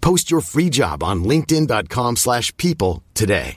Post 0.00 0.30
your 0.30 0.40
free 0.40 0.70
job 0.70 1.02
on 1.02 1.24
linkedin.com/people 1.24 2.16
slash 2.16 2.56
people 2.56 3.02
today. 3.14 3.56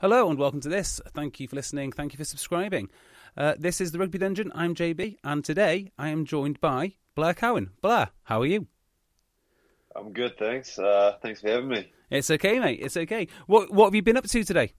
Hello 0.00 0.28
and 0.28 0.38
welcome 0.38 0.60
to 0.60 0.68
this. 0.68 1.00
Thank 1.14 1.40
you 1.40 1.48
for 1.48 1.56
listening. 1.56 1.90
Thank 1.90 2.12
you 2.12 2.18
for 2.18 2.24
subscribing. 2.24 2.90
Uh, 3.36 3.54
this 3.58 3.80
is 3.80 3.92
the 3.92 3.98
Rugby 3.98 4.18
Dungeon. 4.18 4.52
I'm 4.54 4.74
JB, 4.74 5.16
and 5.24 5.44
today 5.44 5.90
I 5.98 6.08
am 6.10 6.26
joined 6.26 6.60
by 6.60 6.92
Blair 7.14 7.32
Cowan. 7.34 7.70
Blair, 7.80 8.10
how 8.24 8.40
are 8.42 8.46
you? 8.46 8.66
I'm 9.96 10.12
good, 10.12 10.36
thanks. 10.38 10.78
Uh, 10.78 11.16
thanks 11.22 11.40
for 11.40 11.48
having 11.48 11.68
me. 11.68 11.90
It's 12.10 12.30
okay, 12.30 12.60
mate. 12.60 12.80
It's 12.82 12.96
okay. 12.96 13.28
What 13.46 13.72
What 13.72 13.86
have 13.86 13.94
you 13.94 14.02
been 14.02 14.18
up 14.18 14.26
to 14.26 14.44
today? 14.44 14.72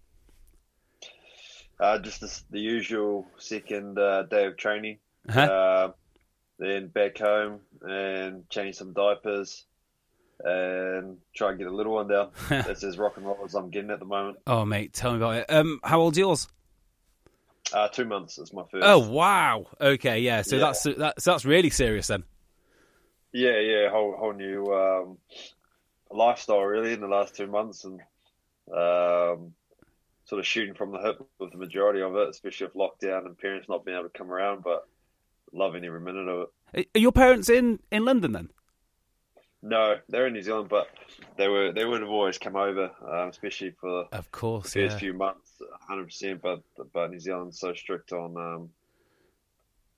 Uh, 1.80 2.00
just 2.00 2.22
the, 2.22 2.42
the 2.52 2.60
usual 2.60 3.28
second 3.38 3.98
uh, 4.00 4.24
day 4.24 4.46
of 4.46 4.58
training. 4.58 5.00
Uh-huh. 5.30 5.92
Then 6.60 6.88
back 6.88 7.18
home 7.20 7.60
and 7.82 8.50
change 8.50 8.76
some 8.76 8.94
diapers 8.94 9.66
and 10.44 11.18
try 11.36 11.50
and 11.50 11.58
get 11.60 11.68
a 11.68 11.76
little 11.76 11.94
one 11.94 12.08
down. 12.08 12.32
That's 12.50 12.84
as 12.84 12.98
rock 12.98 13.18
and 13.18 13.26
roll 13.26 13.40
as 13.46 13.54
I'm 13.54 13.70
getting 13.70 13.92
at 13.92 14.00
the 14.00 14.06
moment. 14.06 14.38
Oh, 14.48 14.66
mate, 14.66 14.94
tell 14.94 15.12
me 15.12 15.18
about 15.18 15.36
it. 15.36 15.46
Um, 15.50 15.80
how 15.84 16.00
old's 16.00 16.18
yours? 16.18 16.48
Uh, 17.74 17.88
two 17.90 18.06
months 18.06 18.38
is 18.38 18.54
my 18.54 18.64
first. 18.72 18.86
Oh, 18.86 19.00
wow. 19.10 19.68
Okay, 19.80 20.20
yeah. 20.20 20.42
So 20.42 20.56
Yeah. 20.56 20.62
that's 20.62 20.84
that's 20.84 21.24
that's 21.26 21.46
really 21.46 21.70
serious 21.70 22.08
then. 22.08 22.24
Yeah, 23.34 23.60
yeah, 23.60 23.90
whole 23.90 24.16
whole 24.18 24.34
new 24.34 24.66
um, 24.74 25.18
lifestyle 26.10 26.62
really 26.64 26.94
in 26.94 27.02
the 27.02 27.08
last 27.08 27.36
two 27.36 27.48
months, 27.48 27.84
and 27.84 28.00
um, 28.72 29.54
sort 30.26 30.40
of 30.40 30.48
shooting 30.48 30.74
from 30.76 30.92
the 30.92 31.00
hip 31.00 31.22
with 31.38 31.52
the 31.52 31.58
majority 31.58 32.02
of 32.02 32.16
it, 32.16 32.30
especially 32.30 32.68
with 32.68 32.76
lockdown 32.76 33.26
and 33.26 33.38
parents 33.38 33.68
not 33.70 33.86
being 33.86 33.98
able 33.98 34.10
to 34.10 34.18
come 34.18 34.32
around, 34.32 34.64
but 34.64 34.88
loving 35.54 35.86
every 35.86 36.02
minute 36.02 36.28
of 36.28 36.50
it. 36.74 36.88
Are 36.96 37.00
your 37.00 37.12
parents 37.12 37.50
in 37.50 37.80
in 37.92 38.06
London 38.06 38.32
then? 38.32 38.50
No, 39.64 39.96
they're 40.08 40.28
in 40.28 40.34
New 40.34 40.42
Zealand, 40.44 40.70
but 40.70 40.88
they 41.36 41.48
were 41.48 41.72
they 41.72 41.84
would 41.84 42.02
have 42.02 42.10
always 42.10 42.38
come 42.38 42.56
over, 42.56 42.92
um, 43.06 43.30
especially 43.30 43.72
for 43.72 44.06
Of 44.12 44.32
course, 44.32 44.74
the 44.74 44.82
first 44.82 44.96
yeah. 44.96 45.00
few 45.00 45.14
months, 45.14 45.62
hundred 45.88 46.06
percent. 46.06 46.42
But 46.42 46.62
but 46.94 47.10
New 47.10 47.20
Zealand's 47.20 47.60
so 47.60 47.74
strict 47.74 48.12
on 48.12 48.38
um, 48.38 48.70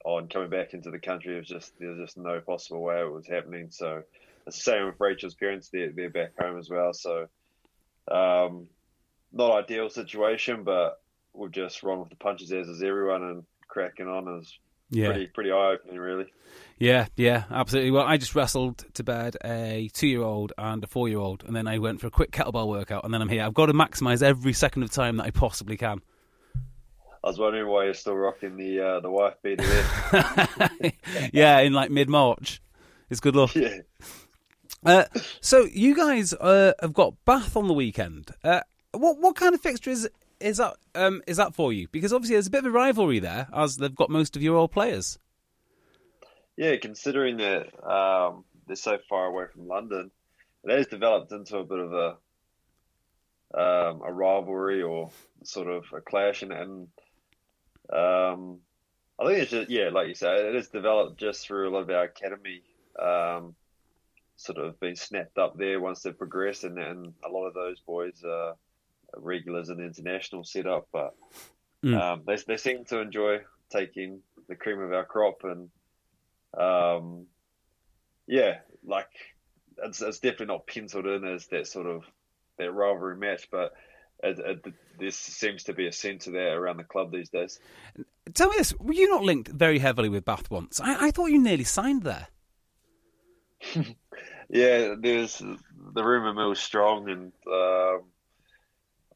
on 0.06 0.28
coming 0.30 0.50
back 0.50 0.74
into 0.74 0.92
the 0.92 1.00
country. 1.00 1.36
It 1.36 1.40
was 1.40 1.48
just 1.48 1.74
there's 1.80 2.00
just 2.00 2.18
no 2.18 2.40
possible 2.40 2.82
way 2.82 3.02
it 3.02 3.12
was 3.12 3.28
happening. 3.28 3.68
So 3.70 4.04
it's 4.48 4.58
the 4.58 4.64
same 4.64 4.86
with 4.86 4.96
Rachel's 5.00 5.36
parents. 5.36 5.70
They're 5.70 5.92
they're 5.92 6.10
back 6.10 6.40
home 6.40 6.58
as 6.58 6.70
well. 6.70 6.94
So 6.94 7.28
um, 8.10 8.68
not 9.34 9.64
ideal 9.66 9.90
situation, 9.90 10.64
but 10.64 11.02
we've 11.34 11.52
just 11.52 11.84
run 11.84 12.00
with 12.00 12.10
the 12.10 12.16
punches 12.16 12.52
as 12.52 12.68
is 12.68 12.82
everyone 12.82 13.24
and 13.24 13.44
cracking 13.68 14.08
on 14.08 14.40
is 14.40 14.58
Yeah. 14.90 15.08
pretty 15.08 15.28
pretty 15.28 15.52
eye 15.52 15.74
opening 15.74 16.00
really. 16.00 16.26
Yeah, 16.80 17.08
yeah, 17.18 17.44
absolutely. 17.52 17.92
Well, 17.92 18.06
I 18.06 18.16
just 18.16 18.36
wrestled 18.36 18.86
to 18.94 19.04
bed 19.04 19.36
a 19.44 19.90
two-year-old 19.94 20.54
and 20.58 20.82
a 20.82 20.88
four-year-old, 20.88 21.44
and 21.44 21.54
then 21.54 21.68
I 21.68 21.78
went 21.78 22.00
for 22.00 22.08
a 22.08 22.12
quick 22.12 22.32
kettlebell 22.32 22.70
workout, 22.70 23.04
and 23.04 23.14
then 23.14 23.22
I'm 23.22 23.28
here. 23.28 23.44
I've 23.44 23.54
got 23.54 23.66
to 23.66 23.74
maximise 23.74 24.24
every 24.24 24.54
second 24.54 24.84
of 24.84 24.92
time 24.92 25.18
that 25.18 25.26
I 25.26 25.32
possibly 25.32 25.76
can. 25.76 26.02
I 27.22 27.28
was 27.28 27.38
wondering 27.38 27.68
why 27.68 27.84
you're 27.84 27.94
still 27.94 28.16
rocking 28.16 28.56
the 28.56 28.80
uh, 28.80 29.00
the 29.02 29.12
wife 29.12 29.34
beater 29.44 29.66
yeah, 31.34 31.60
in 31.60 31.74
like 31.74 31.92
mid-March. 31.92 32.62
It's 33.10 33.20
good 33.20 33.36
luck. 33.36 33.54
yeah. 33.56 33.80
Uh, 34.86 35.04
so 35.42 35.66
you 35.66 35.96
guys 35.96 36.34
uh, 36.34 36.72
have 36.80 36.94
got 36.94 37.14
Bath 37.26 37.58
on 37.58 37.68
the 37.68 37.74
weekend. 37.74 38.32
Uh, 38.42 38.62
what 38.94 39.20
what 39.20 39.36
kind 39.36 39.54
of 39.54 39.60
fixture 39.60 39.92
is 39.92 40.10
is 40.40 40.58
that 40.58 40.76
um, 40.96 41.22
is 41.28 41.38
that 41.38 41.54
for 41.54 41.74
you? 41.74 41.88
Because 41.92 42.14
obviously 42.14 42.36
there's 42.36 42.48
a 42.48 42.52
bit 42.52 42.66
of 42.66 42.68
a 42.68 42.72
rivalry 42.72 43.20
there, 43.20 43.48
as 43.54 43.78
they've 43.78 43.96
got 43.96 44.10
most 44.10 44.36
of 44.36 44.42
your 44.42 44.56
old 44.56 44.72
players. 44.72 45.20
Yeah, 46.58 46.76
considering 46.78 47.38
that 47.38 47.68
um, 47.90 48.44
they're 48.68 48.76
so 48.76 48.98
far 49.10 49.28
away 49.28 49.46
from 49.54 49.68
London, 49.68 50.12
it 50.64 50.78
has 50.78 50.88
developed 50.88 51.32
into 51.32 51.58
a 51.58 51.64
bit 51.64 51.80
of 51.80 51.94
a 51.94 52.08
um, 53.52 54.02
a 54.06 54.12
rivalry 54.12 54.82
or 54.82 55.10
sort 55.44 55.68
of 55.68 55.86
a 55.94 56.02
clash, 56.02 56.44
and, 56.44 56.52
and 56.52 56.88
um, 57.92 58.60
I 59.20 59.26
think 59.26 59.40
it's 59.40 59.52
just 59.52 59.70
yeah, 59.70 59.90
like 59.90 60.08
you 60.08 60.16
say, 60.16 60.48
it 60.48 60.56
has 60.56 60.68
developed 60.68 61.20
just 61.20 61.46
through 61.46 61.70
a 61.70 61.72
lot 61.72 61.82
of 61.82 61.90
our 61.90 62.04
academy 62.04 62.62
um, 63.02 63.56
sort 64.36 64.58
of 64.58 64.80
being 64.80 64.96
snapped 64.96 65.38
up 65.38 65.58
there 65.58 65.80
once 65.80 66.02
they've 66.02 66.18
progressed, 66.18 66.64
and, 66.64 66.78
and 66.78 67.14
a 67.26 67.30
lot 67.30 67.48
of 67.48 67.54
those 67.54 67.80
boys 67.80 68.24
are 68.26 68.56
regulars 69.16 69.70
in 69.70 69.78
the 69.78 69.84
international 69.86 70.44
setup, 70.44 70.88
but 70.92 71.16
Mm. 71.84 71.96
um, 71.98 72.24
they 72.28 72.36
they 72.46 72.58
seem 72.58 72.84
to 72.86 73.00
enjoy 73.00 73.40
taking 73.72 74.22
the 74.50 74.56
cream 74.56 74.82
of 74.82 74.92
our 74.92 75.06
crop 75.06 75.46
and 75.46 75.70
um, 76.58 77.28
yeah, 78.28 78.58
like 78.84 79.08
it's, 79.78 80.02
it's 80.02 80.20
definitely 80.20 80.48
not 80.48 80.68
penciled 80.68 81.06
in 81.06 81.24
as 81.24 81.48
that 81.48 81.68
sort 81.68 81.88
of 81.88 82.04
that 82.58 82.74
rivalry 82.74 83.16
match, 83.16 83.48
but 83.50 83.72
it, 84.22 84.40
it, 84.40 84.74
there 85.00 85.12
seems 85.12 85.64
to 85.64 85.74
be 85.74 85.88
a 85.88 85.92
centre 85.94 86.32
there 86.32 86.60
around 86.62 86.78
the 86.78 86.84
club 86.84 87.12
these 87.14 87.30
days. 87.30 87.60
Tell 88.34 88.50
me 88.50 88.58
this: 88.58 88.74
Were 88.78 88.92
you 88.94 89.08
not 89.10 89.24
linked 89.24 89.48
very 89.48 89.80
heavily 89.80 90.10
with 90.10 90.26
Bath 90.26 90.52
once? 90.52 90.82
I, 90.82 91.08
I 91.08 91.12
thought 91.12 91.28
you 91.32 91.42
nearly 91.42 91.64
signed 91.64 92.04
there. 92.04 92.28
Yeah, 94.52 94.96
there's 95.00 95.38
the 95.38 96.04
rumor 96.04 96.34
mill 96.34 96.50
was 96.50 96.60
strong, 96.60 97.08
and 97.08 97.32
um, 97.48 98.02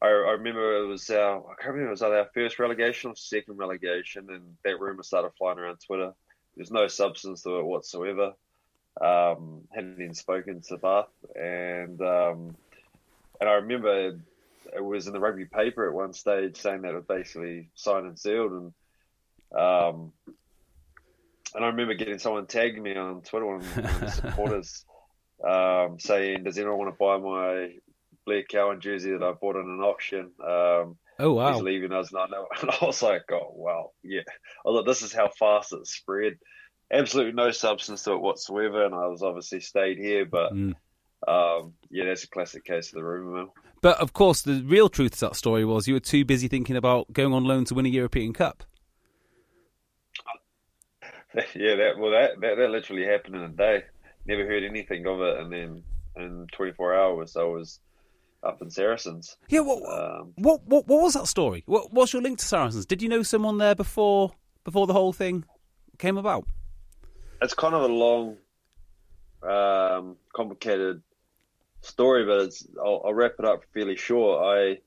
I, 0.04 0.08
I 0.08 0.30
remember 0.32 0.84
it 0.84 0.86
was 0.86 1.08
our 1.08 1.38
I 1.38 1.54
can't 1.54 1.74
remember 1.74 1.88
it 1.88 1.90
was 1.90 2.02
either 2.02 2.18
our 2.18 2.30
first 2.34 2.58
relegation 2.58 3.10
or 3.10 3.16
second 3.16 3.56
relegation, 3.56 4.28
and 4.28 4.56
that 4.62 4.78
rumor 4.78 5.02
started 5.02 5.30
flying 5.38 5.58
around 5.58 5.78
Twitter. 5.78 6.12
There's 6.56 6.70
no 6.70 6.88
substance 6.88 7.42
to 7.42 7.58
it 7.58 7.64
whatsoever. 7.64 8.34
Um, 9.00 9.62
hadn't 9.74 10.00
even 10.00 10.14
spoken 10.14 10.60
to 10.68 10.76
Bath, 10.76 11.08
and 11.34 12.00
um, 12.02 12.54
and 13.40 13.48
I 13.48 13.54
remember 13.54 14.18
it 14.76 14.84
was 14.84 15.06
in 15.06 15.14
the 15.14 15.20
rugby 15.20 15.46
paper 15.46 15.88
at 15.88 15.94
one 15.94 16.12
stage 16.12 16.56
saying 16.56 16.82
that 16.82 16.92
it 16.92 16.96
was 16.96 17.04
basically 17.06 17.70
signed 17.74 18.06
and 18.06 18.18
sealed, 18.18 18.52
and 18.52 18.72
um, 19.58 20.12
and 21.54 21.64
I 21.64 21.68
remember 21.68 21.94
getting 21.94 22.18
someone 22.18 22.46
tagging 22.46 22.82
me 22.82 22.94
on 22.94 23.22
Twitter, 23.22 23.46
one 23.46 23.56
of 23.56 23.74
the 23.74 24.10
supporters, 24.10 24.84
um, 25.42 25.98
saying, 25.98 26.44
"Does 26.44 26.58
anyone 26.58 26.78
want 26.78 26.94
to 26.94 26.98
buy 26.98 27.16
my 27.16 27.72
Blair 28.26 28.42
Cowan 28.42 28.80
jersey 28.80 29.12
that 29.12 29.22
I 29.22 29.32
bought 29.32 29.56
in 29.56 29.62
an 29.68 29.80
auction?" 29.80 30.32
Um, 30.42 30.96
Oh 31.18 31.34
wow! 31.34 31.52
He's 31.52 31.62
leaving 31.62 31.92
us, 31.92 32.10
and 32.12 32.20
I 32.20 32.26
know. 32.26 32.46
And 32.60 32.70
I 32.70 32.84
was 32.84 33.00
like, 33.02 33.22
"Oh 33.30 33.52
wow, 33.54 33.92
yeah." 34.02 34.22
I 34.66 34.70
thought 34.70 34.84
this 34.86 35.02
is 35.02 35.12
how 35.12 35.28
fast 35.28 35.72
it 35.72 35.86
spread. 35.86 36.34
Absolutely 36.92 37.32
no 37.32 37.50
substance 37.50 38.02
to 38.04 38.12
it 38.12 38.20
whatsoever, 38.20 38.84
and 38.84 38.94
I 38.94 39.06
was 39.06 39.22
obviously 39.22 39.60
stayed 39.60 39.98
here, 39.98 40.24
but 40.26 40.52
Mm. 40.52 40.74
um, 41.26 41.74
yeah, 41.90 42.04
that's 42.06 42.24
a 42.24 42.28
classic 42.28 42.64
case 42.64 42.88
of 42.88 42.96
the 42.96 43.04
rumor 43.04 43.36
mill. 43.36 43.54
But 43.80 43.98
of 44.00 44.12
course, 44.12 44.42
the 44.42 44.62
real 44.66 44.88
truth 44.88 45.12
to 45.12 45.20
that 45.26 45.36
story 45.36 45.64
was 45.64 45.86
you 45.86 45.94
were 45.94 46.00
too 46.00 46.24
busy 46.24 46.48
thinking 46.48 46.76
about 46.76 47.12
going 47.12 47.32
on 47.32 47.44
loan 47.44 47.64
to 47.66 47.74
win 47.74 47.86
a 47.86 47.90
European 47.90 48.32
Cup. 48.32 48.64
yeah, 51.54 51.76
that 51.76 51.98
well, 51.98 52.10
that, 52.12 52.40
that 52.40 52.56
that 52.56 52.70
literally 52.70 53.04
happened 53.06 53.36
in 53.36 53.42
a 53.42 53.48
day. 53.48 53.84
Never 54.26 54.46
heard 54.46 54.62
anything 54.64 55.06
of 55.06 55.20
it, 55.20 55.38
and 55.40 55.52
then 55.52 55.82
in 56.16 56.46
24 56.52 56.94
hours, 56.94 57.36
I 57.36 57.42
was 57.44 57.80
up 58.44 58.62
in 58.62 58.70
Saracens. 58.70 59.36
Yeah, 59.48 59.60
what 59.60 59.82
Um, 59.82 60.32
what 60.36 60.64
what, 60.66 60.86
what 60.86 61.02
was 61.02 61.14
that 61.14 61.26
story? 61.26 61.62
What, 61.66 61.92
what's 61.92 62.12
your 62.12 62.22
link 62.22 62.38
to 62.38 62.44
Saracens? 62.44 62.86
Did 62.86 63.02
you 63.02 63.08
know 63.08 63.22
someone 63.22 63.58
there 63.58 63.74
before 63.74 64.32
before 64.64 64.86
the 64.86 64.92
whole 64.92 65.12
thing 65.12 65.44
came 65.98 66.16
about? 66.16 66.46
it's 67.44 67.54
kind 67.54 67.74
of 67.74 67.82
a 67.82 67.92
long, 67.92 68.36
um, 69.42 70.16
complicated 70.32 71.02
story, 71.82 72.24
but 72.24 72.40
it's 72.46 72.66
I'll, 72.82 73.02
I'll, 73.04 73.14
wrap 73.14 73.34
it 73.38 73.44
up 73.44 73.64
fairly 73.72 73.96
short. 73.96 74.42
I 74.44 74.78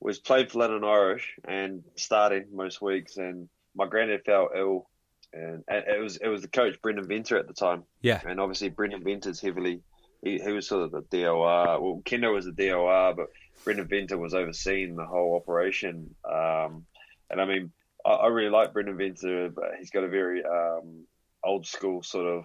was 0.00 0.18
playing 0.18 0.46
for 0.46 0.60
London 0.60 0.84
Irish 0.84 1.36
and 1.44 1.82
starting 1.96 2.46
most 2.52 2.80
weeks, 2.80 3.16
and 3.16 3.48
my 3.74 3.86
granddad 3.86 4.24
fell 4.24 4.50
ill, 4.56 4.88
and, 5.32 5.64
and, 5.68 5.84
it 5.88 6.00
was 6.00 6.16
it 6.18 6.28
was 6.28 6.42
the 6.42 6.48
coach 6.48 6.80
Brendan 6.80 7.08
Venter 7.08 7.36
at 7.36 7.48
the 7.48 7.54
time. 7.54 7.84
Yeah, 8.00 8.20
and 8.24 8.40
obviously 8.40 8.68
Brendan 8.68 9.02
Venter's 9.02 9.40
heavily. 9.40 9.80
He, 10.22 10.38
he 10.38 10.52
was 10.52 10.68
sort 10.68 10.84
of 10.84 10.92
the 10.92 11.02
DOR. 11.02 11.80
Well, 11.80 12.02
Kendo 12.04 12.32
was 12.32 12.44
the 12.44 12.52
DOR, 12.52 13.14
but 13.14 13.28
Brendan 13.64 13.88
Venter 13.88 14.18
was 14.18 14.34
overseeing 14.34 14.96
the 14.96 15.04
whole 15.04 15.36
operation. 15.36 16.14
Um, 16.24 16.86
and 17.30 17.40
I 17.40 17.44
mean, 17.44 17.72
I, 18.04 18.10
I, 18.10 18.26
really 18.28 18.50
like 18.50 18.72
Brendan 18.72 18.96
Venter, 18.96 19.48
but 19.50 19.64
he's 19.78 19.90
got 19.90 20.04
a 20.04 20.08
very 20.08 20.44
um, 20.44 21.06
old 21.44 21.66
school 21.66 22.02
sort 22.02 22.26
of 22.26 22.44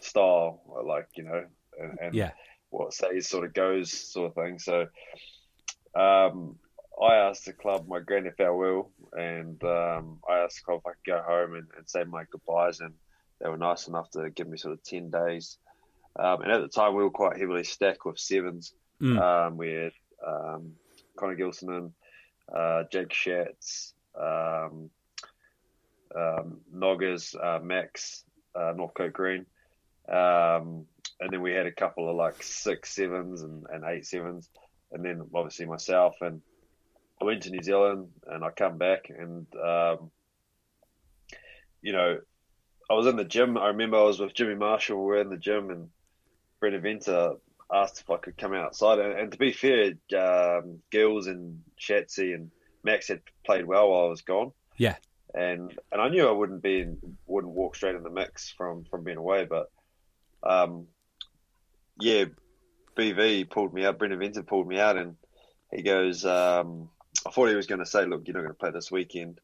style, 0.00 0.60
like 0.84 1.08
you 1.16 1.24
know, 1.24 1.44
and, 1.78 1.98
and 2.00 2.14
yeah 2.14 2.30
what 2.70 2.92
says 2.92 3.28
sort 3.28 3.44
of 3.44 3.54
goes 3.54 3.90
sort 3.90 4.28
of 4.28 4.34
thing. 4.34 4.58
So 4.58 4.82
um, 5.94 6.56
I 7.02 7.16
asked 7.16 7.46
the 7.46 7.52
club 7.52 7.86
my 7.88 8.00
granddad 8.00 8.34
farewell, 8.36 8.90
and 9.12 9.62
um, 9.64 10.18
I 10.28 10.38
asked 10.38 10.60
the 10.60 10.64
club 10.64 10.80
if 10.84 10.86
I 10.86 10.90
could 10.92 11.12
go 11.12 11.22
home 11.22 11.54
and, 11.54 11.66
and, 11.76 11.88
say 11.88 12.04
my 12.04 12.24
goodbyes, 12.30 12.80
and 12.80 12.94
they 13.40 13.48
were 13.48 13.56
nice 13.56 13.88
enough 13.88 14.10
to 14.10 14.30
give 14.30 14.48
me 14.48 14.58
sort 14.58 14.74
of 14.74 14.82
ten 14.82 15.10
days. 15.10 15.58
Um, 16.18 16.42
and 16.42 16.50
at 16.50 16.60
the 16.60 16.68
time, 16.68 16.94
we 16.94 17.02
were 17.02 17.10
quite 17.10 17.38
heavily 17.38 17.64
stacked 17.64 18.04
with 18.04 18.18
sevens. 18.18 18.72
Mm. 19.00 19.20
Um, 19.20 19.56
we 19.56 19.72
had 19.72 19.92
um, 20.26 20.72
Connor 21.16 21.36
Gilsenan, 21.36 21.92
uh, 22.52 22.84
Jake 22.90 23.12
Schatz, 23.12 23.94
um, 24.18 24.90
Noggers, 26.74 27.34
uh, 27.40 27.60
Max, 27.62 28.24
uh, 28.54 28.72
Northcote 28.76 29.12
Green. 29.12 29.46
Um, 30.08 30.86
and 31.20 31.30
then 31.30 31.42
we 31.42 31.52
had 31.52 31.66
a 31.66 31.72
couple 31.72 32.08
of 32.08 32.16
like 32.16 32.42
six 32.42 32.94
sevens 32.94 33.42
and, 33.42 33.66
and 33.70 33.84
eight 33.84 34.06
sevens, 34.06 34.48
and 34.92 35.04
then 35.04 35.22
obviously 35.34 35.66
myself. 35.66 36.16
And 36.20 36.40
I 37.20 37.24
went 37.24 37.42
to 37.42 37.50
New 37.50 37.62
Zealand, 37.62 38.08
and 38.26 38.44
I 38.44 38.50
come 38.50 38.78
back, 38.78 39.10
and 39.10 39.46
um, 39.56 40.10
you 41.82 41.92
know, 41.92 42.18
I 42.90 42.94
was 42.94 43.06
in 43.06 43.16
the 43.16 43.24
gym. 43.24 43.58
I 43.58 43.68
remember 43.68 43.98
I 43.98 44.04
was 44.04 44.20
with 44.20 44.34
Jimmy 44.34 44.54
Marshall. 44.54 44.98
We 44.98 45.04
were 45.04 45.20
in 45.20 45.30
the 45.30 45.36
gym, 45.36 45.70
and 45.70 45.88
Brendan 46.60 46.82
Venter 46.82 47.34
asked 47.72 48.00
if 48.00 48.10
I 48.10 48.16
could 48.16 48.36
come 48.36 48.54
outside. 48.54 48.98
And, 48.98 49.18
and 49.18 49.32
to 49.32 49.38
be 49.38 49.52
fair, 49.52 49.92
um, 50.16 50.80
Gills 50.90 51.26
and 51.26 51.62
Shatsy 51.80 52.34
and 52.34 52.50
Max 52.82 53.08
had 53.08 53.20
played 53.44 53.66
well 53.66 53.90
while 53.90 54.06
I 54.06 54.08
was 54.08 54.22
gone. 54.22 54.52
Yeah. 54.76 54.96
And 55.34 55.78
and 55.92 56.00
I 56.00 56.08
knew 56.08 56.26
I 56.26 56.32
wouldn't 56.32 56.62
be 56.62 56.80
in, 56.80 56.98
wouldn't 57.26 57.52
walk 57.52 57.76
straight 57.76 57.94
in 57.94 58.02
the 58.02 58.10
mix 58.10 58.50
from 58.50 58.84
from 58.84 59.04
being 59.04 59.18
away, 59.18 59.44
but 59.44 59.70
um, 60.42 60.86
yeah, 62.00 62.24
BV 62.96 63.50
pulled 63.50 63.74
me 63.74 63.84
out. 63.84 63.98
Brendan 63.98 64.20
Venter 64.20 64.42
pulled 64.42 64.66
me 64.66 64.78
out, 64.78 64.96
and 64.96 65.16
he 65.70 65.82
goes, 65.82 66.24
um, 66.24 66.88
I 67.26 67.30
thought 67.30 67.48
he 67.48 67.54
was 67.54 67.66
going 67.66 67.80
to 67.80 67.86
say, 67.86 68.06
look, 68.06 68.26
you're 68.26 68.34
not 68.34 68.42
going 68.42 68.54
to 68.54 68.58
play 68.58 68.70
this 68.70 68.90
weekend. 68.90 69.40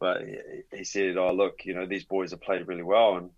But 0.00 0.22
he, 0.22 0.78
he 0.78 0.84
said, 0.84 1.16
oh, 1.16 1.32
look, 1.32 1.64
you 1.64 1.74
know, 1.74 1.86
these 1.86 2.04
boys 2.04 2.32
have 2.32 2.40
played 2.40 2.66
really 2.66 2.82
well. 2.82 3.16
And, 3.16 3.30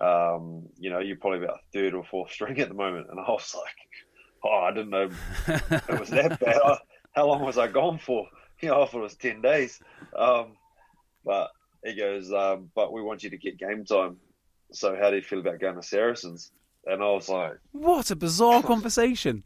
um, 0.00 0.68
you 0.78 0.90
know, 0.90 0.98
you're 0.98 1.16
probably 1.16 1.44
about 1.44 1.60
third 1.72 1.94
or 1.94 2.04
fourth 2.04 2.30
string 2.30 2.58
at 2.60 2.68
the 2.68 2.74
moment. 2.74 3.08
And 3.10 3.20
I 3.20 3.30
was 3.30 3.54
like, 3.54 3.76
oh, 4.44 4.60
I 4.60 4.72
didn't 4.72 4.90
know 4.90 5.10
it 5.88 6.00
was 6.00 6.10
that 6.10 6.40
bad. 6.40 6.60
How 7.12 7.26
long 7.26 7.42
was 7.42 7.58
I 7.58 7.68
gone 7.68 7.98
for? 7.98 8.26
You 8.62 8.68
know, 8.68 8.82
I 8.82 8.86
thought 8.86 8.98
it 8.98 9.04
was 9.04 9.14
10 9.14 9.40
days. 9.40 9.80
Um, 10.14 10.48
but 11.24 11.48
he 11.82 11.94
goes, 11.94 12.30
um, 12.30 12.68
but 12.74 12.92
we 12.92 13.00
want 13.00 13.22
you 13.22 13.30
to 13.30 13.38
get 13.38 13.56
game 13.56 13.86
time. 13.86 14.18
So 14.70 14.94
how 15.00 15.08
do 15.08 15.16
you 15.16 15.22
feel 15.22 15.40
about 15.40 15.60
going 15.60 15.76
to 15.76 15.82
Saracens? 15.82 16.52
and 16.86 17.02
I 17.02 17.06
was 17.06 17.28
like, 17.28 17.58
"What 17.72 18.10
a 18.10 18.16
bizarre 18.16 18.62
conversation!" 18.62 19.44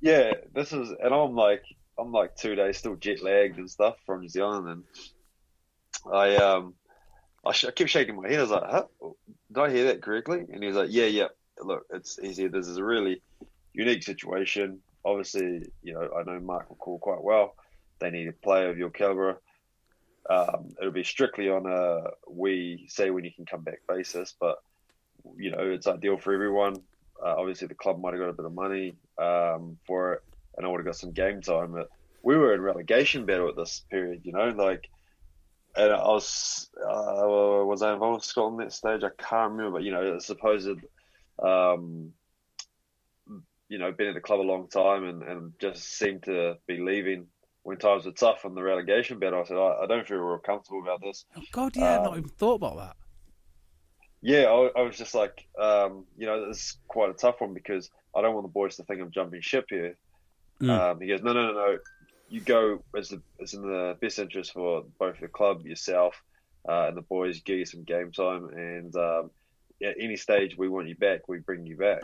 Yeah, 0.00 0.32
this 0.54 0.72
is, 0.72 0.90
and 0.90 1.14
I'm 1.14 1.34
like, 1.34 1.62
I'm 1.98 2.12
like 2.12 2.36
two 2.36 2.54
days 2.54 2.78
still 2.78 2.96
jet 2.96 3.22
lagged 3.22 3.58
and 3.58 3.70
stuff 3.70 3.96
from 4.06 4.20
New 4.20 4.28
Zealand, 4.28 4.68
and 4.68 4.84
I 6.12 6.36
um, 6.36 6.74
I, 7.44 7.52
sh- 7.52 7.66
I 7.66 7.70
kept 7.70 7.90
shaking 7.90 8.16
my 8.16 8.28
head. 8.28 8.38
I 8.38 8.42
was 8.42 8.50
like, 8.50 8.70
huh? 8.70 8.84
"Did 9.54 9.62
I 9.62 9.70
hear 9.70 9.84
that 9.86 10.02
correctly?" 10.02 10.44
And 10.52 10.62
he 10.62 10.66
was 10.66 10.76
like, 10.76 10.90
"Yeah, 10.90 11.06
yeah. 11.06 11.28
Look, 11.60 11.86
it's 11.90 12.18
he 12.20 12.34
said 12.34 12.52
this 12.52 12.66
is 12.66 12.78
a 12.78 12.84
really 12.84 13.22
unique 13.72 14.02
situation. 14.02 14.80
Obviously, 15.04 15.66
you 15.82 15.94
know, 15.94 16.10
I 16.16 16.22
know 16.24 16.40
Mark 16.40 16.68
McCall 16.68 17.00
quite 17.00 17.22
well. 17.22 17.54
They 18.00 18.10
need 18.10 18.28
a 18.28 18.32
player 18.32 18.68
of 18.70 18.78
your 18.78 18.90
caliber." 18.90 19.40
Um, 20.28 20.74
it'll 20.80 20.90
be 20.90 21.04
strictly 21.04 21.50
on 21.50 21.66
a 21.66 22.10
we 22.28 22.86
say 22.88 23.10
when 23.10 23.24
you 23.24 23.32
can 23.32 23.44
come 23.44 23.62
back 23.62 23.80
basis, 23.86 24.34
but 24.40 24.62
you 25.36 25.50
know, 25.50 25.60
it's 25.60 25.86
ideal 25.86 26.18
for 26.18 26.32
everyone. 26.32 26.76
Uh, 27.22 27.34
obviously, 27.38 27.68
the 27.68 27.74
club 27.74 28.00
might 28.00 28.12
have 28.12 28.20
got 28.20 28.30
a 28.30 28.32
bit 28.32 28.46
of 28.46 28.54
money 28.54 28.96
um, 29.18 29.78
for 29.86 30.14
it, 30.14 30.22
and 30.56 30.66
I 30.66 30.68
would 30.68 30.78
have 30.78 30.86
got 30.86 30.96
some 30.96 31.12
game 31.12 31.40
time. 31.40 31.72
But 31.72 31.88
we 32.22 32.36
were 32.36 32.54
in 32.54 32.60
relegation 32.60 33.26
battle 33.26 33.48
at 33.48 33.56
this 33.56 33.84
period, 33.90 34.22
you 34.24 34.32
know, 34.32 34.48
like, 34.48 34.88
and 35.76 35.92
I 35.92 36.06
was 36.06 36.68
uh, 36.78 37.64
was 37.64 37.82
I 37.82 37.92
involved 37.92 38.16
with 38.16 38.24
Scotland 38.24 38.60
that 38.60 38.72
stage? 38.72 39.02
I 39.02 39.10
can't 39.22 39.52
remember, 39.52 39.78
but 39.78 39.84
you 39.84 39.92
know, 39.92 40.18
supposed, 40.18 40.68
um, 41.42 42.12
you 43.68 43.78
know, 43.78 43.92
been 43.92 44.08
at 44.08 44.14
the 44.14 44.20
club 44.20 44.40
a 44.40 44.42
long 44.42 44.68
time 44.68 45.04
and, 45.04 45.22
and 45.22 45.52
just 45.60 45.98
seemed 45.98 46.24
to 46.24 46.56
be 46.66 46.78
leaving 46.78 47.26
when 47.62 47.78
times 47.78 48.04
were 48.04 48.12
tough 48.12 48.44
in 48.44 48.54
the 48.54 48.62
relegation 48.62 49.18
battle. 49.18 49.40
I 49.40 49.44
said, 49.44 49.56
I, 49.56 49.82
I 49.82 49.86
don't 49.86 50.06
feel 50.06 50.18
real 50.18 50.38
comfortable 50.38 50.82
about 50.82 51.00
this. 51.00 51.24
Oh, 51.36 51.42
God, 51.50 51.76
yeah, 51.76 51.94
um, 51.94 51.98
I've 51.98 52.04
not 52.04 52.18
even 52.18 52.30
thought 52.30 52.54
about 52.54 52.76
that 52.76 52.96
yeah, 54.24 54.44
I, 54.44 54.80
I, 54.80 54.82
was 54.82 54.96
just 54.96 55.14
like, 55.14 55.46
um, 55.60 56.06
you 56.16 56.24
know, 56.24 56.48
this 56.48 56.56
is 56.56 56.78
quite 56.88 57.10
a 57.10 57.12
tough 57.12 57.42
one 57.42 57.52
because 57.52 57.90
I 58.16 58.22
don't 58.22 58.32
want 58.32 58.46
the 58.46 58.52
boys 58.52 58.76
to 58.76 58.82
think 58.84 59.02
I'm 59.02 59.10
jumping 59.10 59.42
ship 59.42 59.66
here. 59.68 59.98
Mm. 60.62 60.70
Um, 60.70 61.00
he 61.02 61.08
goes, 61.08 61.20
no, 61.22 61.34
no, 61.34 61.48
no, 61.48 61.52
no. 61.52 61.78
You 62.34 62.40
go 62.40 62.82
as 62.98 63.10
the 63.10 63.22
as 63.40 63.54
in 63.54 63.62
the 63.62 63.96
best 64.00 64.18
interest 64.18 64.54
for 64.54 64.82
both 64.98 65.20
the 65.20 65.28
club, 65.28 65.64
yourself, 65.64 66.20
uh, 66.68 66.86
and 66.88 66.96
the 66.96 67.02
boys. 67.02 67.42
Give 67.42 67.58
you 67.58 67.64
some 67.64 67.84
game 67.84 68.10
time, 68.10 68.48
and 68.48 68.96
um, 68.96 69.30
at 69.80 69.94
any 70.00 70.16
stage 70.16 70.58
we 70.58 70.68
want 70.68 70.88
you 70.88 70.96
back, 70.96 71.28
we 71.28 71.38
bring 71.38 71.64
you 71.64 71.76
back. 71.76 72.02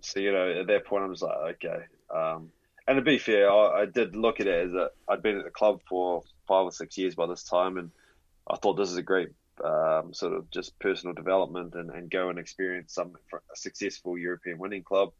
So 0.00 0.20
you 0.20 0.32
know, 0.32 0.50
at 0.50 0.68
that 0.68 0.86
point, 0.86 1.04
I'm 1.04 1.12
just 1.12 1.22
like, 1.22 1.36
okay. 1.62 1.82
Um, 2.08 2.48
and 2.88 2.96
to 2.96 3.02
be 3.02 3.18
fair, 3.18 3.52
I, 3.52 3.82
I 3.82 3.84
did 3.84 4.16
look 4.16 4.40
at 4.40 4.46
it 4.46 4.68
as 4.68 4.72
a, 4.72 4.88
I'd 5.06 5.20
been 5.20 5.36
at 5.36 5.44
the 5.44 5.50
club 5.50 5.82
for 5.86 6.22
five 6.48 6.64
or 6.64 6.72
six 6.72 6.96
years 6.96 7.14
by 7.14 7.26
this 7.26 7.44
time, 7.44 7.76
and 7.76 7.90
I 8.48 8.56
thought 8.56 8.78
this 8.78 8.90
is 8.90 8.96
a 8.96 9.02
great 9.02 9.28
um, 9.62 10.14
sort 10.14 10.32
of 10.32 10.50
just 10.50 10.78
personal 10.78 11.14
development 11.14 11.74
and, 11.74 11.90
and 11.90 12.10
go 12.10 12.30
and 12.30 12.38
experience 12.38 12.94
some 12.94 13.18
a 13.34 13.36
successful 13.54 14.16
European 14.16 14.56
winning 14.56 14.82
club 14.82 15.12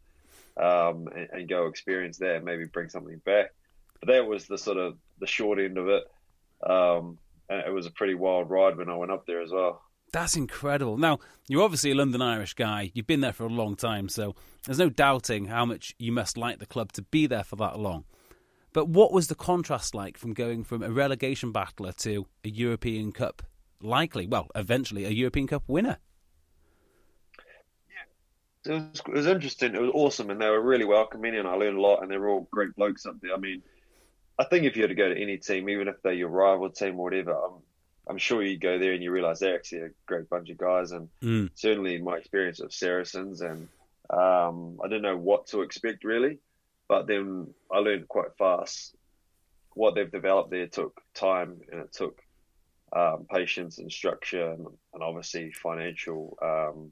um, 0.57 1.07
and, 1.15 1.29
and, 1.31 1.47
go 1.47 1.67
experience 1.67 2.17
that 2.17 2.37
and 2.37 2.45
maybe 2.45 2.65
bring 2.65 2.89
something 2.89 3.19
back. 3.19 3.51
But 4.01 4.13
that 4.13 4.27
was 4.27 4.47
the 4.47 4.57
sort 4.57 4.77
of 4.77 4.97
the 5.19 5.27
short 5.27 5.59
end 5.59 5.77
of 5.77 5.87
it. 5.87 6.03
Um, 6.67 7.17
and 7.49 7.67
it 7.67 7.71
was 7.71 7.85
a 7.85 7.91
pretty 7.91 8.15
wild 8.15 8.49
ride 8.49 8.77
when 8.77 8.89
I 8.89 8.95
went 8.95 9.11
up 9.11 9.25
there 9.25 9.41
as 9.41 9.51
well. 9.51 9.81
That's 10.11 10.35
incredible. 10.35 10.97
Now, 10.97 11.19
you're 11.47 11.63
obviously 11.63 11.91
a 11.91 11.95
London 11.95 12.21
Irish 12.21 12.53
guy. 12.53 12.91
You've 12.93 13.07
been 13.07 13.21
there 13.21 13.31
for 13.31 13.45
a 13.45 13.49
long 13.49 13.75
time, 13.75 14.09
so 14.09 14.35
there's 14.65 14.79
no 14.79 14.89
doubting 14.89 15.45
how 15.45 15.65
much 15.65 15.95
you 15.97 16.11
must 16.11 16.37
like 16.37 16.59
the 16.59 16.65
club 16.65 16.91
to 16.93 17.01
be 17.01 17.27
there 17.27 17.43
for 17.43 17.55
that 17.57 17.79
long. 17.79 18.03
But 18.73 18.89
what 18.89 19.13
was 19.13 19.27
the 19.27 19.35
contrast 19.35 19.95
like 19.95 20.17
from 20.17 20.33
going 20.33 20.63
from 20.63 20.83
a 20.83 20.91
relegation 20.91 21.51
battler 21.51 21.91
to 21.99 22.27
a 22.43 22.49
European 22.49 23.11
Cup 23.11 23.41
likely, 23.81 24.27
well, 24.27 24.47
eventually 24.55 25.05
a 25.05 25.09
European 25.09 25.47
Cup 25.47 25.63
winner. 25.67 25.97
Yeah, 28.65 28.73
it 28.73 28.91
was, 28.91 29.01
it 29.07 29.13
was 29.13 29.27
interesting. 29.27 29.75
It 29.75 29.81
was 29.81 29.91
awesome, 29.93 30.29
and 30.29 30.41
they 30.41 30.49
were 30.49 30.61
really 30.61 30.85
welcoming, 30.85 31.35
and 31.35 31.47
I 31.47 31.53
learned 31.53 31.77
a 31.77 31.81
lot. 31.81 32.01
And 32.01 32.11
they 32.11 32.17
were 32.17 32.29
all 32.29 32.47
great 32.51 32.75
blokes 32.75 33.05
up 33.05 33.15
there. 33.21 33.33
I 33.33 33.37
mean, 33.37 33.61
I 34.41 34.45
think 34.45 34.65
if 34.65 34.75
you 34.75 34.81
were 34.81 34.87
to 34.87 34.95
go 34.95 35.07
to 35.07 35.21
any 35.21 35.37
team, 35.37 35.69
even 35.69 35.87
if 35.87 36.01
they're 36.01 36.13
your 36.13 36.29
rival 36.29 36.71
team 36.71 36.99
or 36.99 37.03
whatever, 37.03 37.33
I'm, 37.33 37.61
I'm 38.07 38.17
sure 38.17 38.41
you 38.41 38.57
go 38.57 38.79
there 38.79 38.93
and 38.93 39.03
you 39.03 39.11
realise 39.11 39.37
they're 39.37 39.53
actually 39.53 39.81
a 39.81 39.89
great 40.07 40.31
bunch 40.31 40.49
of 40.49 40.57
guys. 40.57 40.91
And 40.93 41.09
mm. 41.21 41.51
certainly 41.53 41.93
in 41.93 42.03
my 42.03 42.17
experience 42.17 42.59
of 42.59 42.73
Saracens, 42.73 43.41
and 43.41 43.67
um, 44.09 44.79
I 44.83 44.87
didn't 44.87 45.03
know 45.03 45.15
what 45.15 45.45
to 45.47 45.61
expect 45.61 46.03
really, 46.03 46.39
but 46.87 47.05
then 47.05 47.53
I 47.71 47.77
learned 47.77 48.07
quite 48.07 48.35
fast. 48.39 48.95
What 49.75 49.93
they've 49.93 50.11
developed 50.11 50.49
there 50.49 50.65
took 50.65 50.99
time, 51.13 51.61
and 51.71 51.81
it 51.81 51.93
took 51.93 52.19
um, 52.93 53.27
patience 53.31 53.77
and 53.77 53.91
structure 53.91 54.53
and, 54.53 54.65
and 54.95 55.03
obviously 55.03 55.51
financial 55.51 56.35
um, 56.41 56.91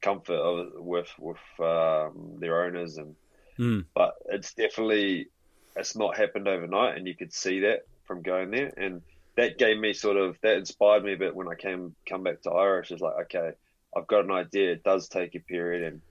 comfort 0.00 0.38
of, 0.38 0.68
with 0.76 1.10
with 1.18 1.36
um, 1.58 2.36
their 2.38 2.64
owners 2.64 2.96
and 2.96 3.16
mm. 3.58 3.84
but 3.92 4.14
it's 4.30 4.54
definitely 4.54 5.28
it's 5.76 5.96
not 5.96 6.16
happened 6.16 6.48
overnight 6.48 6.96
and 6.96 7.06
you 7.06 7.14
could 7.14 7.32
see 7.32 7.60
that 7.60 7.86
from 8.04 8.22
going 8.22 8.50
there 8.50 8.72
and 8.76 9.02
that 9.36 9.58
gave 9.58 9.78
me 9.78 9.92
sort 9.92 10.16
of 10.16 10.36
that 10.42 10.56
inspired 10.56 11.04
me 11.04 11.14
a 11.14 11.16
bit 11.16 11.34
when 11.34 11.48
I 11.48 11.54
came 11.54 11.94
come 12.08 12.22
back 12.22 12.42
to 12.42 12.50
Irish. 12.50 12.90
It's 12.90 13.00
like 13.00 13.14
okay, 13.22 13.52
I've 13.96 14.06
got 14.06 14.24
an 14.24 14.30
idea. 14.30 14.72
It 14.72 14.84
does 14.84 15.08
take 15.08 15.34
a 15.34 15.40
period 15.40 15.82
and 15.82 16.02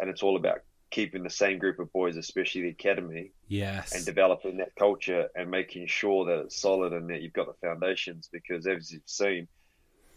and 0.00 0.10
it's 0.10 0.22
all 0.22 0.36
about 0.36 0.60
keeping 0.90 1.22
the 1.22 1.30
same 1.30 1.58
group 1.58 1.78
of 1.78 1.92
boys, 1.92 2.16
especially 2.16 2.62
the 2.62 2.68
academy, 2.68 3.32
yes, 3.48 3.94
and 3.94 4.04
developing 4.04 4.58
that 4.58 4.74
culture 4.76 5.28
and 5.34 5.50
making 5.50 5.86
sure 5.86 6.24
that 6.26 6.38
it's 6.40 6.60
solid 6.60 6.92
and 6.92 7.08
that 7.10 7.22
you've 7.22 7.32
got 7.32 7.46
the 7.46 7.66
foundations. 7.66 8.28
Because 8.30 8.66
as 8.66 8.92
you've 8.92 9.02
seen, 9.06 9.48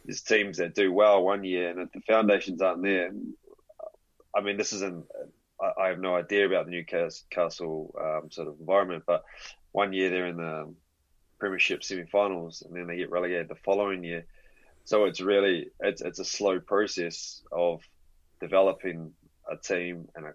there's 0.06 0.22
teams 0.22 0.58
that 0.58 0.75
do 0.75 0.92
well 0.92 1.24
one 1.24 1.44
year, 1.44 1.70
and 1.70 1.80
if 1.80 1.92
the 1.92 2.01
foundations 2.01 2.62
aren't 2.62 2.84
there, 2.84 3.12
I 4.36 4.42
mean, 4.42 4.58
this 4.58 4.74
isn't. 4.74 5.06
I, 5.61 5.83
I 5.83 5.87
have 5.89 5.99
no 5.99 6.15
idea 6.15 6.45
about 6.45 6.65
the 6.65 6.71
Newcastle 6.71 7.95
um, 7.99 8.31
sort 8.31 8.47
of 8.47 8.59
environment, 8.59 9.03
but 9.05 9.23
one 9.71 9.93
year 9.93 10.09
they're 10.09 10.27
in 10.27 10.37
the 10.37 10.73
Premiership 11.39 11.83
semi-finals, 11.83 12.63
and 12.63 12.75
then 12.75 12.87
they 12.87 12.97
get 12.97 13.11
relegated 13.11 13.47
the 13.47 13.55
following 13.55 14.03
year. 14.03 14.25
So 14.85 15.05
it's 15.05 15.21
really 15.21 15.69
it's 15.79 16.01
it's 16.01 16.19
a 16.19 16.25
slow 16.25 16.59
process 16.59 17.43
of 17.51 17.81
developing 18.39 19.11
a 19.51 19.57
team 19.57 20.07
and 20.15 20.25
a 20.25 20.33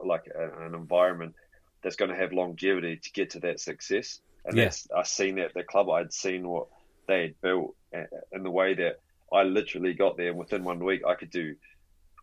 like 0.00 0.30
an 0.34 0.74
environment 0.74 1.34
that's 1.82 1.96
going 1.96 2.10
to 2.10 2.16
have 2.16 2.32
longevity 2.32 2.96
to 2.96 3.12
get 3.12 3.30
to 3.30 3.40
that 3.40 3.60
success. 3.60 4.20
And 4.44 4.56
yeah. 4.56 4.64
that's 4.64 4.86
I 4.94 5.02
seen 5.02 5.36
that 5.36 5.54
the 5.54 5.62
club 5.62 5.88
I'd 5.90 6.12
seen 6.12 6.48
what 6.48 6.68
they 7.08 7.22
had 7.22 7.40
built 7.40 7.74
in 8.32 8.42
the 8.42 8.50
way 8.50 8.74
that 8.74 9.00
I 9.32 9.42
literally 9.42 9.94
got 9.94 10.16
there 10.16 10.34
within 10.34 10.64
one 10.64 10.84
week. 10.84 11.02
I 11.06 11.14
could 11.14 11.30
do. 11.30 11.56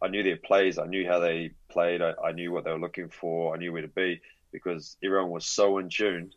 I 0.04 0.10
knew 0.10 0.22
their 0.22 0.38
plays. 0.38 0.78
I 0.78 0.86
knew 0.86 1.08
how 1.08 1.20
they 1.20 1.52
played. 1.70 2.02
I, 2.02 2.14
I 2.24 2.34
knew 2.34 2.52
what 2.52 2.66
they 2.66 2.72
were 2.72 2.80
looking 2.80 3.10
for. 3.10 3.56
I 3.56 3.58
knew 3.58 3.72
where 3.72 3.82
to 3.82 3.88
be 3.88 4.20
because 4.52 4.98
everyone 5.04 5.32
was 5.32 5.46
so 5.46 5.78
in 5.78 5.90
tune 5.90 6.32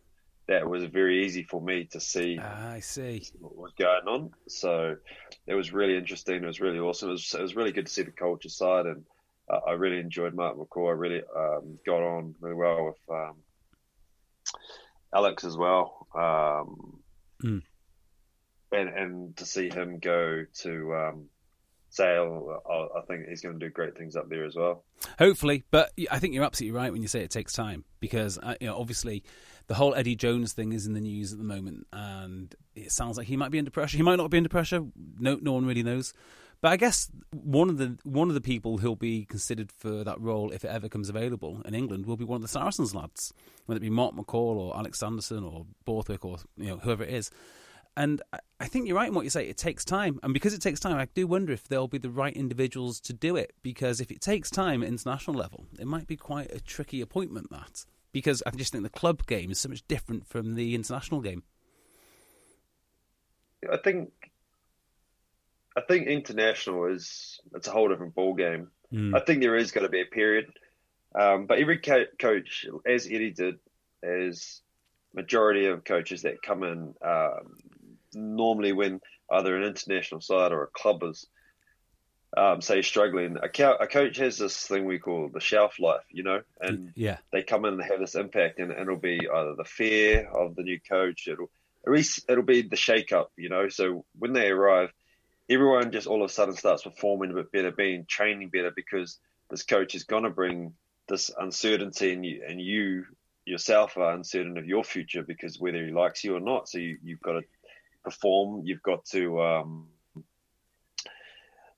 that 0.46 0.62
it 0.62 0.68
was 0.68 0.85
very 0.85 1.26
easy 1.26 1.42
for 1.42 1.61
me 1.61 1.85
to 1.87 1.99
see. 1.99 2.38
Ah, 2.40 2.70
I 2.70 2.80
see 2.80 3.26
what 3.40 3.56
was 3.56 3.73
going 3.76 4.06
on. 4.06 4.30
So 4.46 4.96
it 5.49 5.54
was 5.54 5.73
really 5.73 5.96
interesting. 5.96 6.37
It 6.37 6.46
was 6.46 6.61
really 6.61 6.78
awesome. 6.78 7.08
It 7.08 7.12
was, 7.12 7.35
it 7.35 7.42
was 7.42 7.56
really 7.56 7.73
good 7.73 7.87
to 7.87 7.92
see 7.92 8.02
the 8.02 8.12
culture 8.12 8.49
side, 8.49 8.87
and 8.87 9.04
uh, 9.50 9.58
I 9.66 9.73
really 9.73 9.99
enjoyed 9.99 10.35
Mark 10.35 10.56
McCall. 10.56 10.88
I 10.88 10.92
really 10.92 11.23
um, 11.37 11.78
got 11.85 12.02
on 12.02 12.37
really 12.40 12.54
well 12.54 12.85
with 12.85 13.16
um, 13.16 13.35
Alex 15.12 15.44
as 15.44 15.56
well, 15.56 16.06
um, 16.14 17.00
mm. 17.42 17.62
and 18.70 18.88
and 18.88 19.37
to 19.38 19.44
see 19.44 19.68
him 19.68 19.99
go 19.99 20.44
to 20.62 20.94
um, 20.94 21.25
Sale, 21.97 22.62
I 22.95 23.00
think 23.07 23.26
he's 23.26 23.41
going 23.41 23.59
to 23.59 23.67
do 23.67 23.71
great 23.71 23.97
things 23.97 24.17
up 24.17 24.29
there 24.29 24.45
as 24.45 24.55
well. 24.55 24.85
Hopefully, 25.19 25.65
but 25.71 25.93
I 26.11 26.19
think 26.19 26.35
you're 26.35 26.45
absolutely 26.45 26.79
right 26.79 26.93
when 26.93 27.00
you 27.00 27.09
say 27.09 27.23
it 27.23 27.31
takes 27.31 27.55
time 27.55 27.85
because 28.00 28.38
uh, 28.38 28.55
you 28.61 28.67
know 28.67 28.79
obviously 28.79 29.23
the 29.67 29.75
whole 29.75 29.95
Eddie 29.95 30.15
Jones 30.15 30.53
thing 30.53 30.73
is 30.73 30.87
in 30.87 30.93
the 30.93 31.00
news 31.00 31.33
at 31.33 31.38
the 31.38 31.45
moment, 31.45 31.87
and 31.93 32.55
it 32.75 32.93
sounds 32.93 33.17
like 33.17 33.26
he 33.26 33.37
might 33.37 33.50
be 33.50 33.59
under 33.59 33.71
pressure. 33.71 33.97
He 33.97 34.03
might 34.03 34.17
not 34.17 34.31
be 34.31 34.37
under 34.37 34.49
pressure. 34.49 34.83
No, 35.19 35.38
no 35.41 35.53
one 35.53 35.65
really 35.67 35.83
knows. 35.83 36.12
But 36.61 36.73
I 36.73 36.76
guess 36.76 37.11
one 37.33 37.69
of 37.69 37.79
the 37.79 37.99
one 38.05 38.29
of 38.29 38.35
the 38.35 38.41
people 38.41 38.79
who'll 38.79 38.97
be 38.97 39.25
considered 39.25 39.71
for 39.73 40.05
that 40.05 40.21
role, 40.21 40.53
if 40.53 40.65
it 40.65 40.69
ever 40.69 40.88
comes 40.88 41.09
available 41.09 41.62
in 41.65 41.75
England, 41.75 42.07
will 42.07 42.17
be 42.17 42.25
one 42.25 42.37
of 42.37 42.43
the 42.43 42.49
Saracens 42.49 42.95
lads, 42.95 43.33
whether 43.67 43.79
it 43.79 43.81
be 43.81 43.91
Mark 43.91 44.15
McCall 44.15 44.57
or 44.57 44.76
Alex 44.76 44.99
Sanderson 44.99 45.45
or 45.45 45.67
Borthwick 45.85 46.25
or 46.25 46.38
you 46.57 46.69
know 46.69 46.79
whoever 46.79 47.05
it 47.05 47.12
is. 47.12 47.31
And 47.97 48.23
I 48.61 48.67
think 48.67 48.87
you're 48.87 48.97
right 48.97 49.09
in 49.09 49.15
what 49.15 49.25
you 49.25 49.31
say. 49.31 49.49
It 49.49 49.57
takes 49.57 49.85
time, 49.85 50.21
and 50.23 50.35
because 50.35 50.53
it 50.53 50.61
takes 50.61 50.81
time, 50.81 50.97
I 50.97 51.09
do 51.15 51.26
wonder 51.26 51.53
if 51.53 51.67
there'll 51.67 51.88
be 51.88 51.99
the 51.99 52.11
right 52.11 52.37
individuals 52.37 53.00
to 53.00 53.12
do 53.12 53.37
it. 53.37 53.55
Because 53.62 54.00
if 54.00 54.11
it 54.11 54.21
takes 54.21 54.50
time 54.50 54.83
at 54.83 54.88
international 54.88 55.37
level, 55.37 55.67
it 55.79 55.87
might 55.87 56.07
be 56.07 56.17
quite 56.17 56.53
a 56.53 56.61
tricky 56.61 57.00
appointment. 57.00 57.50
That 57.50 57.87
because 58.12 58.43
I 58.47 58.50
just 58.50 58.73
think 58.73 58.83
the 58.83 58.91
club 58.91 59.26
game 59.26 59.50
is 59.50 59.61
so 59.61 59.69
much 59.69 59.87
different 59.88 60.26
from 60.26 60.55
the 60.55 60.75
international 60.75 61.21
game. 61.21 61.43
I 63.71 63.76
think 63.76 64.11
I 65.76 65.83
think 65.83 66.07
international 66.07 66.87
is 66.87 67.41
it's 67.55 67.69
a 67.69 67.71
whole 67.71 67.88
different 67.88 68.15
ball 68.15 68.35
game. 68.35 68.69
Mm. 68.93 69.15
I 69.15 69.21
think 69.21 69.43
there 69.43 69.57
is 69.57 69.73
going 69.73 69.85
to 69.85 69.91
be 69.91 70.00
a 70.00 70.07
period, 70.07 70.47
um, 71.15 71.47
but 71.47 71.59
every 71.59 71.79
co- 71.79 72.07
coach, 72.19 72.65
as 72.87 73.07
Eddie 73.07 73.33
did, 73.33 73.57
as 74.03 74.62
majority 75.15 75.67
of 75.67 75.85
coaches 75.85 76.23
that 76.23 76.43
come 76.43 76.62
in 76.62 76.95
um, 77.05 77.59
normally 78.16 78.73
when 78.73 79.00
either 79.30 79.56
an 79.56 79.62
international 79.62 80.20
side 80.20 80.52
or 80.52 80.64
a 80.64 80.68
club 80.68 81.02
is 81.04 81.26
um, 82.37 82.61
say 82.61 82.82
struggling, 82.82 83.38
a, 83.42 83.49
co- 83.49 83.76
a, 83.80 83.87
coach 83.87 84.18
has 84.18 84.37
this 84.37 84.66
thing 84.66 84.85
we 84.85 84.99
call 84.99 85.30
the 85.32 85.40
shelf 85.40 85.78
life, 85.80 86.04
you 86.11 86.23
know, 86.23 86.42
and 86.61 86.92
yeah, 86.94 87.18
they 87.32 87.42
come 87.42 87.64
in 87.64 87.75
and 87.75 87.82
have 87.82 88.00
this 88.00 88.14
impact, 88.14 88.58
and, 88.58 88.70
and 88.70 88.82
it'll 88.82 88.96
be 88.96 89.26
either 89.32 89.54
the 89.54 89.64
fear 89.64 90.28
of 90.28 90.54
the 90.54 90.62
new 90.62 90.78
coach, 90.80 91.28
it'll 91.28 91.50
it'll 92.28 92.42
be 92.42 92.62
the 92.62 92.76
shake 92.76 93.12
up, 93.12 93.30
you 93.37 93.49
know. 93.49 93.68
So 93.68 94.04
when 94.18 94.32
they 94.32 94.49
arrive, 94.49 94.92
everyone 95.49 95.92
just 95.92 96.06
all 96.06 96.23
of 96.23 96.30
a 96.30 96.32
sudden 96.32 96.56
starts 96.56 96.82
performing 96.82 97.30
a 97.30 97.35
bit 97.35 97.52
better, 97.52 97.70
being 97.70 98.04
training 98.06 98.50
better 98.50 98.73
because 98.75 99.18
this 99.49 99.62
coach 99.62 99.94
is 99.94 100.04
going 100.04 100.25
to 100.25 100.30
bring 100.30 100.75
this 101.08 101.30
uncertainty, 101.38 102.12
and 102.12 102.26
you 102.26 102.42
and 102.46 102.61
you 102.61 103.06
yourself 103.46 103.96
are 103.96 104.12
uncertain 104.12 104.58
of 104.58 104.66
your 104.66 104.85
future 104.85 105.23
because 105.23 105.58
whether 105.58 105.82
he 105.82 105.92
likes 105.92 106.25
you 106.25 106.37
or 106.37 106.40
not. 106.40 106.68
So 106.68 106.78
you, 106.78 106.99
you've 107.02 107.23
got 107.23 107.35
to 107.35 107.42
perform. 108.06 108.62
You've 108.64 108.82
got 108.82 109.04
to 109.06 109.42
um, 109.42 109.88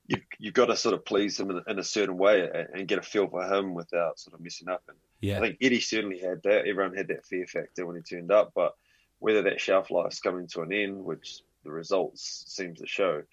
you've, 0.05 0.21
you've 0.37 0.53
got 0.53 0.67
to 0.67 0.75
sort 0.75 0.93
of 0.93 1.03
please 1.03 1.39
him 1.39 1.49
in, 1.49 1.61
in, 1.67 1.79
a 1.79 1.83
certain 1.83 2.17
way 2.17 2.47
and 2.73 2.87
get 2.87 2.99
a 2.99 3.01
feel 3.01 3.27
for 3.27 3.43
him 3.43 3.73
without 3.73 4.19
sort 4.19 4.35
of 4.35 4.41
messing 4.41 4.69
up. 4.69 4.83
And 4.87 4.97
yeah. 5.21 5.37
I 5.37 5.41
think 5.41 5.57
Eddie 5.59 5.79
certainly 5.79 6.19
had 6.19 6.43
that. 6.43 6.67
Everyone 6.67 6.95
had 6.95 7.07
that 7.07 7.25
fear 7.25 7.47
factor 7.47 7.85
when 7.87 7.95
he 7.95 8.03
turned 8.03 8.31
up, 8.31 8.51
but 8.55 8.75
whether 9.17 9.41
that 9.41 9.59
shelf 9.59 9.89
life's 9.89 10.19
coming 10.19 10.47
to 10.49 10.61
an 10.61 10.71
end, 10.71 11.03
which 11.03 11.41
the 11.63 11.71
results 11.71 12.45
seems 12.47 12.79
to 12.79 12.87
show, 12.87 13.23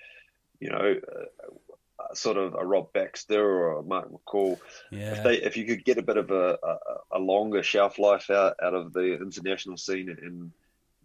you 0.59 0.71
know, 0.71 0.97
uh, 1.15 2.15
sort 2.15 2.39
of 2.39 2.55
a 2.55 2.65
Rob 2.65 2.93
Baxter 2.95 3.43
or 3.43 3.79
a 3.79 3.83
Mark 3.83 4.11
McCall, 4.11 4.59
yeah. 4.91 5.13
if 5.13 5.23
they 5.23 5.35
if 5.37 5.57
you 5.57 5.67
could 5.67 5.85
get 5.85 5.99
a 5.99 6.03
bit 6.03 6.17
of 6.17 6.31
a, 6.31 6.59
a, 6.63 6.79
a 7.13 7.19
longer 7.19 7.63
shelf 7.63 7.99
life 7.99 8.31
out, 8.31 8.57
out 8.63 8.75
of 8.75 8.93
the 8.95 9.15
international 9.15 9.77
scene 9.77 10.09
and 10.11 10.53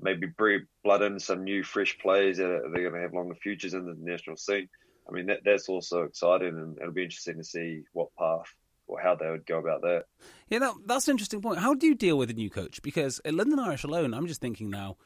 maybe 0.01 0.27
breed 0.27 0.63
blood 0.83 1.01
in 1.01 1.19
some 1.19 1.43
new 1.43 1.63
fresh 1.63 1.97
players 1.99 2.37
that 2.37 2.49
are, 2.49 2.69
they're 2.73 2.89
going 2.89 2.95
to 2.95 3.01
have 3.01 3.13
longer 3.13 3.35
futures 3.35 3.73
in 3.73 3.85
the 3.85 3.95
national 3.99 4.37
scene 4.37 4.67
I 5.11 5.13
mean, 5.13 5.25
that, 5.27 5.39
that's 5.43 5.67
also 5.67 6.03
exciting, 6.03 6.57
and 6.57 6.77
it'll 6.77 6.93
be 6.93 7.03
interesting 7.03 7.37
to 7.37 7.43
see 7.43 7.83
what 7.93 8.15
path 8.17 8.53
or 8.87 8.99
how 8.99 9.15
they 9.15 9.29
would 9.29 9.45
go 9.45 9.57
about 9.57 9.81
that. 9.81 10.05
Yeah, 10.49 10.59
that, 10.59 10.73
that's 10.85 11.07
an 11.07 11.13
interesting 11.13 11.41
point. 11.41 11.59
How 11.59 11.73
do 11.73 11.87
you 11.87 11.95
deal 11.95 12.17
with 12.17 12.29
a 12.29 12.33
new 12.33 12.49
coach? 12.49 12.81
Because 12.81 13.19
at 13.25 13.33
London 13.33 13.59
Irish 13.59 13.83
alone, 13.83 14.13
I'm 14.13 14.27
just 14.27 14.41
thinking 14.41 14.69
now, 14.69 14.97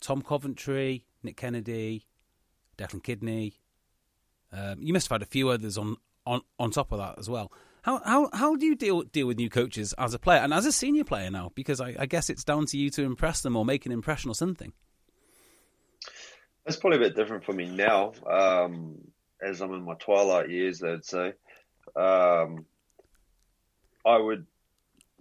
Tom 0.00 0.22
Coventry, 0.22 1.06
Nick 1.22 1.36
Kennedy, 1.36 2.06
Declan 2.78 3.02
Kidney. 3.02 3.60
Um, 4.52 4.82
you 4.82 4.92
must 4.92 5.08
have 5.08 5.16
had 5.16 5.22
a 5.22 5.30
few 5.30 5.48
others 5.48 5.78
on, 5.78 5.96
on, 6.26 6.42
on 6.58 6.70
top 6.70 6.92
of 6.92 6.98
that 6.98 7.18
as 7.18 7.28
well. 7.28 7.52
How 7.82 8.00
how 8.04 8.30
how 8.32 8.56
do 8.56 8.64
you 8.64 8.76
deal 8.76 9.02
deal 9.02 9.26
with 9.26 9.36
new 9.36 9.50
coaches 9.50 9.92
as 9.98 10.14
a 10.14 10.18
player 10.18 10.38
and 10.40 10.54
as 10.54 10.66
a 10.66 10.72
senior 10.72 11.04
player 11.04 11.30
now? 11.30 11.50
Because 11.54 11.80
I, 11.80 11.96
I 11.98 12.06
guess 12.06 12.30
it's 12.30 12.44
down 12.44 12.66
to 12.66 12.78
you 12.78 12.90
to 12.90 13.02
impress 13.02 13.42
them 13.42 13.56
or 13.56 13.64
make 13.64 13.86
an 13.86 13.92
impression 13.92 14.30
or 14.30 14.34
something. 14.34 14.72
It's 16.64 16.76
probably 16.76 16.98
a 16.98 17.08
bit 17.08 17.16
different 17.16 17.44
for 17.44 17.52
me 17.52 17.68
now. 17.68 18.12
Um, 18.24 18.98
as 19.42 19.60
I'm 19.60 19.74
in 19.74 19.84
my 19.84 19.94
twilight 19.94 20.48
years, 20.48 20.80
I'd 20.80 21.04
say, 21.04 21.32
um, 21.96 22.64
I 24.06 24.16
would, 24.16 24.46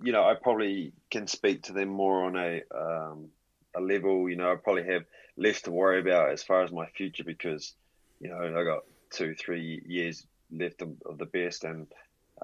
you 0.03 0.11
know, 0.11 0.23
I 0.23 0.35
probably 0.35 0.93
can 1.09 1.25
speak 1.25 1.63
to 1.63 1.73
them 1.73 1.89
more 1.89 2.25
on 2.25 2.37
a 2.37 2.61
um, 2.75 3.29
a 3.75 3.81
level. 3.81 4.29
You 4.29 4.35
know, 4.35 4.51
I 4.51 4.55
probably 4.55 4.85
have 4.85 5.05
less 5.35 5.61
to 5.61 5.71
worry 5.71 5.99
about 5.99 6.29
as 6.29 6.43
far 6.43 6.63
as 6.63 6.71
my 6.71 6.85
future 6.85 7.23
because, 7.23 7.73
you 8.19 8.29
know, 8.29 8.37
I 8.37 8.63
got 8.63 8.83
two, 9.11 9.33
three 9.33 9.81
years 9.87 10.27
left 10.51 10.83
of, 10.83 10.89
of 11.07 11.17
the 11.17 11.25
best, 11.25 11.63
and 11.63 11.87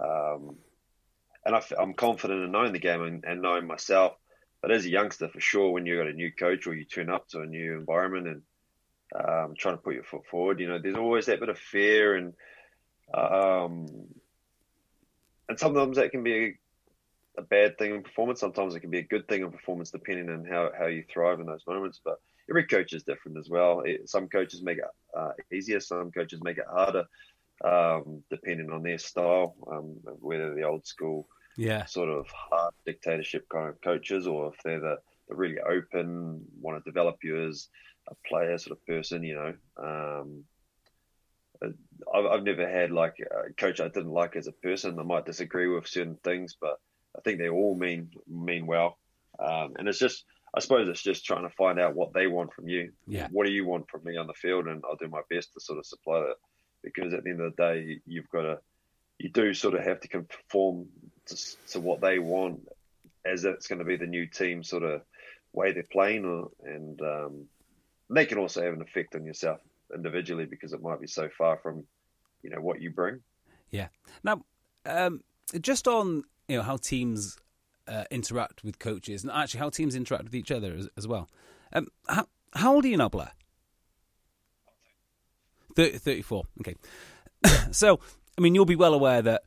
um, 0.01 0.58
and 1.46 1.56
I, 1.56 1.62
am 1.80 1.94
confident 1.94 2.44
in 2.44 2.51
knowing 2.51 2.74
the 2.74 2.80
game 2.80 3.01
and, 3.01 3.24
and 3.25 3.42
knowing 3.42 3.68
myself. 3.68 4.13
But 4.62 4.72
as 4.72 4.86
a 4.86 4.89
youngster, 4.89 5.30
for 5.30 5.39
sure, 5.39 5.72
when 5.72 5.86
you've 5.86 6.00
got 6.00 6.12
a 6.12 6.13
new 6.13 6.32
coach 6.32 6.68
or 6.68 6.75
you 6.75 6.86
turn 6.86 7.10
up 7.10 7.27
to 7.30 7.42
a 7.42 7.46
new 7.46 7.77
environment 7.77 8.27
and 8.27 8.42
um, 9.16 9.54
trying 9.58 9.75
to 9.75 9.82
put 9.82 9.94
your 9.94 10.04
foot 10.04 10.25
forward. 10.30 10.60
You 10.60 10.68
know, 10.68 10.80
there's 10.80 10.96
always 10.96 11.27
that 11.27 11.39
bit 11.39 11.50
of 11.50 11.58
fear, 11.58 12.16
and 12.16 12.34
um, 13.13 13.88
and 15.48 15.58
sometimes 15.58 15.98
that 15.98 16.12
can 16.12 16.24
be 16.24 16.34
a, 17.38 17.39
a, 17.39 17.42
bad 17.42 17.77
thing 17.77 17.96
in 17.96 18.04
performance. 18.04 18.39
Sometimes 18.39 18.75
it 18.75 18.82
can 18.82 18.89
be 18.89 19.00
a 19.00 19.04
good 19.04 19.27
thing 19.27 19.42
in 19.42 19.51
performance, 19.51 19.92
depending 19.92 20.30
on 20.30 20.46
how, 20.46 20.72
how 20.77 20.88
you 20.88 21.04
thrive 21.12 21.39
in 21.39 21.46
those 21.46 21.63
moments. 21.66 22.01
But 22.04 22.20
every 22.50 22.66
coach 22.66 22.92
is 22.94 23.04
different 23.04 23.38
as 23.38 23.50
well. 23.50 23.82
It, 23.82 24.10
some 24.10 24.27
coaches 24.27 24.62
make 24.62 24.80
it 24.80 24.84
uh, 25.16 25.32
easier, 25.54 25.80
some 25.80 26.12
coaches 26.12 26.42
make 26.44 26.58
it 26.58 26.66
harder, 26.70 27.06
um, 27.64 28.24
depending 28.30 28.72
on 28.72 28.84
their 28.84 28.98
style, 28.98 29.56
um, 29.72 29.98
whether 30.20 30.54
the 30.54 30.64
old 30.64 30.86
school. 30.86 31.28
Yeah. 31.58 31.86
Sort 31.86 32.10
of 32.10 32.28
hard 32.30 32.74
dictatorship 32.86 33.50
kind 33.50 33.70
of 33.70 33.82
coaches, 33.82 34.28
or 34.28 34.54
if 34.54 34.62
they're 34.64 34.80
the, 34.80 34.98
the 35.28 35.36
really 35.36 35.60
open, 35.60 36.46
want 36.62 36.78
to 36.78 36.90
develop 36.90 37.18
you 37.24 37.48
as 37.48 37.68
a 38.10 38.16
player 38.28 38.58
sort 38.60 38.78
of 38.78 38.86
person, 38.86 39.24
you 39.24 39.36
know. 39.36 39.54
Um, 39.84 40.44
I've, 42.14 42.26
I've 42.26 42.44
never 42.44 42.70
had 42.70 42.92
like 42.92 43.16
a 43.20 43.52
coach 43.54 43.82
I 43.82 43.88
didn't 43.88 44.12
like 44.12 44.36
as 44.36 44.48
a 44.48 44.52
person. 44.52 45.00
I 45.00 45.04
might 45.04 45.26
disagree 45.26 45.68
with 45.68 45.88
certain 45.88 46.18
things, 46.24 46.56
but 46.60 46.80
I 47.18 47.22
think 47.22 47.40
they 47.40 47.50
all 47.50 47.76
mean 47.76 48.12
mean 48.28 48.68
well. 48.68 48.98
Um, 49.40 49.74
and 49.78 49.88
it's 49.88 50.00
just, 50.00 50.26
I 50.54 50.60
suppose, 50.60 50.88
it's 50.88 51.02
just 51.02 51.26
trying 51.26 51.44
to 51.44 51.56
find 51.56 51.80
out 51.80 51.96
what 51.96 52.14
they 52.14 52.28
want 52.28 52.54
from 52.54 52.68
you. 52.68 52.92
Yeah. 53.08 53.28
What 53.32 53.46
do 53.46 53.52
you 53.52 53.66
want 53.66 53.90
from 53.90 54.04
me 54.04 54.18
on 54.18 54.28
the 54.28 54.34
field, 54.34 54.68
and 54.68 54.84
I'll 54.88 54.96
do 54.96 55.08
my 55.08 55.22
best 55.30 55.54
to 55.54 55.60
sort 55.60 55.80
of 55.80 55.86
supply 55.86 56.20
that. 56.20 56.36
Because 56.94 57.13
at 57.13 57.24
the 57.24 57.29
end 57.29 57.41
of 57.41 57.56
the 57.56 57.63
day, 57.63 58.00
you've 58.06 58.29
got 58.29 58.41
to, 58.41 58.60
you 59.17 59.29
do 59.29 59.53
sort 59.53 59.74
of 59.74 59.84
have 59.84 60.00
to 60.01 60.08
conform 60.08 60.88
to, 61.27 61.36
to 61.72 61.79
what 61.79 62.01
they 62.01 62.20
want, 62.20 62.67
as 63.25 63.46
it's 63.46 63.67
going 63.67 63.79
to 63.79 63.86
be 63.86 63.98
the 63.98 64.06
new 64.06 64.25
team 64.25 64.63
sort 64.63 64.84
of 64.84 65.01
way 65.53 65.72
they're 65.72 65.84
playing, 65.91 66.25
or, 66.25 66.50
and 66.63 67.01
um, 67.01 67.46
they 68.10 68.25
can 68.25 68.38
also 68.38 68.63
have 68.63 68.74
an 68.74 68.82
effect 68.82 69.15
on 69.15 69.25
yourself 69.25 69.60
individually 69.94 70.46
because 70.46 70.74
it 70.74 70.82
might 70.82 71.01
be 71.01 71.08
so 71.08 71.29
far 71.38 71.58
from, 71.58 71.84
you 72.44 72.50
know, 72.50 72.62
what 72.62 72.82
you 72.82 72.91
bring. 72.91 73.20
Yeah. 73.70 73.88
Now, 74.24 74.44
um, 74.86 75.22
just 75.62 75.88
on 75.88 76.24
you 76.48 76.58
know 76.58 76.63
how 76.63 76.77
teams 76.77 77.38
uh, 77.88 78.06
interact 78.12 78.63
with 78.63 78.79
coaches 78.79 79.24
and 79.24 79.32
actually 79.32 79.60
how 79.60 79.70
teams 79.70 79.96
interact 79.96 80.25
with 80.25 80.36
each 80.36 80.51
other 80.51 80.74
as, 80.74 80.89
as 80.98 81.08
well. 81.08 81.29
Um, 81.74 81.88
how, 82.08 82.27
how 82.53 82.75
old 82.75 82.86
are 82.86 82.88
you 82.88 82.98
now, 82.98 83.10
Blair? 83.10 83.32
30, 85.77 86.00
34. 86.00 86.43
Okay. 86.62 86.75
so, 87.72 88.00
I 88.36 88.41
mean, 88.41 88.55
you'll 88.55 88.65
be 88.65 88.75
well 88.75 88.96
aware 88.96 89.22
that 89.22 89.43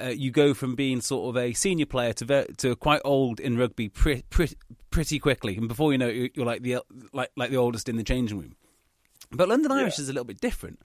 uh, 0.00 0.08
you 0.08 0.32
go 0.32 0.54
from 0.54 0.74
being 0.74 1.00
sort 1.00 1.28
of 1.30 1.40
a 1.40 1.52
senior 1.52 1.86
player 1.86 2.12
to 2.14 2.24
ver- 2.24 2.46
to 2.58 2.74
quite 2.74 3.00
old 3.04 3.38
in 3.38 3.56
rugby 3.56 3.88
pre- 3.88 4.24
pre- 4.28 4.56
pretty 4.90 5.20
quickly, 5.20 5.56
and 5.56 5.68
before 5.68 5.92
you 5.92 5.98
know 5.98 6.08
it, 6.08 6.32
you're 6.34 6.44
like 6.44 6.62
the 6.62 6.78
like 7.12 7.30
like 7.36 7.50
the 7.50 7.56
oldest 7.56 7.88
in 7.88 7.96
the 7.96 8.02
changing 8.02 8.38
room. 8.38 8.56
But 9.30 9.48
London 9.48 9.72
Irish 9.72 9.98
is 9.98 10.08
a 10.08 10.12
little 10.12 10.24
bit 10.24 10.40
different 10.40 10.80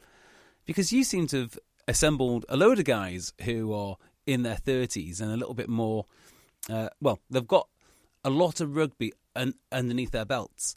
because 0.65 0.94
you 0.94 1.03
seem 1.03 1.27
to 1.27 1.41
have 1.41 1.60
assembled 1.88 2.46
a 2.48 2.56
load 2.56 2.80
of 2.80 2.86
guys 2.86 3.34
who 3.44 3.74
are 3.74 3.98
in 4.25 4.44
their 4.44 4.56
thirties 4.56 5.20
and 5.20 5.32
a 5.32 5.38
little 5.38 5.56
bit 5.56 5.70
more. 5.70 6.06
Uh, 6.70 6.89
well, 7.01 7.20
they've 7.30 7.48
got 7.48 7.68
a 8.24 8.30
lot 8.30 8.62
of 8.62 8.75
rugby 8.75 9.12
un- 9.36 9.56
underneath 9.72 10.12
their 10.12 10.25
belts. 10.25 10.75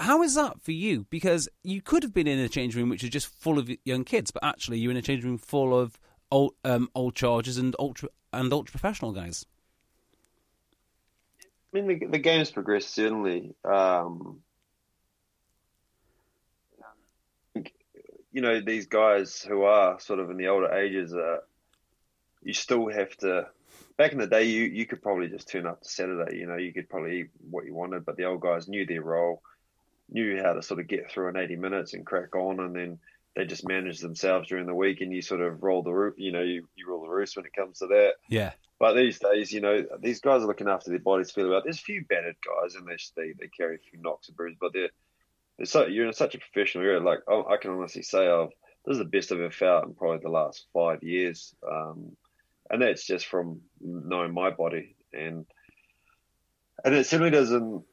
How 0.00 0.22
is 0.22 0.34
that 0.34 0.62
for 0.62 0.72
you? 0.72 1.06
Because 1.10 1.48
you 1.62 1.82
could 1.82 2.02
have 2.02 2.14
been 2.14 2.26
in 2.26 2.38
a 2.38 2.48
change 2.48 2.74
room 2.74 2.88
which 2.88 3.04
is 3.04 3.10
just 3.10 3.26
full 3.26 3.58
of 3.58 3.70
young 3.84 4.04
kids, 4.04 4.30
but 4.30 4.42
actually 4.42 4.78
you're 4.78 4.90
in 4.90 4.96
a 4.96 5.02
change 5.02 5.24
room 5.24 5.36
full 5.36 5.78
of 5.78 6.00
old, 6.30 6.54
um, 6.64 6.88
old 6.94 7.14
chargers 7.14 7.58
and 7.58 7.76
ultra 7.78 8.08
and 8.32 8.50
ultra 8.52 8.70
professional 8.70 9.12
guys. 9.12 9.44
I 11.72 11.80
mean, 11.80 11.86
the, 11.86 12.06
the 12.06 12.18
game's 12.18 12.50
progressed 12.50 12.94
certainly. 12.94 13.54
Um, 13.62 14.40
you 18.32 18.40
know, 18.40 18.60
these 18.60 18.86
guys 18.86 19.42
who 19.42 19.62
are 19.64 20.00
sort 20.00 20.20
of 20.20 20.30
in 20.30 20.36
the 20.36 20.48
older 20.48 20.72
ages, 20.72 21.12
uh, 21.14 21.38
you 22.42 22.54
still 22.54 22.88
have 22.88 23.14
to. 23.18 23.48
Back 23.96 24.12
in 24.12 24.18
the 24.18 24.26
day, 24.26 24.44
you, 24.44 24.62
you 24.64 24.86
could 24.86 25.02
probably 25.02 25.28
just 25.28 25.48
turn 25.48 25.66
up 25.66 25.82
to 25.82 25.88
Saturday. 25.88 26.38
You 26.38 26.46
know, 26.46 26.56
you 26.56 26.72
could 26.72 26.88
probably 26.88 27.20
eat 27.20 27.30
what 27.50 27.66
you 27.66 27.74
wanted, 27.74 28.06
but 28.06 28.16
the 28.16 28.24
old 28.24 28.40
guys 28.40 28.66
knew 28.66 28.86
their 28.86 29.02
role, 29.02 29.42
knew 30.10 30.40
how 30.42 30.52
to 30.52 30.62
sort 30.62 30.80
of 30.80 30.88
get 30.88 31.10
through 31.10 31.28
in 31.28 31.36
80 31.36 31.56
minutes 31.56 31.94
and 31.94 32.06
crack 32.06 32.34
on, 32.34 32.60
and 32.60 32.74
then 32.74 32.98
they 33.36 33.44
just 33.44 33.66
manage 33.66 34.00
themselves 34.00 34.48
during 34.48 34.66
the 34.66 34.74
week, 34.74 35.00
and 35.00 35.12
you 35.12 35.22
sort 35.22 35.40
of 35.40 35.62
roll 35.62 35.82
the 35.82 35.92
roo- 35.92 36.14
you 36.16 36.32
know, 36.32 36.42
you, 36.42 36.66
you 36.76 36.88
roll 36.88 37.02
the 37.02 37.08
roost 37.08 37.36
when 37.36 37.46
it 37.46 37.54
comes 37.54 37.78
to 37.78 37.86
that. 37.88 38.12
Yeah, 38.28 38.52
But 38.78 38.94
these 38.94 39.18
days, 39.18 39.52
you 39.52 39.60
know, 39.60 39.84
these 40.00 40.20
guys 40.20 40.42
are 40.42 40.46
looking 40.46 40.68
after 40.68 40.90
their 40.90 40.98
bodies 40.98 41.30
fairly 41.30 41.50
well. 41.50 41.62
There's 41.62 41.78
a 41.78 41.82
few 41.82 42.04
battered 42.04 42.36
guys, 42.44 42.74
and 42.74 42.86
they 42.86 42.96
they, 43.16 43.32
they 43.38 43.48
carry 43.48 43.76
a 43.76 43.90
few 43.90 44.00
knocks 44.00 44.28
and 44.28 44.36
bruises, 44.36 44.58
but 44.60 44.72
they're, 44.72 44.90
they're 45.56 45.66
so 45.66 45.86
you're 45.86 46.06
in 46.06 46.12
such 46.12 46.34
a 46.34 46.38
professional 46.38 46.84
area. 46.84 47.00
Like 47.00 47.20
oh, 47.28 47.46
I 47.46 47.56
can 47.56 47.70
honestly 47.70 48.02
say, 48.02 48.28
I've 48.28 48.50
this 48.84 48.94
is 48.94 48.98
the 48.98 49.04
best 49.04 49.30
I've 49.30 49.40
ever 49.40 49.50
felt 49.50 49.84
in 49.86 49.94
probably 49.94 50.20
the 50.22 50.30
last 50.30 50.66
five 50.72 51.02
years, 51.02 51.54
um, 51.70 52.16
and 52.70 52.80
that's 52.80 53.06
just 53.06 53.26
from 53.26 53.60
knowing 53.80 54.32
my 54.32 54.50
body, 54.50 54.96
and 55.12 55.44
and 56.84 56.94
it 56.94 57.06
certainly 57.06 57.30
doesn't. 57.30 57.84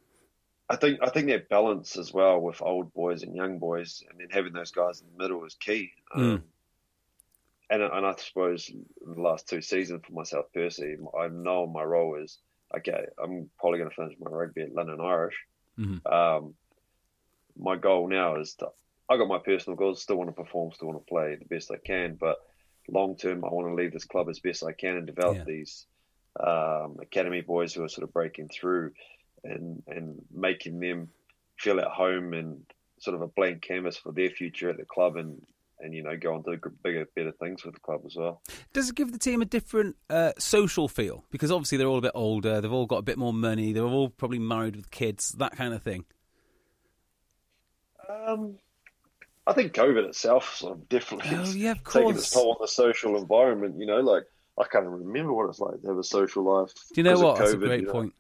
I 0.70 0.76
think 0.76 1.00
I 1.02 1.10
think 1.10 1.28
that 1.28 1.50
balance 1.50 1.98
as 1.98 2.14
well 2.14 2.40
with 2.42 2.62
old 2.62 2.94
boys 2.94 3.24
and 3.24 3.36
young 3.36 3.58
boys, 3.60 4.04
and 4.10 4.20
then 4.20 4.28
having 4.30 4.54
those 4.54 4.72
guys 4.72 5.02
in 5.02 5.08
the 5.12 5.24
middle 5.24 5.46
is 5.46 5.56
key. 5.56 5.92
Um, 6.14 6.44
and 7.70 7.82
and 7.82 8.06
I 8.06 8.16
suppose 8.18 8.70
in 8.70 8.86
the 9.16 9.22
last 9.22 9.48
two 9.48 9.62
seasons 9.62 10.02
for 10.06 10.14
myself 10.14 10.46
personally, 10.54 10.98
I 11.18 11.28
know 11.30 11.68
my 11.68 11.84
role 11.84 12.16
is 12.22 12.38
okay. 12.76 13.06
I'm 13.22 13.50
probably 13.60 13.80
going 13.80 13.90
to 13.90 13.96
finish 13.96 14.16
my 14.20 14.30
rugby 14.30 14.62
at 14.64 14.74
London 14.74 15.00
Irish. 15.02 15.36
Mhm. 15.80 16.06
Um, 16.12 16.56
my 17.58 17.76
goal 17.76 18.08
now 18.08 18.36
is 18.36 18.56
to 18.56 18.68
I 19.10 19.18
got 19.18 19.30
my 19.30 19.40
personal 19.40 19.78
goals. 19.78 20.02
Still 20.02 20.18
want 20.18 20.30
to 20.30 20.44
perform. 20.44 20.72
Still 20.74 20.90
want 20.90 21.00
to 21.00 21.10
play 21.10 21.36
the 21.36 21.46
best 21.46 21.72
I 21.72 21.78
can. 21.78 22.16
But 22.16 22.38
long 22.90 23.16
term, 23.16 23.46
I 23.46 23.50
want 23.50 23.70
to 23.70 23.74
leave 23.74 23.94
this 23.94 24.06
club 24.06 24.28
as 24.30 24.40
best 24.40 24.66
I 24.66 24.74
can 24.74 24.98
and 24.98 25.08
develop 25.08 25.38
Yeah. 25.38 25.44
these 25.46 25.86
um, 26.40 26.98
academy 27.02 27.42
boys 27.42 27.74
who 27.74 27.84
are 27.84 27.90
sort 27.90 28.04
of 28.04 28.14
breaking 28.14 28.50
through 28.50 28.92
and 29.50 29.84
and 29.88 30.22
making 30.32 30.80
them 30.80 31.10
feel 31.58 31.80
at 31.80 31.88
home 31.88 32.34
and 32.34 32.62
sort 33.00 33.16
of 33.16 33.22
a 33.22 33.28
blank 33.28 33.62
canvas 33.62 33.98
for 33.98 34.12
their 34.12 34.30
future 34.30 34.70
at 34.70 34.78
the 34.78 34.86
club 34.86 35.16
and 35.16 35.42
and 35.80 35.94
you 35.94 36.04
know 36.04 36.18
go 36.18 36.34
on 36.34 36.44
to 36.44 36.58
bigger 36.84 37.08
better 37.16 37.32
things 37.32 37.64
with 37.64 37.74
the 37.74 37.80
club 37.80 38.02
as 38.06 38.16
well. 38.16 38.42
Does 38.74 38.90
it 38.90 38.96
give 38.96 39.12
the 39.12 39.20
team 39.20 39.42
a 39.42 39.46
different 39.46 39.96
uh, 40.10 40.32
social 40.40 40.88
feel? 40.88 41.24
Because 41.32 41.52
obviously 41.52 41.78
they're 41.78 41.88
all 41.88 42.00
a 42.00 42.02
bit 42.02 42.12
older, 42.16 42.62
they've 42.62 42.72
all 42.72 42.86
got 42.88 42.98
a 42.98 43.04
bit 43.04 43.18
more 43.18 43.34
money, 43.34 43.74
they're 43.74 43.84
all 43.84 44.10
probably 44.10 44.40
married 44.40 44.76
with 44.76 44.90
kids, 44.92 45.30
that 45.34 45.56
kind 45.56 45.74
of 45.74 45.84
thing. 45.84 46.06
Um, 48.10 48.58
I 49.46 49.54
think 49.54 49.74
COVID 49.74 50.06
itself 50.06 50.56
sort 50.56 50.74
of 50.74 50.90
definitely 50.90 51.38
Oh, 51.38 51.44
yeah, 51.52 51.72
of 51.72 51.78
taken 51.84 52.02
course. 52.04 52.18
its 52.18 52.30
toll 52.32 52.52
on 52.52 52.58
the 52.60 52.68
social 52.68 53.18
environment. 53.18 53.80
You 53.80 53.86
know, 53.86 54.00
like 54.00 54.24
I 54.58 54.64
can't 54.64 54.86
even 54.86 55.06
remember 55.06 55.34
what 55.34 55.50
it's 55.50 55.60
like 55.60 55.82
to 55.82 55.88
have 55.88 55.98
a 55.98 56.04
social 56.04 56.44
life. 56.44 56.72
Do 56.94 57.00
you 57.02 57.04
know 57.04 57.20
what? 57.20 57.38
That's 57.38 57.54
a 57.54 57.58
great 57.58 57.82
you 57.82 57.88
know. 57.88 58.12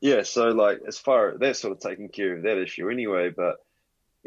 Yeah, 0.00 0.22
so 0.22 0.48
like 0.50 0.80
as 0.86 0.98
far 0.98 1.36
they're 1.38 1.54
sort 1.54 1.72
of 1.72 1.80
taking 1.80 2.08
care 2.08 2.36
of 2.36 2.42
that 2.44 2.58
issue 2.58 2.88
anyway, 2.88 3.30
but 3.30 3.56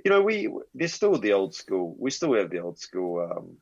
you 0.04 0.12
know 0.12 0.22
we 0.22 0.50
there's 0.74 0.94
still 0.94 1.18
the 1.18 1.34
old 1.34 1.56
school. 1.56 1.96
We 1.98 2.12
still 2.12 2.34
have 2.34 2.50
the 2.50 2.60
old 2.60 2.78
school 2.78 3.30
um, 3.32 3.58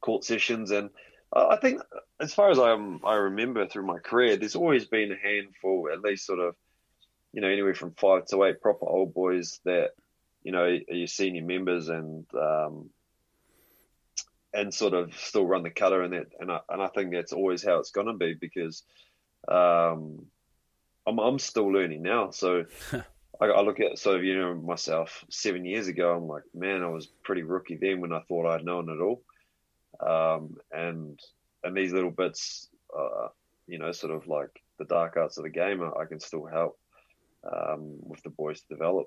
court 0.00 0.24
sessions, 0.24 0.70
and 0.70 0.90
I 1.32 1.56
think 1.56 1.82
as 2.20 2.32
far 2.32 2.50
as 2.50 2.60
I 2.60 2.76
I 3.04 3.14
remember 3.16 3.66
through 3.66 3.86
my 3.86 3.98
career, 3.98 4.36
there's 4.36 4.54
always 4.54 4.86
been 4.86 5.10
a 5.10 5.16
handful, 5.16 5.88
at 5.92 6.00
least 6.00 6.26
sort 6.26 6.38
of, 6.38 6.54
you 7.32 7.40
know, 7.40 7.48
anywhere 7.48 7.74
from 7.74 7.92
five 7.92 8.26
to 8.26 8.44
eight 8.44 8.60
proper 8.60 8.86
old 8.86 9.12
boys 9.12 9.60
that 9.64 9.90
you 10.44 10.52
know 10.52 10.62
are 10.62 10.94
your 10.94 11.08
senior 11.08 11.42
members 11.42 11.88
and 11.88 12.24
um, 12.34 12.90
and 14.54 14.72
sort 14.72 14.94
of 14.94 15.16
still 15.16 15.46
run 15.46 15.64
the 15.64 15.70
cutter 15.70 16.02
and 16.02 16.12
that, 16.12 16.26
and 16.38 16.52
I 16.52 16.60
and 16.68 16.80
I 16.80 16.86
think 16.86 17.10
that's 17.10 17.32
always 17.32 17.64
how 17.64 17.80
it's 17.80 17.90
going 17.90 18.06
to 18.06 18.12
be 18.12 18.34
because. 18.34 18.84
Um, 19.48 20.26
I'm 21.06 21.18
I'm 21.18 21.38
still 21.38 21.72
learning 21.72 22.02
now. 22.02 22.30
So 22.30 22.64
I, 23.40 23.46
I 23.46 23.62
look 23.62 23.80
at 23.80 23.98
sort 23.98 24.16
of 24.16 24.24
you 24.24 24.38
know 24.38 24.54
myself 24.54 25.24
seven 25.30 25.64
years 25.64 25.88
ago. 25.88 26.14
I'm 26.14 26.28
like, 26.28 26.44
man, 26.54 26.82
I 26.82 26.88
was 26.88 27.06
pretty 27.06 27.42
rookie 27.42 27.78
then 27.80 28.00
when 28.00 28.12
I 28.12 28.20
thought 28.20 28.46
I'd 28.46 28.64
known 28.64 28.88
it 28.88 29.02
all. 29.02 29.22
Um, 30.00 30.56
and 30.72 31.18
and 31.64 31.76
these 31.76 31.92
little 31.92 32.10
bits, 32.10 32.68
uh, 32.96 33.28
you 33.66 33.78
know, 33.78 33.92
sort 33.92 34.14
of 34.14 34.26
like 34.26 34.62
the 34.78 34.84
dark 34.84 35.16
arts 35.16 35.38
of 35.38 35.44
the 35.44 35.50
game, 35.50 35.82
I, 35.82 36.02
I 36.02 36.04
can 36.06 36.20
still 36.20 36.46
help 36.46 36.78
um, 37.44 37.96
with 38.00 38.22
the 38.22 38.30
boys 38.30 38.60
to 38.60 38.68
develop. 38.68 39.06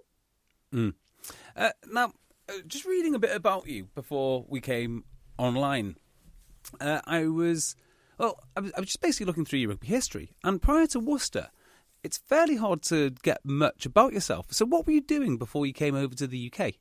Uh, 1.55 1.71
now, 1.91 2.13
uh, 2.49 2.53
just 2.67 2.85
reading 2.85 3.15
a 3.15 3.19
bit 3.19 3.35
about 3.35 3.67
you 3.67 3.87
before 3.95 4.45
we 4.47 4.59
came 4.59 5.03
online, 5.37 5.95
uh, 6.81 7.01
I 7.05 7.27
was, 7.27 7.75
well, 8.17 8.39
I 8.55 8.61
was, 8.61 8.71
I 8.75 8.79
was 8.79 8.87
just 8.87 9.01
basically 9.01 9.25
looking 9.25 9.45
through 9.45 9.59
your 9.59 9.69
rugby 9.69 9.87
history, 9.87 10.31
and 10.43 10.61
prior 10.61 10.87
to 10.87 10.99
Worcester, 10.99 11.49
it's 12.03 12.17
fairly 12.17 12.57
hard 12.57 12.81
to 12.83 13.11
get 13.23 13.39
much 13.43 13.85
about 13.85 14.13
yourself. 14.13 14.47
So, 14.51 14.65
what 14.65 14.85
were 14.85 14.93
you 14.93 15.01
doing 15.01 15.37
before 15.37 15.65
you 15.65 15.73
came 15.73 15.95
over 15.95 16.13
to 16.15 16.27
the 16.27 16.51
UK? 16.53 16.73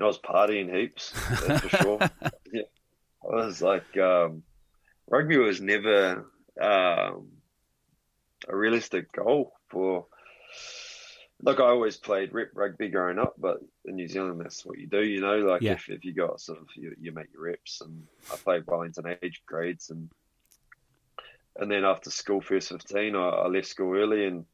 I 0.00 0.04
was 0.04 0.18
partying 0.18 0.74
heaps, 0.74 1.10
for 1.10 1.68
sure. 1.68 1.98
yeah, 2.52 2.62
I 3.22 3.34
was 3.36 3.62
like, 3.62 3.96
um, 3.96 4.42
rugby 5.08 5.38
was 5.38 5.60
never 5.60 6.26
um, 6.60 7.28
a 8.48 8.54
realistic 8.56 9.12
goal 9.12 9.52
for. 9.70 10.06
Look, 11.42 11.60
I 11.60 11.64
always 11.64 11.96
played 11.96 12.32
rep 12.32 12.50
rugby 12.54 12.88
growing 12.88 13.18
up, 13.18 13.34
but 13.36 13.58
in 13.84 13.96
New 13.96 14.08
Zealand, 14.08 14.40
that's 14.40 14.64
what 14.64 14.78
you 14.78 14.86
do, 14.86 15.02
you 15.02 15.20
know. 15.20 15.38
Like 15.38 15.62
Yeah. 15.62 15.72
if, 15.72 15.88
if 15.90 16.04
you 16.04 16.14
got 16.14 16.40
sort 16.40 16.58
of 16.58 16.66
you, 16.74 16.94
you 16.98 17.12
make 17.12 17.32
your 17.32 17.42
reps, 17.42 17.80
and 17.80 18.06
I 18.32 18.36
played 18.36 18.64
Wellington 18.66 19.16
age 19.22 19.42
grades, 19.46 19.90
and 19.90 20.10
and 21.56 21.70
then 21.70 21.84
after 21.84 22.10
school, 22.10 22.40
first 22.40 22.68
fifteen, 22.68 23.14
I, 23.16 23.28
I 23.28 23.46
left 23.48 23.68
school 23.68 23.96
early, 23.96 24.26
and 24.26 24.44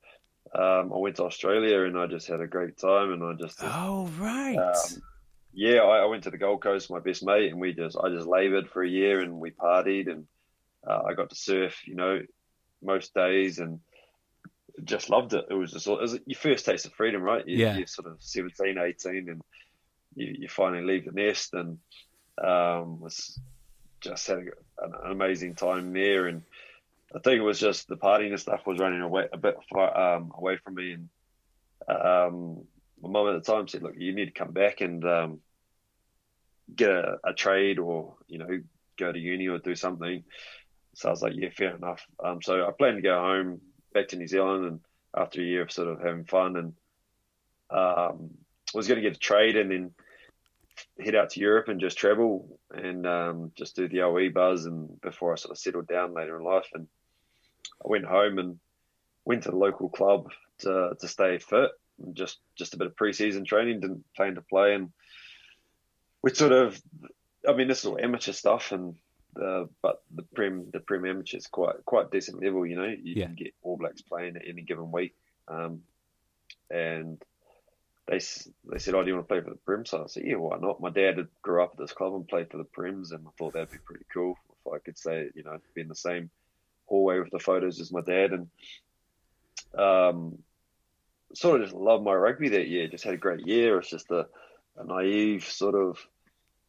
um, 0.54 0.92
I 0.92 0.98
went 0.98 1.16
to 1.16 1.24
Australia, 1.24 1.84
and 1.84 1.98
I 1.98 2.06
just 2.06 2.26
had 2.28 2.40
a 2.40 2.46
great 2.46 2.78
time, 2.78 3.12
and 3.12 3.22
I 3.22 3.32
just 3.34 3.58
Oh, 3.62 4.08
right. 4.18 4.56
um, 4.58 5.02
yeah, 5.52 5.78
I, 5.78 5.98
I 5.98 6.06
went 6.06 6.24
to 6.24 6.30
the 6.30 6.38
Gold 6.38 6.62
Coast, 6.62 6.90
with 6.90 7.04
my 7.04 7.10
best 7.10 7.24
mate, 7.24 7.50
and 7.50 7.60
we 7.60 7.72
just 7.72 7.96
I 7.96 8.08
just 8.10 8.26
laboured 8.26 8.68
for 8.70 8.82
a 8.82 8.88
year, 8.88 9.20
and 9.20 9.40
we 9.40 9.50
partied, 9.50 10.10
and 10.10 10.26
uh, 10.86 11.02
I 11.06 11.14
got 11.14 11.30
to 11.30 11.36
surf, 11.36 11.86
you 11.86 11.94
know, 11.94 12.20
most 12.82 13.14
days, 13.14 13.58
and 13.58 13.80
just 14.84 15.10
loved 15.10 15.34
it. 15.34 15.46
It 15.50 15.54
was 15.54 15.72
just 15.72 15.86
it 15.86 16.00
was 16.00 16.18
your 16.26 16.38
first 16.38 16.64
taste 16.64 16.86
of 16.86 16.92
freedom, 16.92 17.22
right? 17.22 17.46
You, 17.46 17.58
Yeah. 17.58 17.76
You're 17.76 17.86
sort 17.86 18.08
of 18.08 18.18
17, 18.20 18.78
18, 18.78 19.28
and 19.28 19.42
you, 20.14 20.34
you 20.40 20.48
finally 20.48 20.84
leave 20.84 21.04
the 21.04 21.12
nest, 21.12 21.52
and 21.54 21.78
um, 22.42 23.00
was 23.00 23.38
just 24.00 24.26
had 24.26 24.38
a, 24.38 24.84
an, 24.84 24.94
an 25.04 25.10
amazing 25.10 25.54
time 25.54 25.92
there, 25.92 26.26
and 26.26 26.42
I 27.14 27.18
think 27.18 27.40
it 27.40 27.44
was 27.44 27.58
just 27.58 27.88
the 27.88 27.96
partying 27.96 28.30
and 28.30 28.40
stuff 28.40 28.66
was 28.66 28.78
running 28.78 29.00
away 29.00 29.26
a 29.32 29.36
bit 29.36 29.56
far 29.70 30.16
um, 30.16 30.32
away 30.36 30.58
from 30.58 30.74
me, 30.74 30.92
and 30.92 31.08
um, 31.88 32.64
my 33.02 33.08
mum 33.10 33.28
at 33.28 33.44
the 33.44 33.52
time 33.52 33.66
said, 33.66 33.82
"Look, 33.82 33.94
you 33.96 34.14
need 34.14 34.26
to 34.26 34.30
come 34.30 34.52
back 34.52 34.80
and 34.80 35.04
um, 35.04 35.40
get 36.74 36.90
a, 36.90 37.16
a 37.24 37.34
trade, 37.34 37.78
or 37.78 38.14
you 38.28 38.38
know, 38.38 38.48
go 38.96 39.10
to 39.10 39.18
uni 39.18 39.48
or 39.48 39.58
do 39.58 39.74
something." 39.74 40.22
So 40.94 41.08
I 41.08 41.10
was 41.10 41.22
like, 41.22 41.32
"Yeah, 41.34 41.48
fair 41.50 41.74
enough." 41.74 42.06
Um, 42.22 42.42
so 42.42 42.66
I 42.66 42.70
planned 42.70 42.98
to 42.98 43.02
go 43.02 43.18
home 43.18 43.60
back 43.92 44.08
to 44.08 44.16
New 44.16 44.28
Zealand, 44.28 44.64
and 44.66 44.80
after 45.16 45.40
a 45.40 45.44
year 45.44 45.62
of 45.62 45.72
sort 45.72 45.88
of 45.88 46.00
having 46.00 46.24
fun, 46.24 46.56
and 46.56 46.72
um, 47.70 48.30
was 48.72 48.86
going 48.86 49.02
to 49.02 49.08
get 49.08 49.16
a 49.16 49.20
trade, 49.20 49.56
and 49.56 49.72
then 49.72 49.90
head 51.04 51.16
out 51.16 51.30
to 51.30 51.40
Europe 51.40 51.68
and 51.68 51.80
just 51.80 51.98
travel 51.98 52.58
and 52.70 53.06
um, 53.06 53.52
just 53.56 53.74
do 53.74 53.88
the 53.88 54.02
OE 54.02 54.30
buzz. 54.30 54.66
And 54.66 55.00
before 55.00 55.32
I 55.32 55.36
sort 55.36 55.50
of 55.50 55.58
settled 55.58 55.88
down 55.88 56.14
later 56.14 56.38
in 56.38 56.44
life, 56.44 56.68
and 56.72 56.86
I 57.84 57.88
went 57.88 58.04
home 58.04 58.38
and 58.38 58.58
went 59.24 59.44
to 59.44 59.50
the 59.50 59.56
local 59.56 59.88
club 59.88 60.30
to 60.60 60.94
to 60.98 61.08
stay 61.08 61.38
fit. 61.38 61.70
And 62.02 62.14
just 62.14 62.38
just 62.56 62.74
a 62.74 62.78
bit 62.78 62.86
of 62.86 62.96
preseason 62.96 63.46
training. 63.46 63.80
Didn't 63.80 64.04
plan 64.16 64.34
to 64.36 64.42
play, 64.42 64.74
and 64.74 64.90
we 66.22 66.30
sort 66.34 66.52
of. 66.52 66.80
I 67.48 67.52
mean, 67.54 67.68
this 67.68 67.80
is 67.80 67.86
all 67.86 67.98
amateur 67.98 68.32
stuff, 68.32 68.72
and 68.72 68.94
the 69.34 69.68
but 69.82 70.02
the 70.14 70.22
prem 70.34 70.70
the 70.72 70.80
prem 70.80 71.04
amateur 71.04 71.36
is 71.36 71.46
quite 71.46 71.76
quite 71.84 72.10
decent 72.10 72.42
level. 72.42 72.66
You 72.66 72.76
know, 72.76 72.86
you 72.86 73.14
Yeah. 73.16 73.26
can 73.26 73.34
get 73.34 73.54
All 73.62 73.76
Blacks 73.76 74.02
playing 74.02 74.36
at 74.36 74.46
any 74.46 74.62
given 74.62 74.90
week, 74.90 75.14
um, 75.48 75.82
and 76.70 77.22
they 78.06 78.18
they 78.64 78.78
said, 78.78 78.94
"Oh, 78.94 79.02
do 79.02 79.08
you 79.08 79.14
want 79.14 79.28
to 79.28 79.34
play 79.34 79.40
for 79.42 79.50
the 79.50 79.56
Prem?" 79.56 79.84
So 79.84 80.02
I 80.02 80.06
said, 80.06 80.24
"Yeah, 80.24 80.36
why 80.36 80.58
not?" 80.58 80.80
My 80.80 80.90
dad 80.90 81.18
had 81.18 81.28
grew 81.42 81.62
up 81.62 81.72
at 81.72 81.78
this 81.78 81.92
club 81.92 82.14
and 82.14 82.26
played 82.28 82.50
for 82.50 82.56
the 82.56 82.64
Prems, 82.64 83.12
and 83.12 83.26
I 83.26 83.30
thought 83.38 83.52
that'd 83.52 83.70
be 83.70 83.78
pretty 83.84 84.04
cool 84.12 84.36
if 84.50 84.72
I 84.72 84.78
could 84.78 84.98
say, 84.98 85.30
you 85.34 85.42
know, 85.42 85.58
be 85.74 85.82
in 85.82 85.88
the 85.88 85.94
same 85.94 86.30
hallway 86.90 87.20
with 87.20 87.30
the 87.30 87.38
photos 87.38 87.78
is 87.78 87.92
my 87.92 88.02
dad, 88.02 88.32
and 88.32 88.48
um, 89.80 90.38
sort 91.34 91.60
of 91.60 91.66
just 91.68 91.74
loved 91.76 92.04
my 92.04 92.12
rugby 92.12 92.50
that 92.50 92.68
year. 92.68 92.88
Just 92.88 93.04
had 93.04 93.14
a 93.14 93.18
great 93.18 93.46
year. 93.46 93.78
It's 93.78 93.88
just 93.88 94.10
a, 94.10 94.26
a 94.76 94.84
naive 94.84 95.44
sort 95.44 95.74
of 95.74 95.98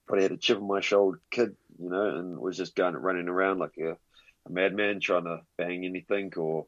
probably 0.08 0.24
had 0.24 0.32
a 0.32 0.38
chip 0.38 0.58
on 0.58 0.68
my 0.68 0.80
shoulder 0.80 1.20
kid, 1.32 1.56
you 1.80 1.90
know, 1.90 2.18
and 2.18 2.38
was 2.38 2.58
just 2.58 2.76
going 2.76 2.96
running 2.96 3.28
around 3.28 3.60
like 3.60 3.78
a, 3.80 3.92
a 3.92 4.50
madman 4.50 5.00
trying 5.00 5.26
to 5.26 5.42
bang 5.58 5.84
anything 5.84 6.32
or, 6.38 6.68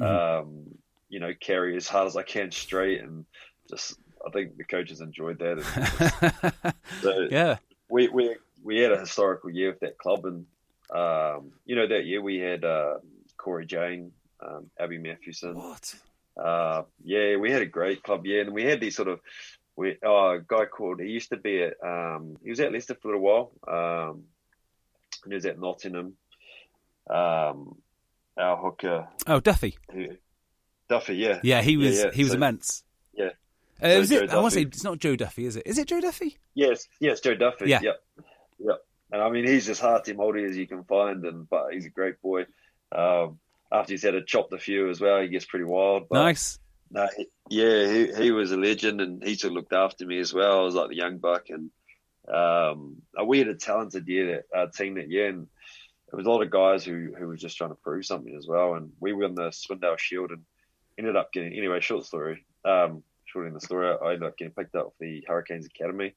um, 0.00 0.66
you 1.08 1.20
know, 1.20 1.32
carry 1.38 1.76
as 1.76 1.88
hard 1.88 2.06
as 2.06 2.16
I 2.16 2.22
can 2.22 2.50
straight 2.50 3.02
and 3.02 3.26
just. 3.68 3.98
I 4.24 4.30
think 4.30 4.56
the 4.56 4.62
coaches 4.62 5.00
enjoyed 5.00 5.40
that. 5.40 6.52
And 6.62 6.74
so 7.02 7.26
yeah. 7.28 7.56
we, 7.88 8.06
we 8.06 8.36
we 8.62 8.78
had 8.78 8.92
a 8.92 9.00
historical 9.00 9.50
year 9.50 9.70
with 9.70 9.80
that 9.80 9.98
club, 9.98 10.24
and 10.26 10.46
um, 10.94 11.52
you 11.64 11.74
know 11.76 11.86
that 11.88 12.04
year 12.04 12.20
we 12.22 12.38
had 12.38 12.64
uh, 12.64 12.94
Cory 13.36 13.66
Jane, 13.66 14.12
um, 14.40 14.70
Alby 14.78 14.98
Mathewson. 14.98 15.54
What? 15.54 15.94
Uh, 16.36 16.82
yeah, 17.04 17.36
we 17.36 17.50
had 17.50 17.62
a 17.62 17.66
great 17.66 18.02
club 18.02 18.24
year, 18.26 18.40
and 18.42 18.52
we 18.52 18.64
had 18.64 18.80
these 18.80 18.96
sort 18.96 19.08
of 19.08 19.20
we 19.76 19.96
oh, 20.04 20.30
a 20.32 20.40
guy 20.40 20.66
called 20.66 21.00
he 21.00 21.08
used 21.08 21.30
to 21.30 21.36
be 21.36 21.62
at 21.62 21.74
um, 21.84 22.36
he 22.42 22.50
was 22.50 22.60
at 22.60 22.72
Leicester 22.72 22.94
for 22.94 23.08
a 23.08 23.18
little 23.18 23.22
while, 23.22 23.52
um, 24.10 24.24
and 25.24 25.32
he 25.32 25.34
was 25.34 25.46
at 25.46 25.58
Nottingham. 25.58 26.14
Um, 27.10 27.76
our 28.38 28.56
hooker, 28.56 29.08
Oh, 29.26 29.40
Duffy. 29.40 29.76
who, 29.92 30.08
Duffy, 30.88 31.16
yeah, 31.16 31.40
Yeah, 31.42 31.60
he 31.60 31.76
was. 31.76 31.98
yeah. 31.98 32.10
He 32.12 32.22
was 32.22 32.30
So- 32.32 32.36
immense. 32.36 32.82
Yeah. 33.12 33.30
Uh, 33.82 33.88
So 33.88 33.88
is 34.00 34.10
it, 34.10 34.30
I 34.30 34.36
want 34.36 34.52
to 34.54 34.58
say 34.60 34.62
it's 34.62 34.84
not 34.84 34.98
Joe 35.00 35.16
Duffy, 35.16 35.44
is 35.44 35.56
it? 35.56 35.64
Is 35.66 35.76
it 35.78 35.88
Joe 35.88 36.00
Duffy? 36.00 36.38
Yes, 36.54 36.88
yes, 37.00 37.20
Joe 37.20 37.34
Duffy. 37.34 37.68
Yeah. 37.68 37.80
Yep. 37.82 38.02
Yep. 38.60 38.84
And 39.12 39.20
I 39.20 39.28
mean, 39.28 39.46
he's 39.46 39.68
as 39.68 39.78
hearty 39.78 40.14
moldy 40.14 40.44
as 40.44 40.56
you 40.56 40.66
can 40.66 40.84
find, 40.84 41.24
and 41.26 41.48
but 41.48 41.72
he's 41.72 41.86
a 41.86 41.90
great 41.90 42.20
boy. 42.22 42.46
Um, 42.90 43.38
after 43.70 43.92
he's 43.92 44.02
had 44.02 44.14
a 44.14 44.22
chopped 44.22 44.52
a 44.54 44.58
few 44.58 44.88
as 44.88 45.00
well, 45.00 45.20
he 45.20 45.28
gets 45.28 45.44
pretty 45.44 45.66
wild. 45.66 46.08
But 46.08 46.24
nice. 46.24 46.58
no, 46.90 47.08
he, 47.16 47.26
yeah, 47.50 47.92
he, 47.92 48.12
he 48.24 48.30
was 48.30 48.52
a 48.52 48.56
legend, 48.56 49.02
and 49.02 49.22
he 49.22 49.34
sort 49.34 49.50
of 49.50 49.56
looked 49.56 49.74
after 49.74 50.06
me 50.06 50.18
as 50.18 50.32
well. 50.32 50.60
I 50.60 50.62
was 50.62 50.74
like 50.74 50.88
the 50.88 50.96
young 50.96 51.18
buck, 51.18 51.50
and 51.50 51.70
um, 52.32 53.02
we 53.26 53.38
had 53.38 53.48
a 53.48 53.54
talented 53.54 54.08
year 54.08 54.44
that 54.52 54.58
uh, 54.58 54.66
team 54.70 54.94
that 54.94 55.10
year, 55.10 55.28
and 55.28 55.46
there 56.10 56.16
was 56.16 56.26
a 56.26 56.30
lot 56.30 56.42
of 56.42 56.50
guys 56.50 56.82
who 56.82 57.12
who 57.18 57.26
were 57.26 57.36
just 57.36 57.58
trying 57.58 57.70
to 57.70 57.76
prove 57.76 58.06
something 58.06 58.34
as 58.34 58.46
well. 58.46 58.74
And 58.74 58.92
we 58.98 59.12
won 59.12 59.34
the 59.34 59.50
Swindale 59.50 59.98
Shield 59.98 60.30
and 60.30 60.42
ended 60.98 61.16
up 61.16 61.32
getting 61.32 61.52
anyway. 61.52 61.80
Short 61.80 62.06
story. 62.06 62.46
Um, 62.64 63.02
short 63.26 63.46
in 63.46 63.54
the 63.54 63.60
story, 63.60 63.88
I 63.88 64.14
ended 64.14 64.28
up 64.28 64.38
getting 64.38 64.54
picked 64.54 64.74
up 64.74 64.94
for 64.96 65.04
the 65.04 65.24
Hurricanes 65.28 65.66
Academy. 65.66 66.14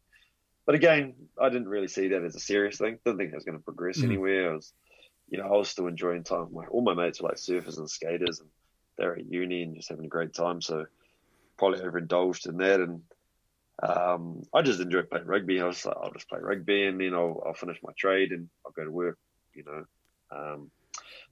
But 0.66 0.76
again, 0.76 1.14
I 1.40 1.50
didn't 1.50 1.68
really 1.68 1.88
see 1.88 2.08
that 2.10 2.24
as 2.24 2.36
a 2.36 2.40
serious 2.40 2.78
thing. 2.78 2.98
Didn't 3.06 3.20
think 3.20 3.34
I 3.34 3.36
was 3.36 3.46
going 3.46 3.58
to 3.58 3.64
progress 3.64 4.00
Mhm. 4.00 4.06
anywhere. 4.06 4.52
I 4.52 4.56
was, 4.56 4.74
you 5.30 5.38
know, 5.38 5.46
I 5.46 5.58
was 5.58 5.70
still 5.70 5.88
enjoying 5.88 6.24
time. 6.24 6.52
My, 6.52 6.66
all 6.68 6.82
my 6.82 6.94
mates 6.94 7.22
were 7.22 7.30
like 7.30 7.38
surfers 7.38 7.78
and 7.78 7.90
skaters, 7.90 8.40
and 8.40 8.50
they're 8.98 9.16
at 9.16 9.26
uni 9.26 9.64
and 9.64 9.76
just 9.76 9.90
having 9.90 10.06
a 10.06 10.10
great 10.10 10.34
time. 10.34 10.62
So 10.62 10.86
probably 11.58 11.82
overindulged 11.82 12.48
in 12.48 12.58
that, 12.58 12.80
and 12.82 13.04
um, 13.84 14.44
I 14.54 14.62
just 14.62 14.80
enjoyed 14.80 15.10
playing 15.10 15.28
rugby. 15.28 15.62
I 15.62 15.66
was 15.66 15.86
like, 15.86 15.98
I'll 16.02 16.12
just 16.12 16.30
play 16.30 16.40
rugby, 16.40 16.86
and 16.86 17.00
then 17.00 17.14
I'll, 17.14 17.44
I'll 17.46 17.54
finish 17.54 17.78
my 17.84 17.92
trade 17.98 18.32
and 18.32 18.50
I'll 18.66 18.72
go 18.72 18.84
to 18.84 18.92
work, 18.92 19.18
you 19.54 19.64
know. 19.64 19.86
Um, 20.32 20.72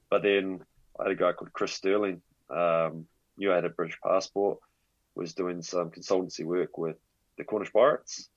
but 0.09 0.23
then 0.23 0.63
I 0.99 1.03
had 1.03 1.11
a 1.13 1.15
guy 1.15 1.31
called 1.33 1.53
Chris 1.53 1.73
Sterling. 1.73 2.21
Um, 2.49 3.07
knew 3.37 3.51
I 3.51 3.55
had 3.55 3.65
a 3.65 3.69
British 3.69 3.97
passport. 4.01 4.59
Was 5.15 5.33
doing 5.33 5.61
some 5.61 5.91
consultancy 5.91 6.43
work 6.43 6.77
with 6.77 6.97
the 7.37 7.43
Cornish 7.43 7.71
Pirates. 7.71 8.29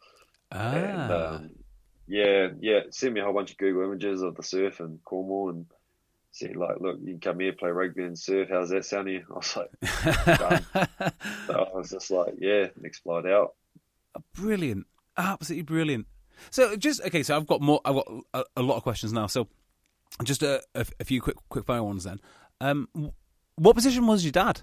Ah. 0.52 0.72
And 0.72 1.12
um, 1.12 1.50
yeah, 2.06 2.48
yeah, 2.60 2.80
sent 2.90 3.14
me 3.14 3.20
a 3.20 3.24
whole 3.24 3.32
bunch 3.32 3.52
of 3.52 3.58
Google 3.58 3.84
images 3.84 4.22
of 4.22 4.36
the 4.36 4.42
surf 4.42 4.80
in 4.80 4.98
Cornwall 5.04 5.50
and 5.50 5.66
said 6.30 6.56
like, 6.56 6.80
look, 6.80 6.98
you 7.00 7.12
can 7.12 7.20
come 7.20 7.40
here, 7.40 7.52
play 7.52 7.70
rugby 7.70 8.04
and 8.04 8.18
surf. 8.18 8.48
How's 8.50 8.70
that 8.70 8.84
sound 8.84 9.06
to 9.06 9.12
you? 9.12 9.24
I 9.30 9.34
was 9.34 9.56
like, 9.56 10.38
done. 10.38 10.64
So 11.46 11.70
I 11.74 11.76
was 11.76 11.90
just 11.90 12.10
like, 12.10 12.34
yeah, 12.38 12.68
next 12.80 13.00
flight 13.00 13.26
out. 13.26 13.54
brilliant, 14.34 14.86
absolutely 15.16 15.62
brilliant. 15.62 16.06
So 16.50 16.76
just 16.76 17.00
okay. 17.02 17.22
So 17.22 17.36
I've 17.36 17.46
got 17.46 17.60
more. 17.60 17.80
I've 17.84 17.94
got 17.94 18.08
a, 18.34 18.44
a 18.58 18.62
lot 18.62 18.76
of 18.76 18.82
questions 18.82 19.12
now. 19.12 19.26
So 19.26 19.48
just 20.22 20.42
a, 20.42 20.62
a, 20.74 20.86
a 21.00 21.04
few 21.04 21.20
quick 21.20 21.36
quick 21.48 21.64
fire 21.64 21.82
ones 21.82 22.04
then. 22.04 22.20
Um, 22.60 22.88
what 23.56 23.74
position 23.74 24.06
was 24.06 24.24
your 24.24 24.32
dad? 24.32 24.60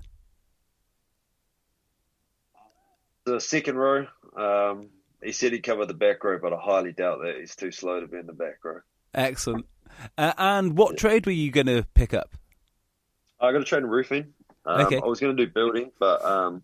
The 3.26 3.40
second 3.40 3.78
row, 3.78 4.06
um, 4.36 4.90
he 5.24 5.32
said 5.32 5.52
he'd 5.54 5.62
covered 5.64 5.88
the 5.88 5.94
back 5.94 6.24
row, 6.24 6.40
but 6.42 6.54
I 6.54 6.58
highly 6.58 6.92
doubt 6.92 7.20
that. 7.22 7.36
He's 7.40 7.56
too 7.56 7.72
slow 7.72 8.00
to 8.00 8.08
be 8.08 8.18
in 8.18 8.28
the 8.28 8.34
back 8.34 8.64
row. 8.64 8.80
Excellent. 9.14 9.66
Uh, 10.18 10.34
and 10.38 10.78
what 10.78 10.98
trade 10.98 11.26
were 11.26 11.32
you 11.32 11.52
going 11.52 11.68
to 11.68 11.86
pick 11.94 12.14
up? 12.14 12.32
I 13.40 13.52
got 13.52 13.60
to 13.60 13.64
trade 13.66 13.84
in 13.84 13.90
roofing. 13.90 14.34
Um, 14.66 14.86
Okay. 14.86 14.98
I 14.98 15.06
was 15.06 15.20
going 15.20 15.36
to 15.36 15.46
do 15.46 15.52
building, 15.52 15.92
but 16.00 16.24
um, 16.24 16.64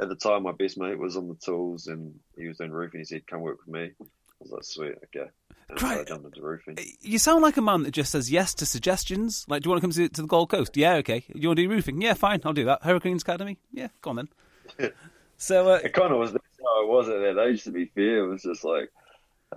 at 0.00 0.08
the 0.08 0.14
time, 0.14 0.44
my 0.44 0.52
best 0.52 0.78
mate 0.78 0.98
was 0.98 1.16
on 1.16 1.28
the 1.28 1.34
tools 1.34 1.88
and 1.88 2.14
he 2.36 2.46
was 2.46 2.58
doing 2.58 2.70
roofing. 2.70 3.00
He 3.00 3.04
said, 3.04 3.26
"Come 3.26 3.40
work 3.40 3.58
with 3.66 3.74
me." 3.74 3.90
I 4.00 4.04
was 4.40 4.50
like, 4.52 4.64
"Sweet, 4.64 4.94
okay." 5.04 5.30
And 5.68 5.78
so 5.78 5.86
I 5.86 6.04
Great. 6.04 6.38
roofing. 6.40 6.78
You 7.00 7.18
sound 7.18 7.42
like 7.42 7.56
a 7.56 7.62
man 7.62 7.82
that 7.82 7.92
just 7.92 8.12
says 8.12 8.30
yes 8.30 8.54
to 8.54 8.66
suggestions. 8.66 9.44
Like, 9.48 9.62
do 9.62 9.66
you 9.68 9.70
want 9.70 9.82
to 9.82 9.84
come 9.84 9.92
to, 9.92 10.08
to 10.08 10.22
the 10.22 10.28
Gold 10.28 10.50
Coast? 10.50 10.76
Yeah, 10.76 10.94
okay. 10.96 11.20
Do 11.20 11.38
you 11.38 11.48
want 11.48 11.58
to 11.58 11.64
do 11.64 11.70
roofing? 11.70 12.00
Yeah, 12.00 12.14
fine. 12.14 12.40
I'll 12.44 12.52
do 12.52 12.64
that. 12.64 12.82
Hurricanes 12.82 13.22
Academy? 13.22 13.58
Yeah, 13.72 13.88
go 14.00 14.10
on 14.10 14.16
then. 14.16 14.92
so, 15.36 15.70
uh, 15.72 15.80
It 15.84 15.92
kind 15.92 16.12
of 16.12 16.18
was 16.18 16.34
I 16.70 16.84
was 16.84 17.08
at 17.08 17.20
that 17.20 17.42
age. 17.42 17.64
To 17.64 17.70
be 17.70 17.86
fair, 17.86 18.24
it 18.24 18.28
was 18.28 18.42
just 18.42 18.64
like 18.64 18.90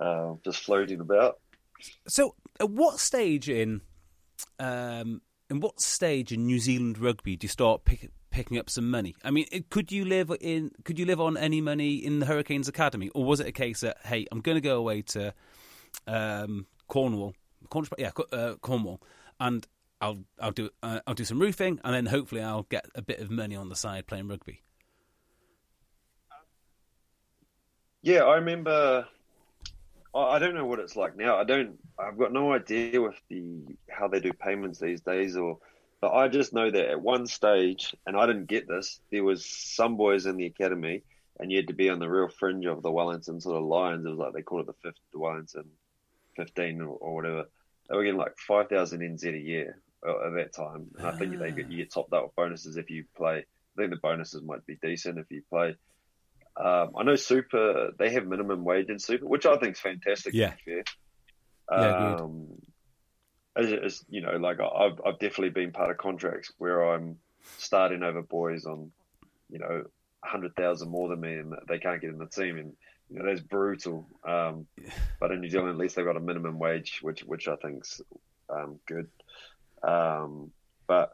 uh, 0.00 0.34
just 0.44 0.60
floating 0.60 1.00
about. 1.00 1.38
so 2.08 2.34
at 2.60 2.70
what 2.70 2.98
stage 2.98 3.48
in, 3.48 3.80
um, 4.58 5.22
in 5.50 5.60
what 5.60 5.80
stage 5.80 6.32
in 6.32 6.46
New 6.46 6.58
Zealand 6.58 6.98
rugby 6.98 7.36
do 7.36 7.44
you 7.44 7.48
start 7.48 7.84
pick, 7.84 8.10
picking 8.30 8.58
up 8.58 8.68
some 8.68 8.90
money? 8.90 9.14
I 9.24 9.30
mean, 9.30 9.46
it, 9.52 9.70
could 9.70 9.92
you 9.92 10.04
live 10.04 10.30
in? 10.40 10.72
Could 10.84 10.98
you 10.98 11.06
live 11.06 11.20
on 11.20 11.36
any 11.36 11.60
money 11.60 11.94
in 11.94 12.18
the 12.18 12.26
Hurricanes 12.26 12.68
Academy, 12.68 13.10
or 13.14 13.24
was 13.24 13.40
it 13.40 13.46
a 13.46 13.52
case 13.52 13.80
that 13.80 13.98
hey, 14.04 14.26
I'm 14.30 14.40
going 14.40 14.56
to 14.56 14.60
go 14.60 14.76
away 14.76 15.02
to 15.02 15.32
um, 16.06 16.66
Cornwall, 16.88 17.34
yeah, 17.98 18.10
uh, 18.32 18.54
Cornwall, 18.60 19.00
and 19.40 19.66
I'll 20.00 20.24
I'll 20.40 20.52
do 20.52 20.70
uh, 20.82 21.00
I'll 21.06 21.14
do 21.14 21.24
some 21.24 21.38
roofing, 21.38 21.80
and 21.84 21.94
then 21.94 22.06
hopefully 22.06 22.42
I'll 22.42 22.64
get 22.64 22.86
a 22.94 23.02
bit 23.02 23.20
of 23.20 23.30
money 23.30 23.56
on 23.56 23.68
the 23.68 23.76
side 23.76 24.06
playing 24.06 24.28
rugby. 24.28 24.63
Yeah, 28.04 28.24
I 28.24 28.36
remember. 28.36 29.06
I 30.14 30.38
don't 30.38 30.54
know 30.54 30.66
what 30.66 30.78
it's 30.78 30.94
like 30.94 31.16
now. 31.16 31.36
I 31.36 31.44
don't. 31.44 31.78
I've 31.98 32.18
got 32.18 32.34
no 32.34 32.52
idea 32.52 33.00
with 33.00 33.14
the 33.30 33.62
how 33.90 34.08
they 34.08 34.20
do 34.20 34.32
payments 34.32 34.78
these 34.78 35.00
days, 35.00 35.36
or. 35.36 35.58
But 36.02 36.12
I 36.12 36.28
just 36.28 36.52
know 36.52 36.70
that 36.70 36.90
at 36.90 37.00
one 37.00 37.26
stage, 37.26 37.94
and 38.06 38.14
I 38.14 38.26
didn't 38.26 38.44
get 38.44 38.68
this, 38.68 39.00
there 39.10 39.24
was 39.24 39.46
some 39.46 39.96
boys 39.96 40.26
in 40.26 40.36
the 40.36 40.44
academy, 40.44 41.02
and 41.40 41.50
you 41.50 41.56
had 41.56 41.68
to 41.68 41.72
be 41.72 41.88
on 41.88 41.98
the 41.98 42.10
real 42.10 42.28
fringe 42.28 42.66
of 42.66 42.82
the 42.82 42.92
Wellington 42.92 43.40
sort 43.40 43.56
of 43.56 43.64
Lions. 43.64 44.04
It 44.04 44.10
was 44.10 44.18
like 44.18 44.34
they 44.34 44.42
called 44.42 44.62
it 44.62 44.66
the 44.66 44.74
fifth, 44.82 45.00
the 45.14 45.18
Wellington 45.18 45.64
fifteen 46.36 46.82
or, 46.82 46.98
or 47.00 47.14
whatever. 47.14 47.44
They 47.88 47.96
were 47.96 48.04
getting 48.04 48.18
like 48.18 48.36
five 48.36 48.68
thousand 48.68 49.00
NZ 49.00 49.34
a 49.34 49.38
year 49.38 49.80
uh, 50.06 50.26
at 50.26 50.34
that 50.34 50.52
time, 50.52 50.88
and 50.98 51.06
I 51.06 51.12
think 51.12 51.38
they 51.38 51.52
get, 51.52 51.70
you 51.70 51.78
get 51.78 51.90
topped 51.90 52.12
up 52.12 52.24
with 52.24 52.36
bonuses 52.36 52.76
if 52.76 52.90
you 52.90 53.06
play. 53.16 53.38
I 53.38 53.80
think 53.80 53.90
the 53.90 53.96
bonuses 53.96 54.42
might 54.42 54.66
be 54.66 54.76
decent 54.82 55.18
if 55.18 55.30
you 55.30 55.40
play. 55.48 55.74
Um, 56.56 56.92
I 56.96 57.02
know 57.02 57.16
Super, 57.16 57.90
they 57.98 58.10
have 58.10 58.26
minimum 58.26 58.64
wage 58.64 58.88
in 58.88 58.98
Super, 58.98 59.26
which 59.26 59.46
I 59.46 59.56
think 59.56 59.74
is 59.74 59.80
fantastic. 59.80 60.34
Yeah. 60.34 60.54
Fair. 60.64 60.84
Yeah. 61.70 62.16
Um, 62.16 62.48
as, 63.56 63.72
as 63.72 64.04
you 64.08 64.20
know, 64.20 64.36
like 64.36 64.58
I've 64.60 65.00
I've 65.04 65.18
definitely 65.18 65.50
been 65.50 65.72
part 65.72 65.90
of 65.90 65.98
contracts 65.98 66.52
where 66.58 66.92
I'm 66.92 67.18
starting 67.58 68.02
over 68.02 68.22
boys 68.22 68.66
on, 68.66 68.90
you 69.48 69.58
know, 69.58 69.84
hundred 70.22 70.54
thousand 70.56 70.90
more 70.90 71.08
than 71.08 71.20
me, 71.20 71.34
and 71.34 71.54
they 71.68 71.78
can't 71.78 72.00
get 72.00 72.10
in 72.10 72.18
the 72.18 72.26
team, 72.26 72.58
and 72.58 72.72
you 73.10 73.18
know 73.18 73.26
that's 73.26 73.40
brutal. 73.40 74.06
Um, 74.26 74.66
but 75.20 75.30
in 75.30 75.40
New 75.40 75.48
Zealand, 75.48 75.70
at 75.70 75.76
least 75.76 75.96
they've 75.96 76.04
got 76.04 76.16
a 76.16 76.20
minimum 76.20 76.58
wage, 76.58 76.98
which 77.02 77.22
which 77.22 77.48
I 77.48 77.56
think's 77.56 78.00
um, 78.50 78.78
good. 78.86 79.08
Um, 79.82 80.50
but 80.86 81.12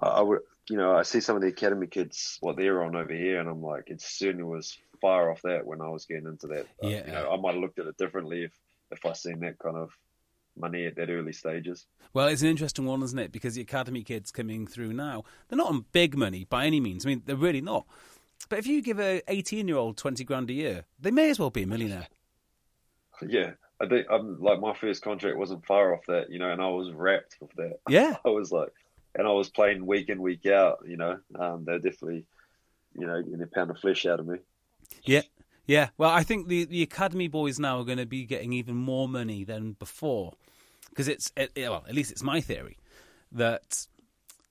I, 0.00 0.06
I 0.06 0.20
would, 0.22 0.40
you 0.68 0.76
know, 0.76 0.94
I 0.96 1.02
see 1.02 1.20
some 1.20 1.36
of 1.36 1.42
the 1.42 1.48
academy 1.48 1.86
kids 1.86 2.38
what 2.40 2.56
they're 2.56 2.82
on 2.82 2.96
over 2.96 3.12
here, 3.12 3.40
and 3.40 3.48
I'm 3.48 3.62
like, 3.62 3.84
it 3.90 4.00
certainly 4.00 4.44
was 4.44 4.78
far 5.00 5.30
off 5.30 5.42
that 5.42 5.66
when 5.66 5.80
I 5.80 5.88
was 5.88 6.06
getting 6.06 6.26
into 6.26 6.46
that. 6.48 6.66
Uh, 6.82 6.88
Yeah. 6.88 7.06
you 7.06 7.12
know, 7.12 7.30
I 7.32 7.36
might 7.36 7.52
have 7.54 7.60
looked 7.60 7.78
at 7.78 7.86
it 7.86 7.96
differently 7.98 8.44
if 8.44 8.52
if 8.90 9.04
I 9.04 9.12
seen 9.12 9.40
that 9.40 9.58
kind 9.58 9.76
of 9.76 9.90
money 10.56 10.86
at 10.86 10.94
that 10.96 11.10
early 11.10 11.32
stages. 11.32 11.86
Well, 12.12 12.28
it's 12.28 12.42
an 12.42 12.48
interesting 12.48 12.84
one, 12.86 13.02
isn't 13.02 13.18
it? 13.18 13.32
Because 13.32 13.56
the 13.56 13.62
academy 13.62 14.04
kids 14.04 14.30
coming 14.30 14.66
through 14.68 14.92
now, 14.92 15.24
they're 15.48 15.56
not 15.56 15.70
on 15.70 15.84
big 15.90 16.16
money 16.16 16.44
by 16.44 16.64
any 16.66 16.78
means. 16.80 17.04
I 17.04 17.08
mean, 17.08 17.22
they're 17.26 17.34
really 17.34 17.60
not. 17.60 17.86
But 18.48 18.60
if 18.60 18.66
you 18.66 18.80
give 18.82 19.00
a 19.00 19.20
18 19.26 19.66
year 19.66 19.76
old 19.78 19.96
20 19.96 20.22
grand 20.22 20.48
a 20.50 20.52
year, 20.52 20.84
they 21.00 21.10
may 21.10 21.28
as 21.30 21.38
well 21.40 21.50
be 21.50 21.62
a 21.62 21.66
millionaire. 21.66 22.06
Yeah, 23.26 23.52
I 23.80 23.86
think 23.86 24.06
I'm 24.10 24.40
like 24.40 24.60
my 24.60 24.74
first 24.74 25.02
contract 25.02 25.36
wasn't 25.36 25.64
far 25.66 25.94
off 25.94 26.04
that, 26.08 26.30
you 26.30 26.38
know, 26.40 26.50
and 26.50 26.60
I 26.60 26.68
was 26.68 26.90
wrapped 26.92 27.36
with 27.40 27.52
that. 27.52 27.78
Yeah. 27.88 28.16
I 28.24 28.28
was 28.28 28.50
like, 28.52 28.70
and 29.14 29.26
I 29.26 29.30
was 29.30 29.48
playing 29.48 29.86
week 29.86 30.08
in 30.08 30.20
week 30.20 30.46
out, 30.46 30.84
you 30.86 30.96
know. 30.96 31.18
Um, 31.38 31.64
they're 31.64 31.78
definitely, 31.78 32.26
you 32.98 33.06
know, 33.06 33.22
getting 33.22 33.42
a 33.42 33.46
pound 33.46 33.70
of 33.70 33.78
flesh 33.78 34.06
out 34.06 34.20
of 34.20 34.26
me. 34.26 34.38
Yeah. 35.04 35.22
Yeah. 35.66 35.88
Well, 35.96 36.10
I 36.10 36.22
think 36.22 36.48
the, 36.48 36.64
the 36.64 36.82
academy 36.82 37.28
boys 37.28 37.58
now 37.58 37.80
are 37.80 37.84
going 37.84 37.98
to 37.98 38.06
be 38.06 38.24
getting 38.24 38.52
even 38.52 38.76
more 38.76 39.08
money 39.08 39.44
than 39.44 39.72
before. 39.72 40.34
Because 40.90 41.08
it's, 41.08 41.32
it, 41.36 41.52
well, 41.56 41.84
at 41.88 41.94
least 41.94 42.12
it's 42.12 42.22
my 42.22 42.40
theory, 42.40 42.76
that 43.32 43.86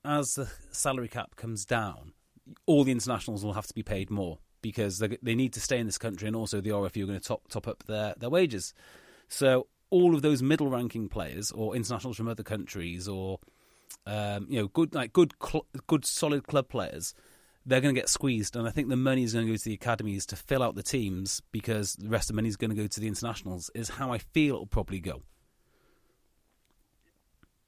as 0.04 0.34
the 0.34 0.50
salary 0.72 1.08
cap 1.08 1.36
comes 1.36 1.64
down, 1.64 2.12
all 2.66 2.84
the 2.84 2.92
internationals 2.92 3.44
will 3.44 3.54
have 3.54 3.66
to 3.66 3.74
be 3.74 3.82
paid 3.82 4.10
more 4.10 4.38
because 4.60 4.98
they, 4.98 5.16
they 5.22 5.34
need 5.34 5.52
to 5.54 5.60
stay 5.60 5.78
in 5.78 5.86
this 5.86 5.98
country 5.98 6.26
and 6.26 6.36
also 6.36 6.60
the 6.60 6.70
RFU 6.70 7.04
are 7.04 7.06
going 7.06 7.20
to 7.20 7.26
top, 7.26 7.48
top 7.48 7.68
up 7.68 7.84
their, 7.84 8.14
their 8.18 8.30
wages. 8.30 8.74
So 9.28 9.68
all 9.90 10.14
of 10.14 10.22
those 10.22 10.42
middle 10.42 10.68
ranking 10.68 11.08
players 11.08 11.50
or 11.52 11.76
internationals 11.76 12.16
from 12.16 12.28
other 12.28 12.42
countries 12.42 13.08
or 13.08 13.38
um, 14.06 14.46
you 14.48 14.60
know 14.60 14.68
good 14.68 14.94
like 14.94 15.12
good 15.12 15.34
cl- 15.42 15.66
good 15.86 16.04
solid 16.04 16.46
club 16.46 16.68
players 16.68 17.14
they're 17.66 17.80
going 17.80 17.94
to 17.94 18.00
get 18.00 18.08
squeezed 18.08 18.56
and 18.56 18.68
I 18.68 18.70
think 18.70 18.88
the 18.88 18.96
money 18.96 19.22
is 19.22 19.32
going 19.32 19.46
to 19.46 19.52
go 19.52 19.56
to 19.56 19.64
the 19.64 19.74
academies 19.74 20.26
to 20.26 20.36
fill 20.36 20.62
out 20.62 20.74
the 20.74 20.82
teams 20.82 21.40
because 21.50 21.94
the 21.94 22.08
rest 22.08 22.24
of 22.24 22.34
the 22.34 22.36
money 22.36 22.48
is 22.48 22.56
going 22.56 22.70
to 22.70 22.76
go 22.76 22.86
to 22.86 23.00
the 23.00 23.08
internationals 23.08 23.70
is 23.74 23.88
how 23.88 24.12
I 24.12 24.18
feel 24.18 24.56
it'll 24.56 24.66
probably 24.66 25.00
go. 25.00 25.22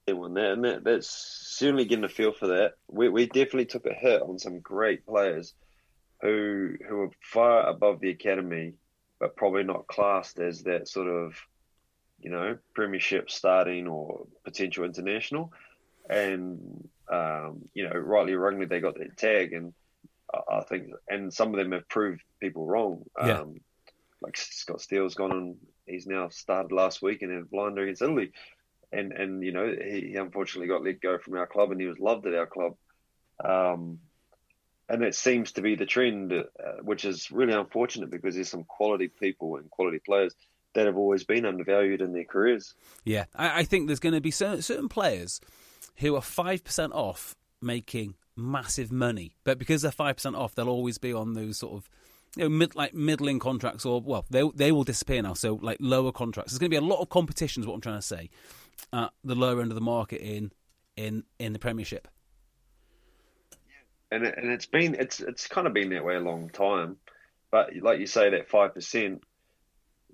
Everyone 0.08 0.34
there, 0.34 0.54
that, 0.54 0.84
that's 0.84 1.08
certainly 1.08 1.84
getting 1.84 2.04
a 2.04 2.08
feel 2.08 2.32
for 2.32 2.48
that. 2.48 2.74
We 2.88 3.08
we 3.08 3.26
definitely 3.26 3.66
took 3.66 3.86
a 3.86 3.94
hit 3.94 4.22
on 4.22 4.38
some 4.38 4.60
great 4.60 5.04
players 5.04 5.54
who 6.22 6.74
who 6.88 6.96
were 6.98 7.10
far 7.20 7.66
above 7.66 8.00
the 8.00 8.10
academy, 8.10 8.74
but 9.18 9.34
probably 9.34 9.64
not 9.64 9.88
classed 9.88 10.38
as 10.38 10.62
that 10.62 10.86
sort 10.86 11.08
of, 11.08 11.34
you 12.20 12.30
know, 12.30 12.56
premiership 12.74 13.30
starting 13.30 13.88
or 13.88 14.26
potential 14.44 14.84
international. 14.84 15.52
And 16.08 16.88
um, 17.10 17.62
you 17.74 17.88
know, 17.88 17.94
rightly 17.96 18.34
or 18.34 18.40
wrongly, 18.40 18.66
they 18.66 18.80
got 18.80 18.98
that 18.98 19.16
tag, 19.16 19.52
and 19.52 19.72
I, 20.32 20.58
I 20.58 20.60
think, 20.62 20.90
and 21.08 21.32
some 21.32 21.50
of 21.50 21.56
them 21.56 21.72
have 21.72 21.88
proved 21.88 22.22
people 22.40 22.66
wrong. 22.66 23.04
Yeah. 23.18 23.40
Um, 23.40 23.60
like 24.22 24.36
Scott 24.36 24.80
Steele's 24.80 25.14
gone 25.14 25.32
on; 25.32 25.56
he's 25.86 26.06
now 26.06 26.28
started 26.28 26.72
last 26.72 27.02
week 27.02 27.22
and 27.22 27.32
had 27.32 27.42
a 27.42 27.46
blinder 27.46 27.82
against 27.82 28.02
Italy 28.02 28.32
and 28.92 29.12
and 29.12 29.42
you 29.42 29.52
know 29.52 29.66
he, 29.66 30.08
he 30.08 30.16
unfortunately 30.16 30.68
got 30.68 30.84
let 30.84 31.00
go 31.00 31.18
from 31.18 31.36
our 31.36 31.46
club, 31.46 31.70
and 31.70 31.80
he 31.80 31.86
was 31.86 31.98
loved 31.98 32.26
at 32.26 32.34
our 32.34 32.46
club. 32.46 32.74
Um, 33.44 34.00
and 34.88 35.02
it 35.02 35.16
seems 35.16 35.52
to 35.52 35.62
be 35.62 35.74
the 35.74 35.86
trend, 35.86 36.32
uh, 36.32 36.44
which 36.82 37.04
is 37.04 37.32
really 37.32 37.52
unfortunate 37.52 38.10
because 38.10 38.36
there's 38.36 38.48
some 38.48 38.64
quality 38.64 39.08
people 39.08 39.56
and 39.56 39.68
quality 39.68 39.98
players 39.98 40.32
that 40.74 40.86
have 40.86 40.96
always 40.96 41.24
been 41.24 41.44
undervalued 41.44 42.00
in 42.00 42.12
their 42.12 42.24
careers. 42.24 42.74
Yeah, 43.04 43.24
I, 43.34 43.60
I 43.60 43.64
think 43.64 43.88
there's 43.88 43.98
going 43.98 44.14
to 44.14 44.20
be 44.20 44.30
certain, 44.30 44.62
certain 44.62 44.88
players 44.88 45.40
who 45.96 46.14
are 46.14 46.22
five 46.22 46.64
percent 46.64 46.92
off 46.92 47.36
making 47.62 48.14
massive 48.36 48.92
money, 48.92 49.36
but 49.44 49.58
because 49.58 49.82
they're 49.82 49.90
five 49.90 50.16
percent 50.16 50.36
off, 50.36 50.54
they'll 50.54 50.68
always 50.68 50.98
be 50.98 51.12
on 51.12 51.34
those 51.34 51.58
sort 51.58 51.74
of 51.74 51.88
you 52.36 52.44
know 52.44 52.48
mid, 52.48 52.74
like 52.74 52.94
middling 52.94 53.38
contracts, 53.38 53.86
or 53.86 54.00
well, 54.00 54.24
they 54.30 54.42
they 54.54 54.72
will 54.72 54.84
disappear 54.84 55.22
now. 55.22 55.34
So 55.34 55.58
like 55.62 55.78
lower 55.80 56.12
contracts. 56.12 56.52
There's 56.52 56.58
going 56.58 56.70
to 56.70 56.80
be 56.80 56.84
a 56.84 56.88
lot 56.88 57.00
of 57.00 57.08
competition, 57.08 57.62
is 57.62 57.66
what 57.66 57.74
I'm 57.74 57.80
trying 57.80 57.98
to 57.98 58.02
say, 58.02 58.30
at 58.92 59.10
the 59.24 59.34
lower 59.34 59.60
end 59.60 59.70
of 59.70 59.74
the 59.74 59.80
market 59.80 60.20
in 60.20 60.52
in 60.96 61.24
in 61.38 61.52
the 61.52 61.58
Premiership. 61.58 62.08
and 64.10 64.24
it, 64.24 64.34
and 64.36 64.50
it's 64.50 64.66
been 64.66 64.94
it's 64.94 65.20
it's 65.20 65.46
kind 65.46 65.66
of 65.66 65.72
been 65.72 65.90
that 65.90 66.04
way 66.04 66.16
a 66.16 66.20
long 66.20 66.50
time. 66.50 66.96
But 67.50 67.70
like 67.80 68.00
you 68.00 68.06
say, 68.06 68.30
that 68.30 68.48
five 68.48 68.74
percent, 68.74 69.22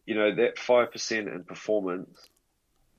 you 0.06 0.14
know, 0.14 0.34
that 0.34 0.58
five 0.58 0.92
percent 0.92 1.28
in 1.28 1.44
performance 1.44 2.28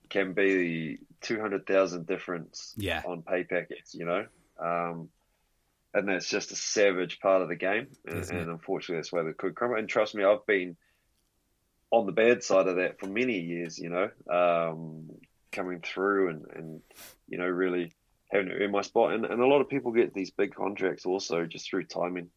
can 0.10 0.34
be 0.34 1.00
two 1.22 1.40
hundred 1.40 1.66
thousand 1.66 2.06
difference 2.08 2.74
Yeah. 2.78 3.02
on 3.06 3.24
pay 3.24 3.44
packets. 3.44 3.94
You 3.96 4.06
know, 4.06 4.26
um, 4.60 5.10
and 5.94 6.08
that's 6.08 6.30
just 6.30 6.52
a 6.52 6.56
savage 6.56 7.20
part 7.20 7.42
of 7.42 7.50
the 7.50 7.56
game, 7.56 7.88
and, 8.06 8.24
and 8.30 8.50
unfortunately, 8.50 8.98
that's 8.98 9.12
where 9.12 9.24
the 9.24 9.34
could 9.34 9.56
come. 9.56 9.74
And 9.76 9.88
trust 9.88 10.16
me, 10.16 10.24
I've 10.24 10.46
been 10.46 10.76
on 11.92 12.06
the 12.06 12.12
bad 12.12 12.44
side 12.44 12.68
of 12.68 12.78
that 12.78 13.00
for 13.00 13.08
many 13.08 13.40
years. 13.40 13.78
You 13.80 13.90
know, 13.90 14.10
um, 14.30 15.10
coming 15.52 15.82
through 15.82 16.30
and 16.30 16.46
and 16.56 16.82
you 17.28 17.38
know 17.38 17.46
really 17.48 17.94
having 18.32 18.48
to 18.48 18.56
earn 18.56 18.72
my 18.72 18.82
spot. 18.82 19.14
And, 19.14 19.26
and 19.26 19.40
a 19.40 19.46
lot 19.46 19.62
of 19.62 19.70
people 19.70 19.92
get 19.92 20.14
these 20.14 20.32
big 20.32 20.56
contracts 20.56 21.06
also 21.06 21.46
just 21.46 21.70
through 21.70 21.86
timing. 21.86 22.30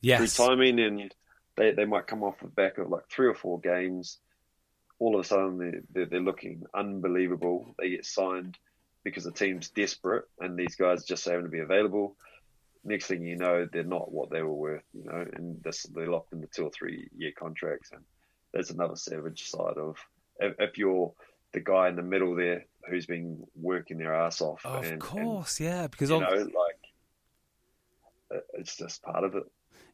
Yes, 0.00 0.34
Through 0.34 0.46
timing, 0.46 0.80
and 0.80 1.14
they, 1.56 1.72
they 1.72 1.84
might 1.84 2.06
come 2.06 2.22
off 2.22 2.40
the 2.40 2.48
back 2.48 2.78
of 2.78 2.88
like 2.88 3.08
three 3.10 3.26
or 3.26 3.34
four 3.34 3.60
games. 3.60 4.18
All 5.04 5.14
of 5.14 5.20
a 5.20 5.28
sudden, 5.28 5.58
they're, 5.58 5.82
they're, 5.92 6.06
they're 6.06 6.20
looking 6.20 6.64
unbelievable. 6.74 7.74
They 7.78 7.90
get 7.90 8.06
signed 8.06 8.56
because 9.02 9.24
the 9.24 9.32
team's 9.32 9.68
desperate, 9.68 10.24
and 10.40 10.58
these 10.58 10.76
guys 10.76 11.04
just 11.04 11.26
happen 11.26 11.42
to 11.42 11.50
be 11.50 11.58
available. 11.58 12.16
Next 12.84 13.06
thing 13.06 13.22
you 13.22 13.36
know, 13.36 13.68
they're 13.70 13.82
not 13.82 14.10
what 14.10 14.30
they 14.30 14.42
were 14.42 14.54
worth, 14.54 14.84
you 14.94 15.04
know, 15.04 15.26
and 15.34 15.62
this, 15.62 15.82
they're 15.94 16.08
locked 16.08 16.32
into 16.32 16.46
two 16.46 16.64
or 16.64 16.70
three 16.70 17.08
year 17.14 17.32
contracts. 17.38 17.90
And 17.92 18.02
that's 18.54 18.70
another 18.70 18.96
savage 18.96 19.50
side 19.50 19.76
of 19.76 19.98
if, 20.40 20.54
if 20.58 20.78
you're 20.78 21.12
the 21.52 21.60
guy 21.60 21.88
in 21.88 21.96
the 21.96 22.02
middle 22.02 22.34
there 22.34 22.64
who's 22.88 23.06
been 23.06 23.44
working 23.54 23.98
their 23.98 24.14
ass 24.14 24.40
off. 24.40 24.64
of 24.64 24.84
and, 24.84 24.94
and 24.94 25.02
course, 25.02 25.60
yeah, 25.60 25.86
because 25.86 26.10
you 26.10 26.20
know, 26.20 26.30
like 26.30 28.42
it's 28.54 28.76
just 28.76 29.02
part 29.02 29.24
of 29.24 29.34
it. 29.34 29.44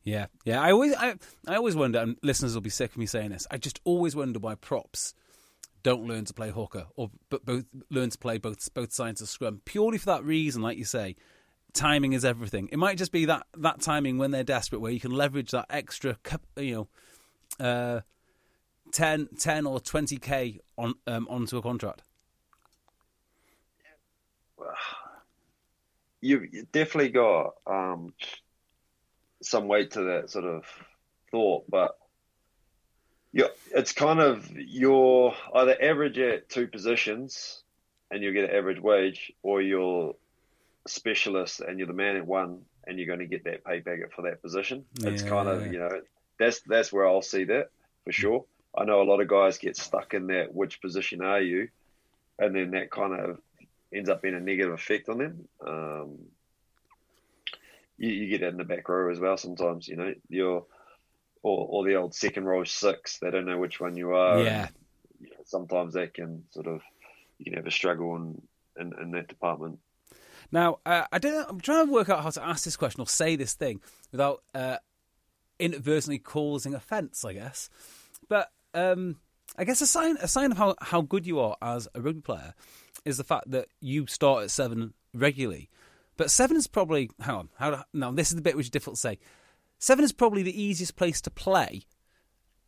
Yeah, 0.03 0.27
yeah. 0.45 0.61
I 0.61 0.73
always, 0.73 0.95
I, 0.95 1.15
I 1.47 1.57
always 1.57 1.77
wonder, 1.77 1.99
and 1.99 2.17
listeners 2.23 2.55
will 2.55 2.63
be 2.63 2.71
sick 2.71 2.93
of 2.93 2.97
me 2.97 3.07
saying 3.07 3.31
this. 3.31 3.47
I 3.51 3.59
just 3.59 3.81
always 3.85 4.17
wonder 4.17 4.39
why 4.39 4.55
props 4.55 5.15
don't 5.83 6.07
learn 6.07 6.25
to 6.27 6.35
play 6.35 6.51
hooker 6.51 6.87
or 6.97 7.11
but 7.31 7.45
both 7.45 7.65
learn 7.91 8.11
to 8.11 8.19
play 8.19 8.37
both 8.37 8.73
both 8.75 8.93
sides 8.93 9.23
of 9.23 9.29
scrum 9.29 9.63
purely 9.65 9.99
for 9.99 10.07
that 10.07 10.25
reason. 10.25 10.63
Like 10.63 10.79
you 10.79 10.85
say, 10.85 11.17
timing 11.73 12.13
is 12.13 12.25
everything. 12.25 12.69
It 12.73 12.79
might 12.79 12.99
just 12.99 13.13
be 13.13 13.27
that 13.27 13.47
that 13.59 13.81
timing 13.81 14.19
when 14.19 14.31
they're 14.31 14.45
desperate, 14.45 14.81
where 14.81 14.93
you 14.93 15.01
can 15.01 15.13
leverage 15.13 15.51
that 15.51 15.67
extra, 15.69 16.17
you 16.57 16.89
know, 17.61 17.65
uh, 17.65 18.01
10, 18.93 19.29
10 19.39 19.67
or 19.67 19.81
twenty 19.81 20.17
k 20.17 20.61
on 20.79 20.95
um, 21.07 21.27
onto 21.29 21.59
a 21.59 21.63
contract. 21.63 22.03
you've 26.21 26.45
definitely 26.73 27.11
got 27.11 27.55
um, 27.67 28.13
some 29.43 29.69
weight 29.69 29.93
to 29.93 30.03
that 30.03 30.31
sort 30.31 30.45
of 30.45 30.65
thought, 31.31 31.65
but 31.69 31.97
you 33.33 33.47
it's 33.73 33.93
kind 33.93 34.21
of 34.21 34.51
you're 34.55 35.35
either 35.55 35.77
average 35.81 36.19
at 36.19 36.49
two 36.49 36.67
positions 36.67 37.63
and 38.11 38.23
you'll 38.23 38.33
get 38.33 38.51
an 38.51 38.57
average 38.57 38.81
wage, 38.81 39.33
or 39.43 39.63
you're 39.63 40.15
specialist 40.87 41.61
and 41.61 41.79
you're 41.79 41.87
the 41.87 41.93
man 41.93 42.17
at 42.17 42.27
one 42.27 42.63
and 42.87 42.99
you're 42.99 43.07
going 43.07 43.21
to 43.21 43.27
get 43.27 43.45
that 43.45 43.65
pay 43.65 43.81
packet 43.81 44.13
for 44.13 44.23
that 44.23 44.43
position. 44.43 44.85
It's 45.01 45.23
kind 45.23 45.49
of 45.49 45.73
you 45.73 45.79
know 45.79 46.01
that's 46.39 46.61
that's 46.61 46.93
where 46.93 47.07
I'll 47.07 47.23
see 47.23 47.45
that 47.45 47.71
for 48.05 48.13
sure. 48.13 48.45
I 48.77 48.85
know 48.85 49.03
a 49.03 49.05
lot 49.05 49.21
of 49.21 49.29
guys 49.29 49.59
get 49.59 49.77
stuck 49.77 50.15
in 50.15 50.29
that 50.29 50.55
which 50.55 50.81
position 50.81 51.23
are 51.23 51.41
you, 51.41 51.69
and 52.39 52.55
then 52.55 52.73
that 52.73 52.91
kind 52.91 53.13
of 53.15 53.39
ends 53.93 54.09
up 54.09 54.23
being 54.23 54.35
a 54.35 54.41
negative 54.41 54.73
effect 54.73 55.09
on 55.09 55.19
them. 55.19 55.49
Um, 55.67 56.19
you, 58.01 58.09
you 58.09 58.39
get 58.39 58.49
in 58.49 58.57
the 58.57 58.65
back 58.65 58.89
row 58.89 59.13
as 59.13 59.21
well 59.21 59.37
sometimes. 59.37 59.87
You 59.87 59.97
know, 59.97 60.15
you're 60.29 60.65
or, 61.43 61.67
or 61.69 61.85
the 61.85 61.95
old 61.95 62.15
second 62.15 62.45
row 62.45 62.65
six. 62.65 63.19
They 63.19 63.31
don't 63.31 63.47
know 63.47 63.59
which 63.59 63.79
one 63.79 63.97
you 63.97 64.15
are. 64.15 64.43
Yeah. 64.43 64.67
and, 64.67 64.71
you 65.21 65.31
know, 65.31 65.43
sometimes 65.45 65.95
that 65.95 66.15
can 66.15 66.45
sort 66.51 66.67
of 66.67 66.81
you 67.39 67.45
can 67.45 67.55
have 67.55 67.67
a 67.67 67.71
struggle 67.71 68.17
in 68.17 68.43
in, 68.79 68.93
in 69.01 69.11
that 69.13 69.29
department. 69.29 69.79
Now, 70.51 70.79
uh, 70.85 71.05
I 71.13 71.19
don't. 71.19 71.49
I'm 71.49 71.61
trying 71.61 71.87
to 71.87 71.93
work 71.93 72.09
out 72.09 72.23
how 72.23 72.31
to 72.31 72.45
ask 72.45 72.65
this 72.65 72.77
question 72.77 73.01
or 73.03 73.07
say 73.07 73.37
this 73.37 73.55
thing 73.55 73.81
without 74.11 74.43
uh, 74.55 74.79
inadvertently 75.59 76.19
causing 76.19 76.75
offence. 76.75 77.25
I 77.25 77.35
guess, 77.35 77.71
but 78.29 78.51
um, 78.75 79.17
I 79.57 79.65
guess 79.65 79.81
a 79.83 79.87
sign 79.87 80.17
a 80.21 80.29
sign 80.29 80.53
of 80.53 80.59
how, 80.59 80.75
how 80.81 81.03
good 81.03 81.27
you 81.27 81.39
are 81.39 81.57
as 81.61 81.87
a 81.95 82.01
rugby 82.01 82.23
player 82.23 82.55
is 83.05 83.19
the 83.19 83.25
fact 83.25 83.51
that 83.51 83.69
you 83.81 84.07
start 84.07 84.45
at 84.45 84.51
seven 84.51 84.95
regularly. 85.15 85.69
But 86.21 86.31
seven 86.31 86.59
is 86.59 86.67
probably 86.67 87.09
hang 87.19 87.35
on. 87.35 87.49
How 87.57 87.71
do- 87.71 87.83
now 87.95 88.11
this 88.11 88.29
is 88.29 88.37
the 88.37 88.43
bit 88.43 88.55
which 88.55 88.67
is 88.67 88.71
difficult 88.71 88.97
to 88.97 89.01
say. 89.01 89.19
Seven 89.79 90.05
is 90.05 90.13
probably 90.13 90.43
the 90.43 90.63
easiest 90.63 90.95
place 90.95 91.19
to 91.23 91.31
play, 91.31 91.85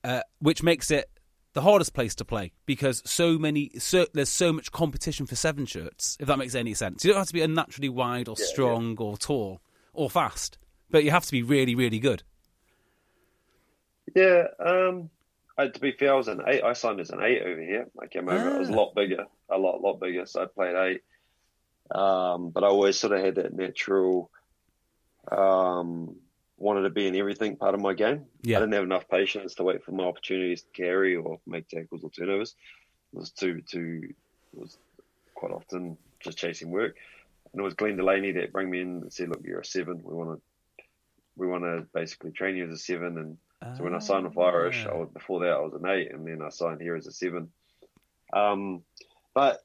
uh, 0.02 0.22
which 0.38 0.62
makes 0.62 0.90
it 0.90 1.10
the 1.52 1.60
hardest 1.60 1.92
place 1.92 2.14
to 2.14 2.24
play 2.24 2.52
because 2.64 3.02
so 3.04 3.36
many 3.38 3.70
so, 3.78 4.06
there's 4.14 4.30
so 4.30 4.54
much 4.54 4.72
competition 4.72 5.26
for 5.26 5.36
seven 5.36 5.66
shirts. 5.66 6.16
If 6.18 6.28
that 6.28 6.38
makes 6.38 6.54
any 6.54 6.72
sense, 6.72 7.04
you 7.04 7.10
don't 7.10 7.18
have 7.18 7.26
to 7.26 7.34
be 7.34 7.42
unnaturally 7.42 7.90
wide 7.90 8.26
or 8.26 8.38
strong 8.38 8.96
or 8.98 9.18
tall 9.18 9.60
or 9.92 10.08
fast, 10.08 10.56
but 10.90 11.04
you 11.04 11.10
have 11.10 11.26
to 11.26 11.32
be 11.32 11.42
really 11.42 11.74
really 11.74 11.98
good. 11.98 12.22
Yeah. 14.16 14.44
Um, 14.58 15.10
I, 15.58 15.68
to 15.68 15.78
be 15.78 15.92
fair, 15.92 16.14
I 16.14 16.16
was 16.16 16.28
an 16.28 16.40
eight. 16.46 16.64
I 16.64 16.72
signed 16.72 17.00
as 17.00 17.10
an 17.10 17.20
eight 17.22 17.42
over 17.42 17.60
here. 17.60 17.86
I 18.00 18.06
came 18.06 18.30
over. 18.30 18.48
Ah. 18.48 18.56
It 18.56 18.60
was 18.60 18.70
a 18.70 18.72
lot 18.72 18.94
bigger, 18.94 19.26
a 19.50 19.58
lot, 19.58 19.82
lot 19.82 20.00
bigger. 20.00 20.24
So 20.24 20.42
I 20.42 20.46
played 20.46 20.74
eight. 20.74 21.02
Um, 21.94 22.50
but 22.50 22.64
I 22.64 22.68
always 22.68 22.98
sort 22.98 23.12
of 23.12 23.24
had 23.24 23.36
that 23.36 23.54
natural, 23.54 24.30
um, 25.30 26.16
wanted 26.56 26.82
to 26.82 26.90
be 26.90 27.06
in 27.06 27.16
everything 27.16 27.56
part 27.56 27.74
of 27.74 27.80
my 27.80 27.92
game. 27.94 28.26
Yeah. 28.42 28.56
I 28.56 28.60
didn't 28.60 28.74
have 28.74 28.84
enough 28.84 29.08
patience 29.08 29.54
to 29.54 29.64
wait 29.64 29.84
for 29.84 29.92
my 29.92 30.04
opportunities 30.04 30.62
to 30.62 30.70
carry 30.72 31.16
or 31.16 31.38
make 31.46 31.68
tackles 31.68 32.02
or 32.02 32.10
turnovers. 32.10 32.54
It 33.12 33.18
was 33.18 33.30
too, 33.30 33.62
too, 33.62 34.14
was 34.54 34.76
quite 35.34 35.52
often 35.52 35.98
just 36.20 36.38
chasing 36.38 36.70
work. 36.70 36.96
And 37.52 37.60
it 37.60 37.64
was 37.64 37.74
Glenn 37.74 37.96
Delaney 37.96 38.32
that 38.32 38.52
brought 38.52 38.68
me 38.68 38.80
in 38.80 39.02
and 39.02 39.12
said, 39.12 39.28
look, 39.28 39.42
you're 39.44 39.60
a 39.60 39.64
seven. 39.64 40.00
We 40.02 40.14
want 40.14 40.38
to, 40.38 40.84
we 41.36 41.46
want 41.46 41.64
to 41.64 41.86
basically 41.92 42.30
train 42.30 42.56
you 42.56 42.64
as 42.64 42.72
a 42.72 42.78
seven 42.78 43.18
and 43.18 43.36
so 43.76 43.84
when 43.84 43.94
I 43.94 44.00
signed 44.00 44.24
with 44.24 44.38
Irish, 44.38 44.86
I 44.86 44.94
was, 44.94 45.08
before 45.12 45.40
that 45.40 45.52
I 45.52 45.60
was 45.60 45.74
an 45.74 45.86
eight, 45.86 46.12
and 46.12 46.26
then 46.26 46.42
I 46.42 46.48
signed 46.48 46.80
here 46.80 46.96
as 46.96 47.06
a 47.06 47.12
seven. 47.12 47.50
Um, 48.32 48.82
but 49.34 49.62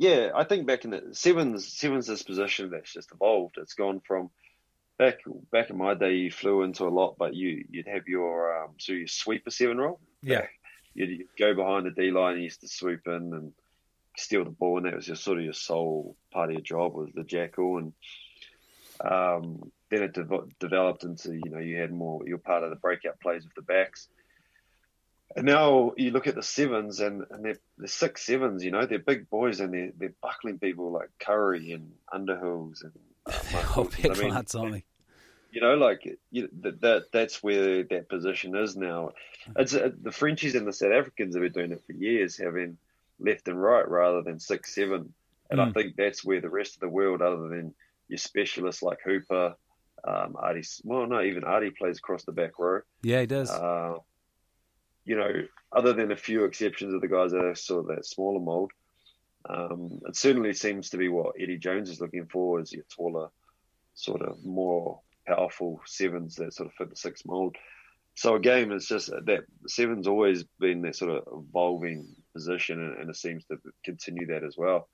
yeah, 0.00 0.30
I 0.34 0.44
think 0.44 0.66
back 0.66 0.86
in 0.86 0.92
the 0.92 1.02
sevens, 1.12 1.68
sevens 1.68 2.06
this 2.06 2.22
position 2.22 2.70
that's 2.70 2.90
just 2.90 3.12
evolved. 3.12 3.56
It's 3.58 3.74
gone 3.74 4.00
from 4.00 4.30
back 4.98 5.18
back 5.52 5.68
in 5.68 5.76
my 5.76 5.92
day, 5.92 6.14
you 6.14 6.30
flew 6.30 6.62
into 6.62 6.84
a 6.84 6.88
lot, 6.88 7.16
but 7.18 7.34
you 7.34 7.66
you'd 7.68 7.86
have 7.86 8.08
your 8.08 8.64
um, 8.64 8.70
so 8.78 8.94
you 8.94 9.06
sweep 9.06 9.46
a 9.46 9.50
seven 9.50 9.76
role. 9.76 10.00
Yeah, 10.22 10.46
you'd, 10.94 11.10
you'd 11.10 11.36
go 11.38 11.54
behind 11.54 11.84
the 11.84 11.90
D 11.90 12.12
line, 12.12 12.36
and 12.36 12.42
used 12.42 12.62
to 12.62 12.68
sweep 12.68 13.02
in 13.04 13.12
and 13.12 13.52
steal 14.16 14.42
the 14.44 14.50
ball, 14.50 14.78
and 14.78 14.86
that 14.86 14.96
was 14.96 15.06
your 15.06 15.16
sort 15.16 15.36
of 15.36 15.44
your 15.44 15.52
sole 15.52 16.16
part 16.32 16.48
of 16.48 16.54
your 16.54 16.62
job 16.62 16.94
was 16.94 17.10
the 17.14 17.22
jackal 17.22 17.76
and. 17.76 17.92
Um, 19.02 19.72
then 19.90 20.02
it 20.02 20.12
de- 20.12 20.46
developed 20.60 21.04
into 21.04 21.32
you 21.32 21.50
know 21.50 21.58
you 21.58 21.78
had 21.78 21.90
more 21.90 22.20
you're 22.26 22.36
part 22.36 22.64
of 22.64 22.68
the 22.70 22.76
breakout 22.76 23.18
plays 23.18 23.44
with 23.44 23.54
the 23.54 23.62
backs. 23.62 24.08
And 25.36 25.46
now 25.46 25.92
you 25.96 26.10
look 26.10 26.26
at 26.26 26.34
the 26.34 26.42
sevens 26.42 27.00
and, 27.00 27.24
and 27.30 27.44
they're, 27.44 27.58
they're 27.78 27.86
six 27.86 28.26
sevens, 28.26 28.64
you 28.64 28.72
know, 28.72 28.84
they're 28.84 28.98
big 28.98 29.30
boys 29.30 29.60
and 29.60 29.72
they're, 29.72 29.92
they're 29.96 30.14
buckling 30.20 30.58
people 30.58 30.90
like 30.90 31.10
Curry 31.20 31.72
and 31.72 31.92
Underhills 32.12 32.82
and 32.82 32.92
uh, 33.26 33.32
oh, 33.76 33.84
big 33.84 34.10
I 34.10 34.14
mean, 34.14 34.34
lads, 34.34 34.54
aren't 34.54 34.72
they? 34.72 34.84
You 35.52 35.60
know, 35.60 35.74
like 35.74 36.18
you, 36.30 36.48
that, 36.60 36.80
that 36.80 37.12
that's 37.12 37.42
where 37.42 37.82
that 37.82 38.08
position 38.08 38.56
is 38.56 38.76
now. 38.76 39.10
It's 39.56 39.74
uh, 39.74 39.90
the 40.00 40.12
Frenchies 40.12 40.54
and 40.54 40.66
the 40.66 40.72
South 40.72 40.92
Africans 40.92 41.34
have 41.34 41.42
been 41.42 41.52
doing 41.52 41.72
it 41.72 41.82
for 41.84 41.92
years, 41.92 42.36
having 42.36 42.78
left 43.18 43.48
and 43.48 43.60
right 43.60 43.88
rather 43.88 44.22
than 44.22 44.38
six 44.38 44.74
seven, 44.74 45.12
and 45.50 45.58
mm. 45.58 45.68
I 45.68 45.72
think 45.72 45.96
that's 45.96 46.24
where 46.24 46.40
the 46.40 46.48
rest 46.48 46.74
of 46.74 46.80
the 46.80 46.88
world, 46.88 47.20
other 47.20 47.48
than 47.48 47.74
your 48.08 48.18
specialists 48.18 48.82
like 48.82 49.00
Hooper, 49.04 49.56
um, 50.04 50.36
Ardie, 50.40 50.80
well, 50.84 51.06
no, 51.06 51.20
even 51.20 51.42
Ardie 51.42 51.76
plays 51.76 51.98
across 51.98 52.24
the 52.24 52.32
back 52.32 52.58
row. 52.58 52.82
Yeah, 53.02 53.20
he 53.20 53.26
does. 53.26 53.50
Uh, 53.50 53.96
you 55.10 55.16
know, 55.16 55.42
other 55.72 55.92
than 55.92 56.12
a 56.12 56.16
few 56.16 56.44
exceptions 56.44 56.94
of 56.94 57.00
the 57.00 57.08
guys 57.08 57.32
that 57.32 57.44
are 57.44 57.56
sort 57.56 57.80
of 57.80 57.96
that 57.96 58.06
smaller 58.06 58.38
mold, 58.38 58.70
um, 59.48 60.00
it 60.06 60.14
certainly 60.14 60.52
seems 60.52 60.90
to 60.90 60.98
be 60.98 61.08
what 61.08 61.34
Eddie 61.36 61.58
Jones 61.58 61.90
is 61.90 62.00
looking 62.00 62.26
for 62.26 62.60
is 62.60 62.72
your 62.72 62.84
taller, 62.84 63.28
sort 63.94 64.22
of 64.22 64.44
more 64.44 65.00
powerful 65.26 65.80
sevens 65.84 66.36
that 66.36 66.54
sort 66.54 66.68
of 66.68 66.74
fit 66.74 66.90
the 66.90 66.94
six 66.94 67.24
mold. 67.24 67.56
So 68.14 68.36
again, 68.36 68.70
it's 68.70 68.86
just 68.86 69.08
that 69.10 69.46
seven's 69.66 70.06
always 70.06 70.44
been 70.60 70.82
that 70.82 70.94
sort 70.94 71.10
of 71.10 71.44
evolving 71.48 72.06
position, 72.32 72.78
and, 72.80 72.98
and 72.98 73.10
it 73.10 73.16
seems 73.16 73.44
to 73.46 73.58
continue 73.84 74.28
that 74.28 74.44
as 74.44 74.56
well. 74.56 74.86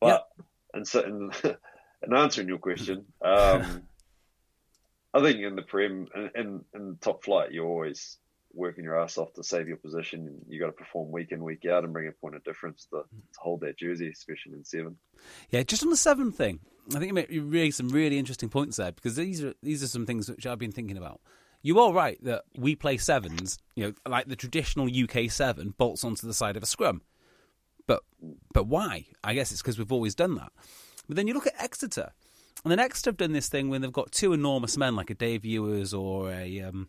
But 0.00 0.06
yep. 0.38 0.46
and 0.72 0.88
so, 0.88 1.00
in, 1.02 1.30
in 2.06 2.16
answering 2.16 2.48
your 2.48 2.56
question, 2.56 3.04
um, 3.20 3.82
I 5.12 5.20
think 5.20 5.40
in 5.40 5.56
the 5.56 5.62
Prem 5.62 6.06
and 6.14 6.30
in, 6.34 6.64
in, 6.74 6.96
top 7.02 7.22
flight, 7.22 7.52
you're 7.52 7.66
always 7.66 8.16
working 8.58 8.84
your 8.84 9.00
ass 9.00 9.16
off 9.16 9.32
to 9.34 9.42
save 9.42 9.68
your 9.68 9.76
position. 9.76 10.40
You 10.48 10.60
got 10.60 10.66
to 10.66 10.72
perform 10.72 11.10
week 11.10 11.32
in, 11.32 11.42
week 11.42 11.64
out, 11.64 11.84
and 11.84 11.92
bring 11.92 12.08
a 12.08 12.12
point 12.12 12.34
of 12.34 12.44
difference 12.44 12.86
to, 12.90 13.02
to 13.02 13.38
hold 13.38 13.60
that 13.60 13.78
jersey, 13.78 14.08
especially 14.08 14.52
in 14.52 14.64
seven. 14.64 14.96
Yeah, 15.50 15.62
just 15.62 15.82
on 15.82 15.90
the 15.90 15.96
seven 15.96 16.32
thing, 16.32 16.60
I 16.94 16.98
think 16.98 17.30
you 17.30 17.44
raised 17.44 17.76
some 17.76 17.88
really 17.88 18.18
interesting 18.18 18.48
points 18.48 18.76
there 18.76 18.92
because 18.92 19.16
these 19.16 19.42
are 19.42 19.54
these 19.62 19.82
are 19.82 19.88
some 19.88 20.04
things 20.04 20.28
which 20.28 20.46
I've 20.46 20.58
been 20.58 20.72
thinking 20.72 20.98
about. 20.98 21.20
You 21.62 21.80
are 21.80 21.92
right 21.92 22.22
that 22.24 22.44
we 22.56 22.76
play 22.76 22.98
sevens, 22.98 23.58
you 23.74 23.84
know, 23.86 23.92
like 24.06 24.26
the 24.26 24.36
traditional 24.36 24.88
UK 24.88 25.30
seven 25.30 25.74
bolts 25.76 26.04
onto 26.04 26.26
the 26.26 26.34
side 26.34 26.56
of 26.56 26.62
a 26.62 26.66
scrum. 26.66 27.02
But 27.86 28.02
but 28.52 28.66
why? 28.66 29.06
I 29.24 29.34
guess 29.34 29.52
it's 29.52 29.62
because 29.62 29.78
we've 29.78 29.92
always 29.92 30.14
done 30.14 30.34
that. 30.34 30.52
But 31.08 31.16
then 31.16 31.26
you 31.26 31.34
look 31.34 31.46
at 31.46 31.54
Exeter 31.58 32.12
and 32.64 32.72
the 32.72 32.76
next 32.76 33.04
have 33.04 33.16
done 33.16 33.32
this 33.32 33.48
thing 33.48 33.68
when 33.68 33.82
they've 33.82 33.92
got 33.92 34.12
two 34.12 34.32
enormous 34.32 34.76
men 34.76 34.96
like 34.96 35.10
a 35.10 35.14
Dave 35.14 35.44
Ewers 35.44 35.94
or 35.94 36.30
a 36.30 36.60
um, 36.60 36.88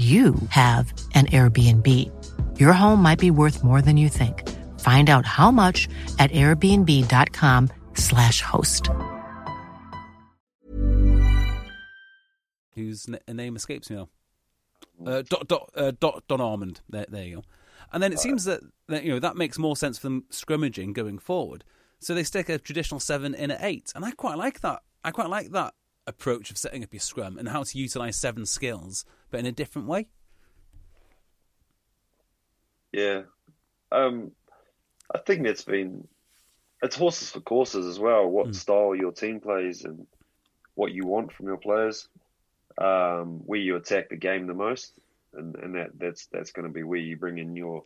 you 0.00 0.34
have 0.48 0.92
an 1.14 1.26
Airbnb. 1.26 1.86
Your 2.58 2.72
home 2.72 3.02
might 3.02 3.18
be 3.18 3.30
worth 3.30 3.62
more 3.62 3.82
than 3.82 3.98
you 3.98 4.08
think. 4.08 4.48
Find 4.80 5.10
out 5.10 5.26
how 5.26 5.50
much 5.50 5.86
at 6.18 6.30
airbnb.com/slash 6.30 8.40
host. 8.40 8.88
Whose 12.74 13.10
name 13.28 13.56
escapes 13.56 13.90
me 13.90 13.96
now? 13.96 14.08
Uh, 15.04 15.22
Dot, 15.28 15.48
Dot, 15.48 15.68
uh, 15.74 15.90
Dot, 15.98 16.22
Don 16.28 16.40
Armand. 16.40 16.80
There, 16.88 17.04
there 17.08 17.24
you 17.24 17.34
go. 17.36 17.42
And 17.92 18.00
then 18.02 18.12
it 18.12 18.18
seems 18.20 18.44
that, 18.44 18.60
that 18.88 19.04
you 19.04 19.12
know 19.12 19.18
that 19.18 19.36
makes 19.36 19.58
more 19.58 19.76
sense 19.76 19.98
for 19.98 20.06
them 20.06 20.24
scrimmaging 20.30 20.94
going 20.94 21.18
forward. 21.18 21.64
So 21.98 22.14
they 22.14 22.22
stick 22.22 22.48
a 22.48 22.58
traditional 22.58 23.00
seven 23.00 23.34
in 23.34 23.50
at 23.50 23.62
eight, 23.62 23.92
and 23.94 24.02
I 24.04 24.12
quite 24.12 24.38
like 24.38 24.60
that. 24.60 24.80
I 25.04 25.10
quite 25.10 25.28
like 25.28 25.50
that 25.50 25.74
approach 26.06 26.50
of 26.50 26.56
setting 26.56 26.82
up 26.82 26.94
your 26.94 27.00
scrum 27.00 27.36
and 27.38 27.48
how 27.48 27.64
to 27.64 27.78
utilize 27.78 28.16
seven 28.16 28.46
skills, 28.46 29.04
but 29.30 29.40
in 29.40 29.46
a 29.46 29.52
different 29.52 29.88
way. 29.88 30.08
Yeah, 32.92 33.22
um, 33.92 34.32
I 35.14 35.18
think 35.18 35.44
that's 35.44 35.64
been 35.64 36.08
it's 36.82 36.96
horses 36.96 37.30
for 37.30 37.40
courses 37.40 37.86
as 37.86 37.98
well. 37.98 38.26
What 38.26 38.48
mm. 38.48 38.54
style 38.54 38.94
your 38.94 39.12
team 39.12 39.40
plays 39.40 39.84
and 39.84 40.06
what 40.74 40.92
you 40.92 41.06
want 41.06 41.32
from 41.32 41.46
your 41.46 41.58
players, 41.58 42.08
um, 42.78 43.40
where 43.44 43.60
you 43.60 43.76
attack 43.76 44.08
the 44.08 44.16
game 44.16 44.46
the 44.46 44.54
most, 44.54 44.92
and, 45.34 45.54
and 45.56 45.74
that 45.74 45.90
that's 45.98 46.26
that's 46.26 46.52
going 46.52 46.66
to 46.66 46.72
be 46.72 46.82
where 46.82 46.98
you 46.98 47.16
bring 47.16 47.38
in 47.38 47.56
your. 47.56 47.84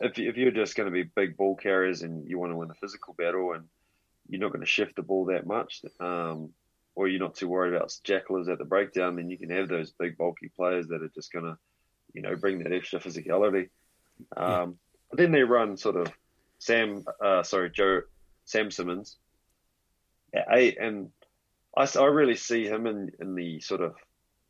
If 0.00 0.18
if 0.18 0.36
you're 0.36 0.50
just 0.50 0.76
going 0.76 0.86
to 0.86 0.92
be 0.92 1.02
big 1.02 1.36
ball 1.36 1.56
carriers 1.56 2.02
and 2.02 2.28
you 2.28 2.38
want 2.38 2.52
to 2.52 2.56
win 2.56 2.68
the 2.68 2.74
physical 2.74 3.14
battle 3.14 3.52
and 3.52 3.64
you're 4.28 4.40
not 4.40 4.52
going 4.52 4.60
to 4.60 4.66
shift 4.66 4.96
the 4.96 5.02
ball 5.02 5.26
that 5.26 5.46
much, 5.46 5.82
um, 5.98 6.50
or 6.94 7.08
you're 7.08 7.20
not 7.20 7.34
too 7.34 7.48
worried 7.48 7.74
about 7.74 7.94
jackalers 8.04 8.50
at 8.50 8.58
the 8.58 8.64
breakdown, 8.64 9.16
then 9.16 9.30
you 9.30 9.38
can 9.38 9.50
have 9.50 9.68
those 9.68 9.92
big 9.92 10.16
bulky 10.16 10.50
players 10.54 10.88
that 10.88 11.02
are 11.02 11.12
just 11.14 11.32
going 11.32 11.44
to, 11.44 11.56
you 12.12 12.22
know, 12.22 12.36
bring 12.36 12.62
that 12.62 12.72
extra 12.72 13.00
physicality. 13.00 13.70
Um, 14.36 14.46
yeah. 14.46 14.66
But 15.10 15.18
then 15.18 15.32
they 15.32 15.42
run 15.42 15.76
sort 15.76 15.96
of 15.96 16.12
Sam, 16.58 17.04
uh, 17.24 17.42
sorry, 17.42 17.70
Joe, 17.70 18.02
Sam 18.44 18.70
Simmonds. 18.70 19.16
eight, 20.50 20.78
and 20.78 21.10
I, 21.76 21.88
I 21.98 22.04
really 22.04 22.36
see 22.36 22.66
him 22.66 22.86
in, 22.86 23.10
in 23.20 23.34
the 23.34 23.60
sort 23.60 23.80
of 23.80 23.94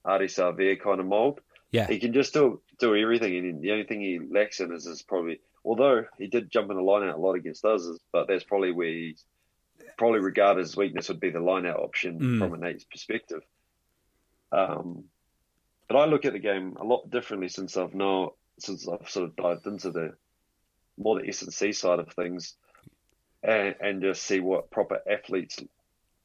Ardie 0.07 0.25
Savea 0.25 0.81
kind 0.81 1.01
of 1.01 1.07
mold. 1.07 1.41
Yeah, 1.71 1.87
he 1.87 1.99
can 1.99 2.13
just 2.13 2.29
still 2.29 2.63
do 2.79 2.95
everything, 2.95 3.37
and 3.37 3.63
the 3.63 3.73
only 3.73 3.85
thing 3.85 4.01
he 4.01 4.19
lacks 4.19 4.61
in 4.61 4.73
is, 4.73 4.87
is 4.87 5.03
probably, 5.03 5.41
although 5.65 6.05
he 6.19 6.27
did 6.27 6.51
jump 6.51 6.71
in 6.71 6.77
the 6.77 6.83
line 6.83 7.09
out 7.09 7.17
a 7.17 7.21
lot 7.21 7.35
against 7.35 7.65
us, 7.65 7.89
but 8.13 8.29
that's 8.29 8.45
probably 8.45 8.73
where 8.73 8.89
he's 8.89 9.25
probably 9.97 10.21
regard 10.21 10.59
as 10.59 10.77
weakness 10.77 11.09
would 11.09 11.21
be 11.21 11.31
the 11.31 11.41
line 11.41 11.67
out 11.67 11.81
option 11.81 12.19
Mm. 12.19 12.39
from 12.39 12.55
an 12.55 12.65
eight's 12.65 12.85
perspective. 12.85 13.43
Um, 14.51 15.05
but 15.89 15.97
I 15.97 16.05
look 16.07 16.25
at 16.25 16.33
the 16.33 16.39
game 16.39 16.77
a 16.79 16.85
lot 16.85 17.11
differently 17.11 17.49
since 17.49 17.77
I've 17.77 17.95
now 17.95 18.35
since 18.59 18.87
I've 18.87 19.09
sort 19.09 19.29
of 19.29 19.37
dived 19.37 19.67
into 19.67 19.91
the 19.91 20.15
more 20.99 21.19
the 21.21 21.29
S 21.29 21.43
and 21.43 21.53
C 21.53 21.73
side 21.73 21.99
of 21.99 22.13
things, 22.13 22.55
and, 23.43 23.75
and 23.81 24.03
just 24.03 24.23
see 24.23 24.41
what 24.41 24.71
proper 24.71 25.01
athletes 25.11 25.59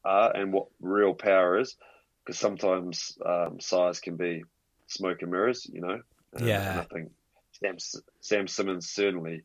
are 0.03 0.35
and 0.35 0.51
what 0.53 0.67
real 0.81 1.13
power 1.13 1.57
is, 1.59 1.75
because 2.23 2.37
sometimes 2.37 3.17
um, 3.25 3.59
size 3.59 3.99
can 3.99 4.17
be 4.17 4.43
smoke 4.87 5.21
and 5.21 5.31
mirrors, 5.31 5.65
you 5.71 5.81
know. 5.81 6.01
Yeah. 6.39 6.71
and 6.71 6.79
I 6.81 6.83
think 6.83 7.11
Sam 7.53 7.77
Sam 8.19 8.47
Simmonds 8.47 8.89
certainly, 8.89 9.43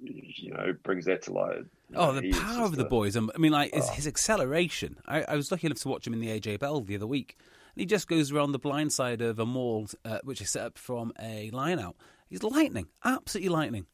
you 0.00 0.52
know, 0.54 0.74
brings 0.82 1.06
that 1.06 1.22
to 1.22 1.32
light. 1.32 1.64
Oh, 1.94 2.12
the 2.12 2.22
he 2.22 2.32
power 2.32 2.64
of 2.64 2.76
the 2.76 2.86
a- 2.86 2.88
boys! 2.88 3.16
I 3.16 3.20
mean, 3.38 3.52
like 3.52 3.72
his, 3.74 3.88
Oh. 3.88 3.92
his 3.92 4.06
acceleration. 4.06 4.98
I, 5.06 5.22
I 5.22 5.36
was 5.36 5.50
lucky 5.50 5.66
enough 5.66 5.78
to 5.80 5.88
watch 5.88 6.06
him 6.06 6.12
in 6.14 6.20
the 6.20 6.28
AJ 6.28 6.58
Bell 6.60 6.80
the 6.80 6.96
other 6.96 7.06
week, 7.06 7.36
and 7.74 7.80
he 7.80 7.86
just 7.86 8.08
goes 8.08 8.30
around 8.32 8.52
the 8.52 8.58
blind 8.58 8.92
side 8.92 9.20
of 9.20 9.38
a 9.38 9.46
mall, 9.46 9.88
uh, 10.04 10.18
which 10.24 10.40
is 10.40 10.50
set 10.50 10.64
up 10.66 10.78
from 10.78 11.12
a 11.20 11.50
line 11.50 11.78
out. 11.78 11.96
He's 12.28 12.42
lightning, 12.42 12.86
absolutely 13.04 13.50
lightning. 13.50 13.86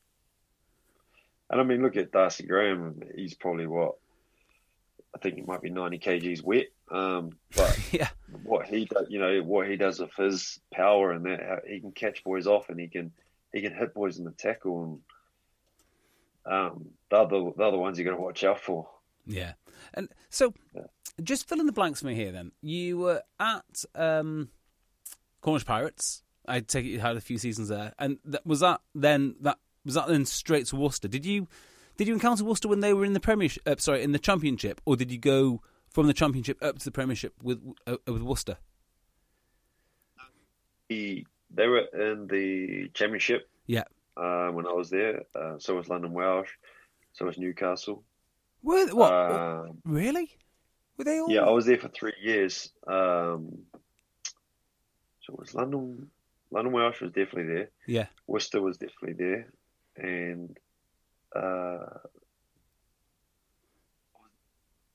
And 1.51 1.61
I 1.61 1.65
mean, 1.65 1.83
look 1.83 1.97
at 1.97 2.13
Darcy 2.13 2.45
Graham. 2.47 3.01
He's 3.17 3.35
probably 3.35 3.67
what 3.67 3.95
I 5.15 5.19
think 5.19 5.37
he 5.37 5.43
might 5.43 5.63
be 5.63 5.71
90 5.71 5.99
kgs 5.99 6.43
wet. 6.45 6.67
Um, 6.91 7.31
but 7.57 7.79
yeah, 7.93 8.09
what 8.45 8.67
he 8.67 8.85
does, 8.85 9.07
you 9.09 9.19
know, 9.19 9.41
what 9.43 9.67
he 9.69 9.77
does 9.77 9.99
with 9.99 10.15
his 10.17 10.61
power 10.73 11.13
and 11.13 11.25
that, 11.27 11.63
he 11.67 11.81
can 11.81 11.93
catch 11.93 12.23
boys 12.23 12.47
off 12.47 12.69
and 12.69 12.79
he 12.79 12.87
can 12.89 13.13
he 13.53 13.63
can 13.63 13.75
hit 13.75 13.95
boys 13.95 14.19
in 14.19 14.25
the 14.25 14.31
tackle 14.33 15.01
and 16.45 16.53
um, 16.55 16.87
they're 17.11 17.27
the 17.27 17.53
they're 17.57 17.71
the 17.71 17.79
ones 17.79 17.99
you 17.99 18.05
got 18.05 18.13
to 18.13 18.21
watch 18.21 18.45
out 18.45 18.61
for. 18.61 18.89
yeah. 19.27 19.53
And 19.95 20.09
so, 20.29 20.53
just 21.23 21.49
fill 21.49 21.61
in 21.61 21.67
the 21.67 21.73
blanks 21.73 22.01
for 22.01 22.07
me 22.07 22.15
here. 22.15 22.33
Then 22.33 22.53
you 22.61 22.99
were 22.99 23.23
at 23.41 23.85
um, 23.95 24.51
Cornish 25.41 25.65
Pirates. 25.65 26.23
I 26.47 26.61
take 26.61 26.85
it 26.85 26.89
you 26.89 27.01
had 27.01 27.17
a 27.17 27.21
few 27.21 27.39
seasons 27.39 27.69
there, 27.69 27.93
and 27.99 28.19
that, 28.25 28.45
was 28.47 28.61
that 28.61 28.81
then 28.95 29.37
that 29.41 29.59
was 29.85 29.95
that 29.95 30.09
then 30.09 30.25
straight 30.27 30.67
to 30.67 30.77
Worcester? 30.77 31.09
Did 31.09 31.25
you 31.25 31.47
did 31.97 32.07
you 32.09 32.15
encounter 32.15 32.45
Worcester 32.45 32.69
when 32.69 32.81
they 32.81 32.93
were 32.93 33.05
in 33.05 33.13
the 33.13 33.21
Premiership? 33.21 33.63
Uh, 33.67 33.77
sorry, 33.79 34.03
in 34.03 34.13
the 34.13 34.19
Championship, 34.19 34.81
or 34.85 34.97
did 34.97 35.11
you 35.11 35.19
go 35.19 35.61
from 35.89 36.07
the 36.07 36.13
Championship 36.15 36.63
up 36.63 36.79
to 36.79 36.85
the 36.85 36.91
Premiership 36.93 37.35
with 37.43 37.61
uh, 37.87 37.97
with 38.07 38.23
Worcester? 38.23 38.57
He 40.89 41.27
they 41.51 41.67
were 41.67 41.81
in 41.93 42.27
the 42.27 42.91
championship 42.95 43.49
Yeah. 43.67 43.85
uh, 44.17 44.49
when 44.49 44.67
I 44.67 44.73
was 44.73 44.91
there. 44.91 45.23
Uh, 45.35 45.59
so 45.59 45.77
was 45.77 45.89
London 45.89 46.13
Welsh. 46.13 46.51
So 47.13 47.25
was 47.25 47.39
Newcastle. 47.39 48.05
Were 48.63 48.87
what? 48.95 49.13
Um, 49.13 49.79
really? 49.85 50.31
Were 50.97 51.05
they 51.05 51.19
all? 51.21 51.31
Yeah, 51.31 51.43
I 51.43 51.51
was 51.51 51.67
there 51.67 51.79
for 51.79 51.89
three 51.89 52.15
years. 52.21 52.71
Um, 52.87 53.59
so 55.21 55.33
it 55.33 55.39
was 55.39 55.55
London, 55.55 56.11
London 56.51 56.73
Welsh 56.73 57.01
was 57.01 57.13
definitely 57.13 57.55
there. 57.55 57.71
Yeah. 57.87 58.07
Worcester 58.27 58.61
was 58.61 58.79
definitely 58.79 59.13
there, 59.15 59.53
and 59.97 60.57
uh, 61.35 61.87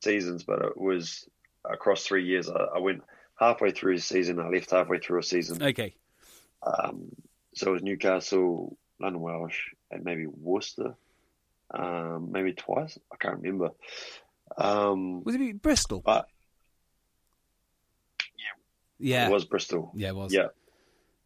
seasons, 0.01 0.43
but 0.43 0.61
it 0.61 0.77
was 0.77 1.27
across 1.69 2.03
three 2.03 2.25
years. 2.25 2.49
I, 2.49 2.75
I 2.75 2.79
went 2.79 3.03
halfway 3.39 3.71
through 3.71 3.95
a 3.95 3.99
season. 3.99 4.39
I 4.39 4.49
left 4.49 4.71
halfway 4.71 4.99
through 4.99 5.19
a 5.19 5.23
season. 5.23 5.61
Okay. 5.63 5.95
Um, 6.65 7.15
so 7.55 7.69
it 7.69 7.73
was 7.73 7.83
Newcastle, 7.83 8.77
London 8.99 9.21
Welsh, 9.21 9.73
and 9.91 10.03
maybe 10.03 10.25
Worcester. 10.27 10.95
Um, 11.71 12.31
maybe 12.31 12.53
twice. 12.53 12.97
I 13.11 13.15
can't 13.17 13.41
remember. 13.41 13.69
Um, 14.57 15.23
Was 15.23 15.35
it 15.35 15.61
Bristol? 15.61 16.01
but 16.05 16.27
yeah. 18.99 19.15
yeah, 19.17 19.27
it 19.27 19.31
was 19.31 19.45
Bristol. 19.45 19.91
Yeah, 19.95 20.09
it 20.09 20.15
was. 20.15 20.33
Yeah. 20.33 20.47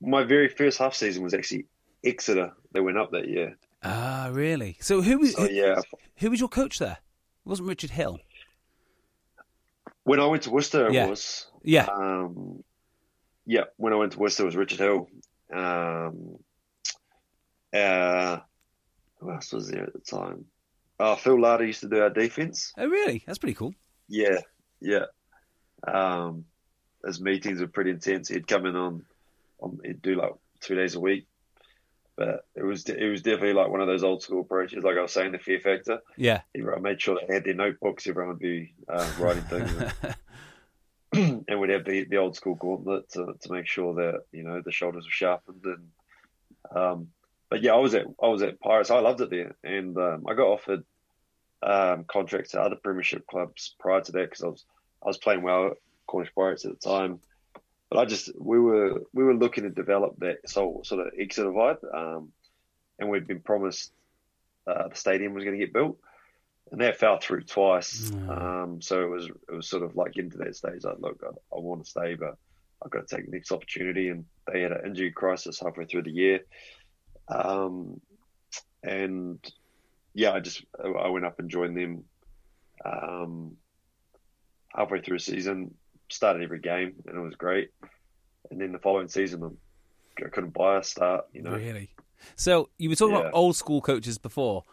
My 0.02 0.24
very 0.24 0.48
first 0.48 0.78
half 0.78 0.94
season 0.94 1.24
was 1.24 1.34
actually 1.34 1.66
Exeter. 2.04 2.54
They 2.72 2.80
went 2.80 2.98
up 2.98 3.12
that 3.12 3.28
year. 3.28 3.58
Ah, 3.84 4.30
really? 4.32 4.78
So 4.80 5.02
who 5.02 5.20
was 5.20 5.34
So 5.34 5.48
who, 5.48 5.54
yeah, 5.54 5.82
who 6.18 6.30
was 6.30 6.40
your 6.40 6.50
coach 6.50 6.80
there? 6.80 6.98
It 7.46 7.50
wasn't 7.50 7.68
Richard 7.70 7.90
Hill. 7.92 8.20
when 10.04 10.20
I 10.20 10.26
went 10.26 10.44
to 10.44 10.52
Worcester, 10.52 10.88
it 10.88 10.94
Yeah. 10.94 11.08
was. 11.08 11.48
Yeah. 11.64 11.86
Um, 11.86 12.64
yeah, 13.46 13.64
when 13.78 13.92
I 13.94 13.96
went 13.98 14.14
to 14.14 14.20
Worcester, 14.20 14.44
it 14.44 14.46
was 14.48 14.56
Richard 14.56 14.80
Hill. 14.80 15.10
Um, 15.52 16.38
uh, 17.74 18.40
who 19.20 19.32
else 19.32 19.52
was 19.52 19.70
there 19.70 19.84
at 19.84 19.94
the 19.94 20.00
time? 20.00 20.46
Uh, 21.00 21.16
Phil 21.16 21.40
Larder 21.40 21.66
used 21.66 21.82
to 21.82 21.90
do 21.90 22.02
our 22.02 22.10
defense. 22.10 22.74
Oh, 22.78 22.88
really? 22.88 23.24
That's 23.26 23.38
pretty 23.38 23.54
cool. 23.54 23.74
Yeah, 24.08 24.40
yeah. 24.82 25.06
Um, 25.88 26.46
his 27.06 27.22
meetings 27.22 27.62
were 27.62 27.68
pretty 27.68 27.92
intense. 27.92 28.30
He'd 28.30 28.48
come 28.48 28.66
in 28.66 28.76
on, 28.76 29.06
on 29.60 29.80
he'd 29.84 30.02
do 30.02 30.16
like 30.16 30.34
two 30.60 30.76
days 30.76 30.96
a 30.96 31.00
week, 31.00 31.28
but 32.16 32.46
it 32.56 32.64
was 32.64 32.88
it 32.90 33.10
was 33.10 33.22
definitely 33.22 33.54
like 33.54 33.70
one 33.70 33.82
of 33.82 33.88
those 33.88 34.04
old 34.04 34.24
school 34.24 34.42
approaches. 34.42 34.84
Like 34.84 34.98
I 34.98 35.02
was 35.02 35.12
saying, 35.12 35.34
the 35.34 35.40
fear 35.40 35.60
factor. 35.60 36.00
Yeah. 36.16 36.42
He 36.54 36.62
made 36.62 37.02
sure 37.02 37.20
they 37.28 37.34
had 37.34 37.44
their 37.44 37.54
notebooks. 37.54 38.08
Everyone 38.08 38.30
would 38.30 38.40
be 38.40 38.74
uh, 38.90 39.10
writing 39.20 39.44
things, 39.44 39.72
and, 39.72 40.16
and 41.48 41.60
we'd 41.60 41.70
have 41.70 41.86
the, 41.86 42.06
the 42.06 42.18
old 42.18 42.36
school 42.36 42.56
gauntlet 42.56 43.10
to, 43.12 43.36
to 43.40 43.52
make 43.52 43.68
sure 43.68 43.94
that 43.96 44.22
you 44.32 44.44
know 44.44 44.62
the 44.64 44.72
shoulders 44.72 45.06
were 45.06 45.12
sharpened. 45.12 45.64
And 45.64 46.76
um, 46.76 47.08
but 47.50 47.62
yeah, 47.62 47.74
I 47.74 47.78
was 47.78 47.96
at 47.96 48.06
I 48.22 48.28
was 48.28 48.42
at 48.42 48.60
Pirates. 48.60 48.92
I 48.92 49.00
loved 49.00 49.22
it 49.22 49.30
there, 49.30 49.56
and 49.64 49.98
um, 49.98 50.26
I 50.28 50.34
got 50.34 50.48
offered 50.48 50.84
um, 51.64 52.06
contracts 52.06 52.52
to 52.52 52.62
other 52.62 52.76
Premiership 52.76 53.26
clubs 53.28 53.76
prior 53.80 54.02
to 54.02 54.12
that 54.14 54.30
because 54.30 54.44
I 54.44 54.48
was 54.48 54.66
I 55.04 55.08
was 55.08 55.18
playing 55.18 55.44
well 55.44 55.68
at 55.68 55.78
Cornish 56.08 56.34
Pirates 56.36 56.66
at 56.66 56.80
the 56.80 56.90
time. 56.90 57.20
But 57.90 58.00
I 58.00 58.06
just 58.06 58.30
we 58.38 58.60
were 58.60 59.02
we 59.14 59.24
were 59.24 59.36
looking 59.36 59.64
to 59.64 59.70
develop 59.70 60.18
that 60.20 60.50
so, 60.50 60.82
sort 60.84 61.08
of 61.08 61.14
Exeter 61.18 61.52
vibe, 61.52 61.96
um, 61.96 62.32
and 63.00 63.10
we'd 63.10 63.28
been 63.28 63.40
promised 63.40 63.92
uh, 64.68 64.90
the 64.90 64.96
stadium 64.96 65.34
was 65.34 65.46
going 65.46 65.58
to 65.58 65.66
get 65.66 65.74
built, 65.74 65.98
and 66.72 66.82
that 66.82 66.98
fell 66.98 67.18
through 67.18 67.44
twice. 67.44 68.12
Um, 68.30 68.82
so 68.82 69.02
it 69.04 69.10
was 69.10 69.28
it 69.28 69.56
was 69.56 69.70
sort 69.70 69.84
of 69.84 69.96
like 69.96 70.14
getting 70.14 70.32
to 70.32 70.38
that 70.40 70.56
stage. 70.58 70.84
Like, 70.84 71.00
look, 71.00 71.24
I, 71.24 71.56
I 71.56 71.60
want 71.60 71.86
to 71.86 71.90
stay, 71.90 72.16
but 72.16 72.38
I've 72.84 72.92
got 72.92 73.08
to 73.08 73.16
take 73.16 73.26
the 73.26 73.32
next 73.32 73.52
opportunity. 73.54 74.10
And 74.10 74.26
they 74.52 74.62
had 74.62 74.74
an 74.74 74.86
injury 74.86 75.12
crisis 75.12 75.60
halfway 75.60 75.86
through 75.86 76.04
the 76.04 76.12
year, 76.12 76.42
um, 77.28 78.00
and 78.84 79.40
yeah, 80.14 80.32
I 80.34 80.40
just 80.40 80.64
I 80.84 81.08
went 81.10 81.26
up 81.26 81.40
and 81.40 81.50
joined 81.50 81.78
them 81.78 82.04
um, 82.86 83.58
halfway 84.76 85.02
through 85.02 85.18
the 85.18 85.24
season. 85.24 85.76
Started 86.10 86.44
every 86.44 86.60
game, 86.60 86.94
and 87.06 87.18
it 87.18 87.22
was 87.22 87.36
great. 87.36 87.70
And 88.50 88.62
then 88.62 88.72
the 88.72 88.80
following 88.80 89.10
season, 89.10 89.58
I 90.18 90.30
couldn't 90.30 90.54
buy 90.54 90.78
a 90.78 90.84
start. 90.84 91.26
You 91.34 91.42
know, 91.44 91.56
Really? 91.56 91.90
So 92.36 92.70
you 92.78 92.90
were 92.90 92.96
talking 92.96 93.16
Yeah. 93.16 93.22
about 93.22 93.34
old 93.34 93.56
school 93.56 93.82
coaches 93.82 94.18
before. 94.18 94.64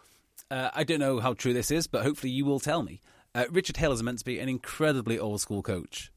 Uh, 0.51 0.71
I 0.75 0.85
don't 0.85 1.01
know 1.01 1.21
how 1.21 1.35
true 1.35 1.53
this 1.53 1.71
is, 1.71 1.87
but 1.87 2.03
hopefully 2.05 2.31
you 2.33 2.45
will 2.45 2.61
tell 2.61 2.83
me. 2.83 3.01
Uh, 3.35 3.47
Richard 3.51 3.79
Hill 3.79 3.93
is 3.93 4.03
meant 4.03 4.21
to 4.21 4.25
be 4.25 4.39
an 4.39 4.49
incredibly 4.49 5.19
old 5.19 5.41
school 5.41 5.63
coach. 5.63 6.13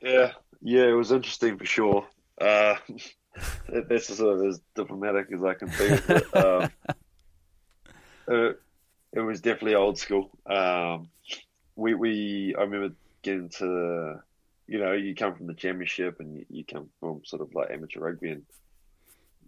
Yeah, 0.00 0.32
yeah, 0.62 0.84
it 0.84 0.92
was 0.92 1.12
interesting 1.12 1.58
for 1.58 1.64
sure. 1.64 2.06
Uh, 2.40 2.76
that's 3.88 4.16
sort 4.16 4.38
of 4.38 4.46
as 4.46 4.60
diplomatic 4.74 5.28
as 5.32 5.42
I 5.42 5.54
can 5.54 5.68
be. 5.68 5.98
But, 6.06 6.36
um, 6.36 6.70
it, 8.28 8.60
it 9.12 9.20
was 9.20 9.40
definitely 9.40 9.74
old 9.74 9.98
school. 9.98 10.30
Um, 10.46 11.08
we, 11.76 11.94
we, 11.94 12.54
I 12.56 12.62
remember 12.62 12.94
getting 13.22 13.48
to, 13.50 14.20
you 14.66 14.78
know, 14.78 14.92
you 14.92 15.14
come 15.14 15.34
from 15.34 15.46
the 15.46 15.54
championship 15.54 16.20
and 16.20 16.36
you, 16.36 16.46
you 16.48 16.64
come 16.64 16.88
from 17.00 17.22
sort 17.24 17.42
of 17.42 17.54
like 17.54 17.70
amateur 17.70 18.00
rugby 18.00 18.30
and 18.30 18.42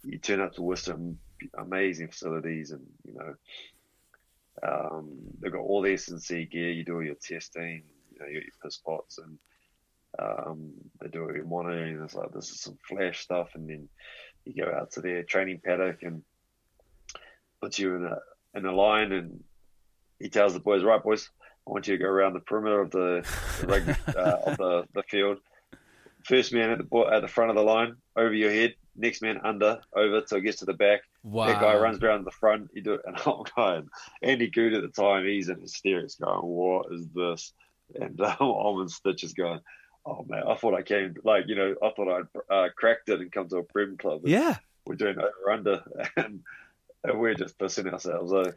you 0.07 0.19
turn 0.19 0.41
up 0.41 0.55
to 0.55 0.63
Worcester, 0.63 0.97
amazing 1.59 2.09
facilities, 2.09 2.71
and 2.71 2.87
you 3.05 3.15
know, 3.15 3.35
um, 4.63 5.19
they've 5.41 5.53
got 5.53 5.61
all 5.61 5.83
the 5.83 5.93
S 5.93 6.09
and 6.09 6.23
C 6.23 6.45
gear. 6.45 6.71
You 6.71 6.85
do 6.85 6.95
all 6.95 7.03
your 7.03 7.17
testing, 7.17 7.83
you 8.13 8.19
know, 8.19 8.27
you 8.27 8.35
got 8.35 8.45
your 8.45 8.55
piss 8.63 8.77
pots, 8.79 9.19
and 9.19 9.39
um, 10.19 10.73
they 11.01 11.09
do 11.09 11.25
all 11.25 11.35
your 11.35 11.45
monitoring. 11.45 12.01
It's 12.03 12.15
like 12.15 12.33
this 12.33 12.51
is 12.51 12.61
some 12.61 12.79
flash 12.89 13.21
stuff, 13.21 13.51
and 13.55 13.69
then 13.69 13.89
you 14.45 14.65
go 14.65 14.71
out 14.71 14.93
to 14.93 15.01
their 15.01 15.23
training 15.23 15.61
paddock 15.65 16.03
and 16.03 16.23
puts 17.61 17.79
you 17.79 17.97
in 17.97 18.05
a 18.05 18.19
in 18.55 18.65
a 18.65 18.73
line, 18.73 19.13
and 19.13 19.43
he 20.19 20.29
tells 20.29 20.55
the 20.55 20.61
boys, 20.61 20.83
"Right, 20.83 21.03
boys, 21.03 21.31
I 21.67 21.73
want 21.73 21.89
you 21.89 21.97
to 21.97 22.03
go 22.03 22.09
around 22.09 22.35
the 22.35 22.41
perimeter 22.41 22.81
of 22.81 22.91
the, 22.91 23.27
the 23.61 23.67
rugby 23.67 23.93
uh, 24.17 24.37
of 24.47 24.57
the, 24.57 24.87
the 24.95 25.03
field. 25.03 25.39
First 26.25 26.53
man 26.53 26.71
at 26.71 26.79
the 26.79 26.99
at 27.13 27.23
the 27.23 27.29
front 27.29 27.51
of 27.51 27.57
the 27.57 27.63
line, 27.63 27.97
over 28.17 28.33
your 28.33 28.51
head. 28.51 28.75
Next 28.99 29.21
man 29.21 29.41
under, 29.45 29.81
over 29.95 30.23
till 30.23 30.39
it 30.39 30.43
gets 30.43 30.61
to 30.61 30.65
the 30.65 30.73
back. 30.73 31.01
Wow. 31.23 31.47
That 31.47 31.61
guy 31.61 31.77
runs 31.77 32.03
around 32.03 32.25
the 32.25 32.31
front. 32.31 32.71
You 32.73 32.83
do 32.83 32.95
it, 32.95 33.03
and 33.07 33.17
I'm 33.27 33.43
going. 33.55 33.89
Andy 34.23 34.49
Goode 34.49 34.75
at 34.75 34.83
the 34.83 34.89
time, 34.89 35.25
he's 35.25 35.49
in 35.49 35.61
hysterics, 35.61 36.15
going, 36.17 36.47
"What 36.47 36.87
is 36.93 37.07
this?" 37.15 37.53
And 38.01 38.21
um, 38.21 38.37
I'm 38.41 38.81
in 38.83 38.89
stitches, 38.89 39.35
going, 39.35 39.61
"Oh 40.07 40.25
man, 40.29 40.45
I 40.47 40.55
thought 40.55 40.75
I 40.75 40.83
came 40.83 41.17
like 41.25 41.45
you 41.49 41.57
know, 41.57 41.75
I 41.83 41.91
thought 41.91 42.09
I'd 42.09 42.55
uh, 42.55 42.69
cracked 42.77 43.09
it 43.09 43.21
and 43.21 43.33
come 43.33 43.49
to 43.49 43.57
a 43.59 43.63
prem 43.63 43.97
club. 43.97 44.23
Yeah. 44.25 44.57
we're 44.87 44.95
doing 44.95 45.19
over 45.19 45.51
under, 45.53 45.83
and 46.17 46.43
And 47.05 47.21
we're 47.21 47.35
just 47.35 47.59
pissing 47.59 47.93
ourselves, 47.93 48.33
eh? 48.33 48.51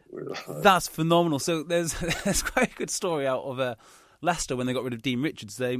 That's 0.48 0.88
phenomenal. 0.88 1.38
So 1.38 1.62
there's 1.62 1.94
there's 2.24 2.42
quite 2.42 2.72
a 2.72 2.76
good 2.76 2.90
story 2.90 3.26
out 3.26 3.42
of 3.44 3.60
uh, 3.60 3.74
Leicester 4.22 4.56
when 4.56 4.66
they 4.66 4.72
got 4.72 4.84
rid 4.84 4.92
of 4.92 5.02
Dean 5.02 5.22
Richards. 5.22 5.56
They 5.56 5.78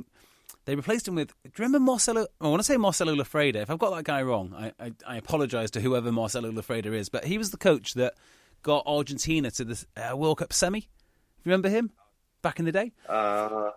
they 0.66 0.76
replaced 0.76 1.08
him 1.08 1.14
with. 1.16 1.28
Do 1.28 1.48
you 1.48 1.64
remember 1.64 1.80
Marcelo? 1.80 2.26
I 2.40 2.48
want 2.48 2.60
to 2.60 2.64
say 2.64 2.76
Marcelo 2.76 3.14
Loffreda. 3.14 3.56
If 3.56 3.70
I've 3.70 3.78
got 3.78 3.94
that 3.96 4.04
guy 4.04 4.22
wrong, 4.22 4.54
I 4.56 4.72
I, 4.78 4.92
I 5.06 5.16
apologise 5.16 5.70
to 5.72 5.80
whoever 5.80 6.12
Marcelo 6.12 6.50
Loffreda 6.52 6.86
is. 6.86 7.08
But 7.08 7.24
he 7.24 7.38
was 7.38 7.50
the 7.50 7.56
coach 7.56 7.94
that 7.94 8.14
got 8.62 8.84
Argentina 8.86 9.50
to 9.52 9.64
the 9.64 9.84
uh, 9.96 10.16
World 10.16 10.38
Cup 10.38 10.52
semi. 10.52 10.88
Remember 11.44 11.68
him 11.68 11.90
back 12.42 12.58
in 12.58 12.66
the 12.66 12.72
day? 12.72 12.92
Uh, 13.08 13.70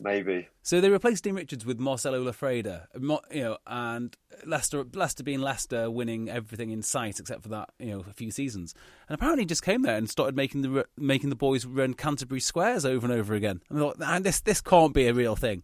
maybe. 0.00 0.48
So 0.62 0.80
they 0.80 0.90
replaced 0.90 1.24
Dean 1.24 1.34
Richards 1.34 1.66
with 1.66 1.78
Marcelo 1.78 2.22
Loffreda, 2.22 2.86
you 3.30 3.42
know, 3.42 3.58
and 3.66 4.16
Leicester, 4.44 4.84
Leicester 4.92 5.22
being 5.22 5.40
Leicester, 5.40 5.90
winning 5.90 6.28
everything 6.28 6.70
in 6.70 6.82
sight 6.82 7.20
except 7.20 7.42
for 7.42 7.48
that, 7.50 7.70
you 7.78 7.90
know, 7.92 8.04
a 8.08 8.12
few 8.12 8.30
seasons. 8.30 8.74
And 9.08 9.14
apparently, 9.14 9.44
just 9.44 9.62
came 9.62 9.82
there 9.82 9.96
and 9.96 10.08
started 10.08 10.36
making 10.36 10.62
the 10.62 10.86
making 10.96 11.30
the 11.30 11.36
boys 11.36 11.66
run 11.66 11.94
Canterbury 11.94 12.40
squares 12.40 12.84
over 12.84 13.06
and 13.06 13.14
over 13.14 13.34
again. 13.34 13.60
And 13.68 13.78
I 13.78 13.82
thought, 13.82 13.98
nah, 13.98 14.18
this 14.18 14.40
this 14.40 14.60
can't 14.60 14.94
be 14.94 15.06
a 15.08 15.14
real 15.14 15.36
thing. 15.36 15.62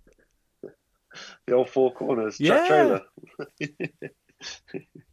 The 1.46 1.54
old 1.54 1.70
four 1.70 1.92
corners, 1.92 2.38
yeah. 2.38 2.68
trailer. 2.68 3.00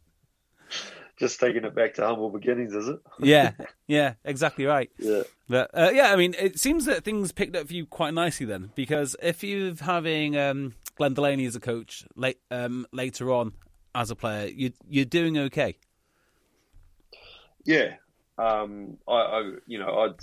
just 1.18 1.40
taking 1.40 1.64
it 1.64 1.74
back 1.74 1.94
to 1.94 2.06
humble 2.06 2.30
beginnings, 2.30 2.74
is 2.74 2.88
it? 2.88 2.98
yeah, 3.18 3.52
yeah, 3.86 4.14
exactly 4.24 4.66
right. 4.66 4.90
Yeah, 4.98 5.22
but 5.48 5.70
uh, 5.72 5.90
yeah, 5.92 6.12
I 6.12 6.16
mean, 6.16 6.34
it 6.38 6.58
seems 6.58 6.84
that 6.84 7.04
things 7.04 7.32
picked 7.32 7.56
up 7.56 7.68
for 7.68 7.74
you 7.74 7.86
quite 7.86 8.14
nicely 8.14 8.46
then, 8.46 8.70
because 8.74 9.16
if 9.22 9.42
you're 9.42 9.74
having 9.74 10.36
um, 10.36 10.74
Glenn 10.96 11.14
Delaney 11.14 11.46
as 11.46 11.56
a 11.56 11.60
coach 11.60 12.04
late, 12.14 12.38
um, 12.50 12.86
later 12.92 13.32
on 13.32 13.52
as 13.94 14.10
a 14.10 14.16
player, 14.16 14.48
you, 14.48 14.72
you're 14.88 15.04
doing 15.04 15.38
okay. 15.38 15.76
Yeah, 17.64 17.94
um, 18.38 18.98
I, 19.08 19.14
I, 19.14 19.52
you 19.66 19.78
know, 19.78 19.98
I'd 20.00 20.20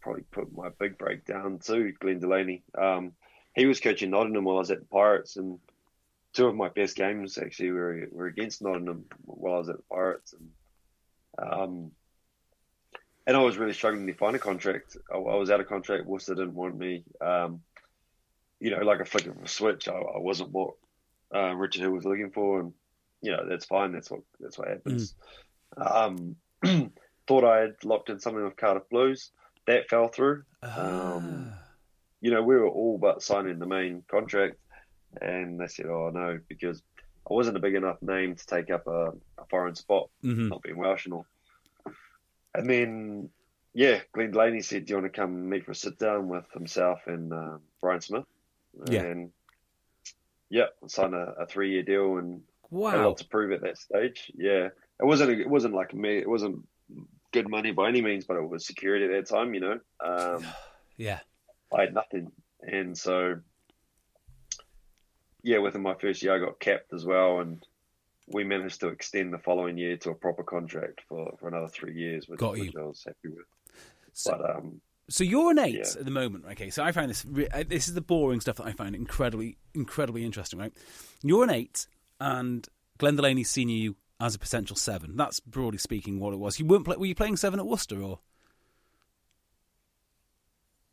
probably 0.00 0.22
put 0.30 0.56
my 0.56 0.70
big 0.78 0.98
break 0.98 1.24
down 1.24 1.58
to 1.66 1.92
Glenn 2.00 2.20
Delaney. 2.20 2.62
Um, 2.76 3.12
he 3.54 3.66
was 3.66 3.80
coaching 3.80 4.10
Nottingham 4.10 4.44
while 4.44 4.56
I 4.56 4.60
was 4.60 4.70
at 4.70 4.80
the 4.80 4.86
Pirates, 4.86 5.36
and 5.36 5.58
two 6.32 6.46
of 6.46 6.54
my 6.54 6.68
best 6.68 6.96
games 6.96 7.38
actually 7.38 7.70
were 7.70 8.08
were 8.10 8.26
against 8.26 8.62
Nottingham 8.62 9.04
while 9.24 9.54
I 9.54 9.58
was 9.58 9.68
at 9.68 9.88
Pirates, 9.88 10.34
and 10.34 10.50
um, 11.38 11.90
and 13.26 13.36
I 13.36 13.40
was 13.40 13.58
really 13.58 13.72
struggling 13.72 14.06
to 14.06 14.14
find 14.14 14.36
a 14.36 14.38
contract. 14.38 14.96
I, 15.12 15.16
I 15.16 15.36
was 15.36 15.50
out 15.50 15.60
of 15.60 15.68
contract. 15.68 16.06
Worcester 16.06 16.34
didn't 16.34 16.54
want 16.54 16.76
me. 16.76 17.04
Um, 17.20 17.60
you 18.60 18.70
know, 18.70 18.82
like 18.82 19.00
a 19.00 19.04
flick 19.04 19.26
of 19.26 19.42
a 19.42 19.48
switch, 19.48 19.88
I, 19.88 19.92
I 19.92 20.18
wasn't 20.18 20.50
what 20.50 20.74
uh, 21.34 21.54
Richard 21.54 21.82
Hill 21.82 21.92
was 21.92 22.04
looking 22.04 22.30
for, 22.30 22.60
and 22.60 22.72
you 23.22 23.32
know 23.32 23.46
that's 23.48 23.66
fine. 23.66 23.92
That's 23.92 24.10
what 24.10 24.20
that's 24.38 24.58
what 24.58 24.68
happens. 24.68 25.14
Mm. 25.76 26.36
Um, 26.64 26.92
thought 27.26 27.44
I 27.44 27.60
had 27.60 27.84
locked 27.84 28.10
in 28.10 28.20
something 28.20 28.44
with 28.44 28.56
Cardiff 28.56 28.88
Blues. 28.90 29.30
That 29.66 29.88
fell 29.88 30.08
through. 30.08 30.42
Um, 30.62 31.52
you 32.20 32.30
know, 32.30 32.42
we 32.42 32.56
were 32.56 32.68
all 32.68 32.98
but 32.98 33.22
signing 33.22 33.58
the 33.58 33.66
main 33.66 34.02
contract 34.10 34.56
and 35.20 35.60
they 35.60 35.66
said, 35.66 35.86
"Oh 35.86 36.10
no," 36.12 36.40
because 36.48 36.82
I 37.28 37.34
wasn't 37.34 37.56
a 37.56 37.60
big 37.60 37.74
enough 37.74 38.00
name 38.02 38.34
to 38.34 38.46
take 38.46 38.70
up 38.70 38.86
a, 38.86 39.12
a 39.38 39.44
foreign 39.48 39.74
spot, 39.74 40.08
mm-hmm. 40.24 40.48
not 40.48 40.62
being 40.62 40.76
Welsh 40.76 41.06
and 41.06 41.14
all. 41.14 41.26
And 42.54 42.68
then, 42.68 43.30
yeah, 43.74 44.00
Glenn 44.12 44.32
Delaney 44.32 44.62
said, 44.62 44.86
"Do 44.86 44.92
you 44.92 45.00
want 45.00 45.12
to 45.12 45.20
come 45.20 45.48
meet 45.48 45.64
for 45.64 45.72
a 45.72 45.74
sit 45.74 45.98
down 45.98 46.28
with 46.28 46.50
himself 46.52 47.00
and 47.06 47.32
uh, 47.32 47.58
Brian 47.80 48.00
Smith?" 48.00 48.24
Yeah. 48.86 49.02
And 49.02 49.30
yeah, 50.48 50.66
signed 50.86 51.14
a, 51.14 51.34
a 51.38 51.46
three 51.46 51.72
year 51.72 51.82
deal 51.82 52.18
and 52.18 52.42
wow. 52.70 52.90
had 52.90 53.00
a 53.00 53.08
lot 53.08 53.18
to 53.18 53.24
prove 53.26 53.52
at 53.52 53.62
that 53.62 53.78
stage. 53.78 54.30
Yeah, 54.34 54.68
it 54.98 55.04
wasn't 55.04 55.30
it 55.30 55.48
wasn't 55.48 55.74
like 55.74 55.94
me. 55.94 56.18
It 56.18 56.28
wasn't 56.28 56.66
good 57.32 57.48
money 57.48 57.70
by 57.70 57.88
any 57.88 58.02
means, 58.02 58.24
but 58.24 58.36
it 58.36 58.48
was 58.48 58.66
security 58.66 59.04
at 59.04 59.10
that 59.12 59.34
time. 59.34 59.54
You 59.54 59.60
know. 59.60 59.80
Um, 60.00 60.44
yeah. 60.96 61.20
I 61.72 61.82
had 61.82 61.94
nothing, 61.94 62.32
and 62.62 62.98
so 62.98 63.38
yeah, 65.42 65.58
within 65.58 65.82
my 65.82 65.94
first 65.94 66.22
year, 66.22 66.34
I 66.34 66.38
got 66.38 66.60
capped 66.60 66.92
as 66.92 67.04
well, 67.04 67.40
and 67.40 67.64
we 68.26 68.44
managed 68.44 68.80
to 68.80 68.88
extend 68.88 69.32
the 69.32 69.38
following 69.38 69.76
year 69.76 69.96
to 69.98 70.10
a 70.10 70.14
proper 70.14 70.42
contract 70.42 71.00
for, 71.08 71.36
for 71.40 71.48
another 71.48 71.68
three 71.68 71.94
years, 71.94 72.28
which, 72.28 72.40
which 72.40 72.76
I 72.76 72.82
was 72.82 73.02
happy 73.04 73.28
with. 73.28 73.46
So, 74.12 74.36
but, 74.36 74.56
um, 74.56 74.80
so 75.08 75.24
you're 75.24 75.50
an 75.50 75.58
eight 75.58 75.74
yeah. 75.74 75.98
at 75.98 76.04
the 76.04 76.10
moment, 76.10 76.44
okay? 76.52 76.70
So 76.70 76.84
I 76.84 76.92
find 76.92 77.10
this 77.10 77.24
this 77.66 77.88
is 77.88 77.94
the 77.94 78.00
boring 78.00 78.40
stuff 78.40 78.56
that 78.56 78.66
I 78.66 78.72
find 78.72 78.94
incredibly 78.94 79.56
incredibly 79.74 80.24
interesting, 80.24 80.58
right? 80.58 80.72
You're 81.22 81.44
an 81.44 81.50
eight, 81.50 81.86
and 82.20 82.66
Glenn 82.98 83.16
Delaney's 83.16 83.50
seen 83.50 83.68
you 83.68 83.96
as 84.20 84.34
a 84.34 84.38
potential 84.38 84.76
seven. 84.76 85.16
That's 85.16 85.40
broadly 85.40 85.78
speaking 85.78 86.20
what 86.20 86.32
it 86.32 86.38
was. 86.38 86.60
You 86.60 86.66
weren't 86.66 86.84
play, 86.84 86.96
were 86.96 87.06
you 87.06 87.14
playing 87.14 87.36
seven 87.36 87.58
at 87.58 87.66
Worcester 87.66 88.00
or? 88.00 88.20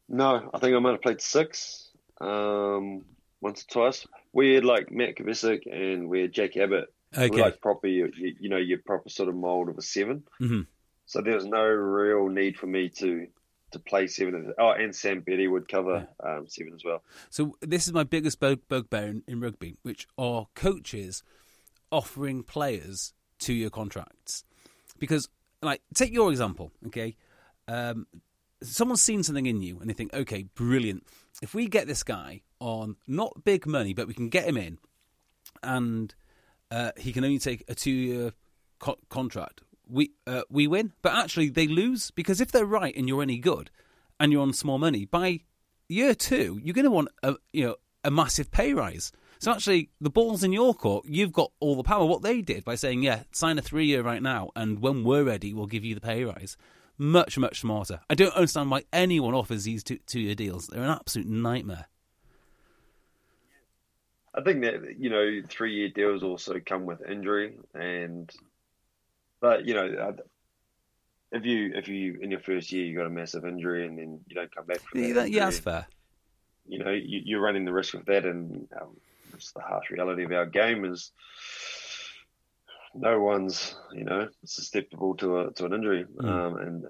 No, 0.10 0.50
I 0.54 0.60
think 0.60 0.74
I 0.76 0.80
might 0.80 0.92
have 0.92 1.02
played 1.02 1.22
six 1.22 1.90
um, 2.22 3.04
once 3.42 3.64
or 3.64 3.72
twice 3.72 4.06
we 4.34 4.54
had 4.54 4.66
like 4.66 4.92
Matt 4.92 5.16
Kvesic 5.16 5.62
and 5.72 6.10
we 6.10 6.22
had 6.22 6.32
Jake 6.32 6.58
Abbott. 6.58 6.94
Okay. 7.18 7.42
Like 7.42 7.62
proper, 7.62 7.88
you, 7.88 8.12
you, 8.16 8.50
know, 8.50 8.58
your 8.58 8.80
proper 8.80 9.10
sort 9.10 9.30
of 9.30 9.36
mold 9.36 9.70
of 9.70 9.78
a 9.78 9.82
7 9.82 10.24
mm-hmm. 10.42 10.62
So 11.06 11.22
there 11.22 11.36
was 11.36 11.46
no 11.46 11.64
real 11.64 12.28
need 12.28 12.58
for 12.58 12.68
me 12.68 12.90
to 12.90 13.28
to 13.72 13.80
play 13.80 14.08
seven. 14.08 14.54
Oh, 14.58 14.72
and 14.72 14.96
Sam 14.96 15.22
Betty 15.22 15.48
would 15.48 15.68
cover 15.68 16.08
um, 16.24 16.48
seven 16.48 16.74
as 16.74 16.84
well. 16.84 17.02
So 17.30 17.58
this 17.62 17.88
is 17.88 17.94
my 17.94 18.04
biggest 18.04 18.40
bug, 18.40 18.60
bugbear 18.70 19.08
in, 19.08 19.24
in 19.28 19.40
rugby, 19.42 19.78
which 19.84 20.08
are 20.18 20.48
coaches 20.56 21.24
offering 21.92 22.44
players 22.44 23.14
two-year 23.40 23.70
contracts. 23.70 24.44
Because, 25.00 25.30
like, 25.62 25.82
take 25.94 26.14
your 26.14 26.32
example, 26.32 26.72
okay? 26.88 27.16
Um, 27.68 28.08
someone's 28.62 29.02
seen 29.02 29.24
something 29.24 29.46
in 29.46 29.62
you 29.62 29.80
and 29.80 29.90
they 29.90 29.94
think, 29.94 30.14
okay, 30.14 30.44
brilliant. 30.56 31.06
If 31.42 31.54
we 31.54 31.68
get 31.68 31.88
this 31.88 32.04
guy 32.04 32.42
on 32.60 32.96
not 33.08 33.44
big 33.44 33.66
money, 33.66 33.94
but 33.94 34.08
we 34.08 34.14
can 34.14 34.30
get 34.30 34.46
him 34.46 34.58
in, 34.58 34.78
and 35.64 36.14
uh, 36.72 36.92
he 36.98 37.14
can 37.14 37.24
only 37.24 37.40
take 37.40 37.64
a 37.68 37.76
two-year 37.76 38.34
co- 38.80 39.00
contract. 39.10 39.62
We 39.90 40.12
uh, 40.26 40.42
we 40.50 40.68
win, 40.68 40.94
but 41.02 41.14
actually 41.14 41.50
they 41.50 41.68
lose 41.68 42.12
because 42.12 42.42
if 42.42 42.52
they're 42.52 42.66
right 42.66 42.96
and 42.96 43.08
you're 43.08 43.22
any 43.22 43.40
good, 43.40 43.72
and 44.20 44.32
you're 44.32 44.42
on 44.42 44.54
small 44.54 44.78
money 44.78 45.06
by 45.06 45.42
year 45.88 46.14
two, 46.14 46.60
you're 46.62 46.74
going 46.74 46.86
to 46.86 46.92
want 46.92 47.10
a 47.24 47.36
you 47.54 47.66
know 47.66 47.76
a 48.04 48.12
massive 48.12 48.52
pay 48.52 48.74
rise. 48.74 49.12
So 49.40 49.52
actually, 49.52 49.92
the 50.02 50.10
ball's 50.10 50.44
in 50.44 50.52
your 50.52 50.74
court. 50.74 51.06
You've 51.06 51.32
got 51.32 51.52
all 51.60 51.76
the 51.76 51.84
power. 51.84 52.06
What 52.06 52.24
they 52.24 52.42
did 52.42 52.66
by 52.66 52.76
saying, 52.76 53.04
"Yeah, 53.04 53.24
sign 53.32 53.58
a 53.58 53.62
three-year 53.62 54.02
right 54.02 54.22
now, 54.22 54.50
and 54.56 54.80
when 54.80 55.04
we're 55.04 55.24
ready, 55.24 55.54
we'll 55.54 55.68
give 55.68 55.86
you 55.86 55.96
the 55.96 56.02
pay 56.02 56.24
rise." 56.24 56.58
Much, 57.00 57.38
much 57.38 57.62
smarter. 57.62 58.00
I 58.10 58.16
don't 58.16 58.34
understand 58.34 58.72
why 58.72 58.84
anyone 58.92 59.36
offers 59.36 59.66
these 59.66 59.84
two, 59.84 60.00
two-year 60.08 60.34
deals. 60.34 60.66
They're 60.66 60.82
an 60.82 60.90
absolute 60.90 61.28
nightmare. 61.28 61.86
I 64.38 64.42
think 64.42 64.62
that 64.62 65.00
you 65.00 65.10
know 65.10 65.42
three 65.50 65.74
year 65.74 65.90
deals 65.90 66.22
also 66.22 66.60
come 66.64 66.86
with 66.86 67.02
injury, 67.02 67.58
and 67.74 68.32
but 69.42 69.66
you 69.66 69.74
know 69.74 70.16
if 71.32 71.46
you 71.46 71.72
if 71.74 71.88
you 71.88 72.20
in 72.22 72.30
your 72.30 72.40
first 72.40 72.72
year 72.72 72.86
you 72.86 72.96
got 72.96 73.08
a 73.08 73.10
massive 73.10 73.46
injury 73.46 73.86
and 73.86 73.98
then 73.98 74.20
you 74.28 74.36
don't 74.36 74.54
come 74.56 74.66
back 74.66 74.80
from 74.80 75.02
yeah, 75.02 75.14
that, 75.14 75.32
yeah, 75.32 75.46
that's 75.46 75.60
fair. 75.60 75.88
You 76.68 76.84
know 76.84 76.92
you, 76.92 77.38
are 77.38 77.42
running 77.42 77.66
the 77.66 77.74
risk 77.74 77.96
of 77.96 78.06
that, 78.06 78.26
and 78.26 78.68
um, 78.80 78.96
it's 79.34 79.52
the 79.54 79.62
harsh 79.62 79.90
reality 79.90 80.24
of 80.24 80.32
our 80.32 80.46
game 80.46 80.86
is 80.86 81.12
no 82.94 83.20
one's 83.20 83.76
you 83.92 84.04
know 84.04 84.30
susceptible 84.46 85.16
to 85.16 85.40
a 85.40 85.54
to 85.54 85.66
an 85.66 85.74
injury, 85.74 86.06
mm. 86.06 86.30
um, 86.30 86.58
and, 86.58 86.86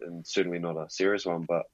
and 0.00 0.26
certainly 0.26 0.58
not 0.58 0.76
a 0.76 0.90
serious 0.90 1.24
one, 1.24 1.46
but 1.48 1.64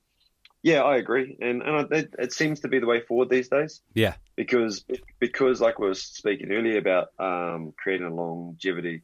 yeah, 0.66 0.82
I 0.82 0.96
agree, 0.96 1.36
and 1.40 1.62
and 1.62 1.92
it, 1.92 2.14
it, 2.18 2.32
seems 2.32 2.58
to 2.60 2.68
be 2.68 2.80
the 2.80 2.86
way 2.86 3.00
forward 3.00 3.30
these 3.30 3.48
days. 3.48 3.82
Yeah, 3.94 4.14
because 4.34 4.84
because 5.20 5.60
like 5.60 5.78
we 5.78 5.86
were 5.86 5.94
speaking 5.94 6.50
earlier 6.50 6.78
about 6.78 7.12
um, 7.20 7.72
creating 7.76 8.08
a 8.08 8.12
longevity 8.12 9.02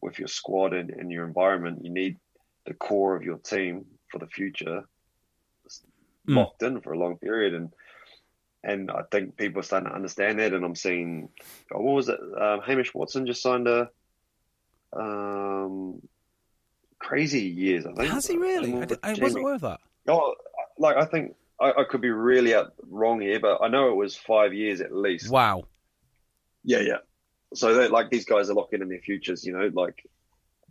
with 0.00 0.20
your 0.20 0.28
squad 0.28 0.72
and, 0.72 0.90
and 0.90 1.10
your 1.10 1.26
environment, 1.26 1.84
you 1.84 1.90
need 1.90 2.18
the 2.64 2.74
core 2.74 3.16
of 3.16 3.24
your 3.24 3.38
team 3.38 3.86
for 4.06 4.20
the 4.20 4.28
future 4.28 4.84
mm. 6.28 6.36
locked 6.36 6.62
in 6.62 6.80
for 6.80 6.92
a 6.92 6.98
long 6.98 7.16
period, 7.16 7.54
and 7.54 7.72
and 8.62 8.88
I 8.88 9.02
think 9.10 9.36
people 9.36 9.58
are 9.58 9.64
starting 9.64 9.88
to 9.88 9.94
understand 9.96 10.38
that. 10.38 10.52
And 10.52 10.64
I'm 10.64 10.76
seeing, 10.76 11.30
oh, 11.74 11.80
what 11.80 11.94
was 11.96 12.08
it? 12.08 12.20
Um, 12.40 12.60
Hamish 12.60 12.94
Watson 12.94 13.26
just 13.26 13.42
signed 13.42 13.66
a 13.66 13.90
um, 14.92 16.02
crazy 17.00 17.46
years. 17.48 17.84
I 17.84 17.94
think 17.94 18.12
has 18.12 18.28
he 18.28 18.36
really? 18.36 18.72
I, 19.02 19.10
I 19.10 19.14
wasn't 19.14 19.42
aware 19.42 19.54
of 19.56 19.62
that. 19.62 19.80
Oh, 20.08 20.34
like 20.80 20.96
I 20.96 21.04
think 21.04 21.36
I, 21.60 21.72
I, 21.78 21.84
could 21.84 22.00
be 22.00 22.10
really 22.10 22.54
wrong 22.88 23.20
here, 23.20 23.38
but 23.38 23.62
I 23.62 23.68
know 23.68 23.90
it 23.90 23.96
was 23.96 24.16
five 24.16 24.54
years 24.54 24.80
at 24.80 24.92
least. 24.92 25.30
Wow. 25.30 25.64
Yeah, 26.64 26.80
yeah. 26.80 26.98
So 27.54 27.70
like 27.88 28.10
these 28.10 28.24
guys 28.24 28.48
are 28.50 28.54
locking 28.54 28.80
in 28.80 28.88
their 28.88 29.00
futures, 29.00 29.44
you 29.44 29.52
know. 29.52 29.70
Like, 29.72 30.06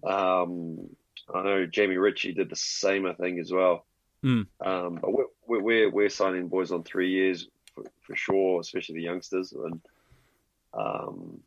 um, 0.03 0.89
I 1.33 1.43
know 1.43 1.65
Jamie 1.65 1.97
Ritchie 1.97 2.33
did 2.33 2.49
the 2.49 2.55
same 2.55 3.05
I 3.05 3.13
think 3.13 3.39
as 3.39 3.51
well. 3.51 3.85
Mm. 4.23 4.47
Um, 4.59 4.99
but 5.01 5.11
we're, 5.13 5.61
we're 5.61 5.89
we're 5.89 6.09
signing 6.09 6.47
boys 6.47 6.71
on 6.71 6.83
three 6.83 7.11
years 7.11 7.47
for, 7.73 7.83
for 8.01 8.15
sure, 8.15 8.59
especially 8.59 8.95
the 8.95 9.03
youngsters, 9.03 9.53
and 9.53 9.81
um, 10.73 11.39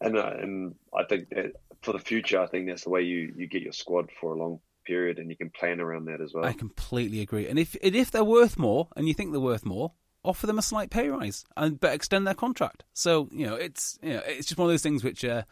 and 0.00 0.16
uh, 0.16 0.34
and 0.38 0.74
I 0.96 1.04
think 1.04 1.28
that 1.30 1.52
for 1.82 1.92
the 1.92 1.98
future, 1.98 2.40
I 2.40 2.46
think 2.46 2.68
that's 2.68 2.84
the 2.84 2.90
way 2.90 3.02
you 3.02 3.34
you 3.36 3.46
get 3.46 3.62
your 3.62 3.72
squad 3.72 4.10
for 4.20 4.34
a 4.34 4.38
long 4.38 4.60
period, 4.90 5.18
and 5.18 5.30
you 5.30 5.36
can 5.36 5.50
plan 5.50 5.80
around 5.80 6.06
that 6.06 6.20
as 6.20 6.32
well. 6.34 6.44
I 6.44 6.52
completely 6.52 7.20
agree. 7.20 7.46
And 7.48 7.58
if 7.58 7.76
and 7.82 7.94
if 7.94 8.10
they're 8.10 8.24
worth 8.24 8.58
more, 8.58 8.88
and 8.96 9.06
you 9.06 9.14
think 9.14 9.30
they're 9.30 9.40
worth 9.40 9.64
more, 9.64 9.92
offer 10.24 10.46
them 10.46 10.58
a 10.58 10.62
slight 10.62 10.90
pay 10.90 11.08
rise 11.08 11.44
and 11.56 11.78
but 11.78 11.94
extend 11.94 12.26
their 12.26 12.34
contract. 12.34 12.84
So 12.92 13.28
you 13.30 13.46
know, 13.46 13.54
it's 13.54 13.98
you 14.02 14.14
know, 14.14 14.22
it's 14.26 14.48
just 14.48 14.58
one 14.58 14.66
of 14.68 14.72
those 14.72 14.82
things 14.82 15.04
which. 15.04 15.24
Uh, 15.24 15.42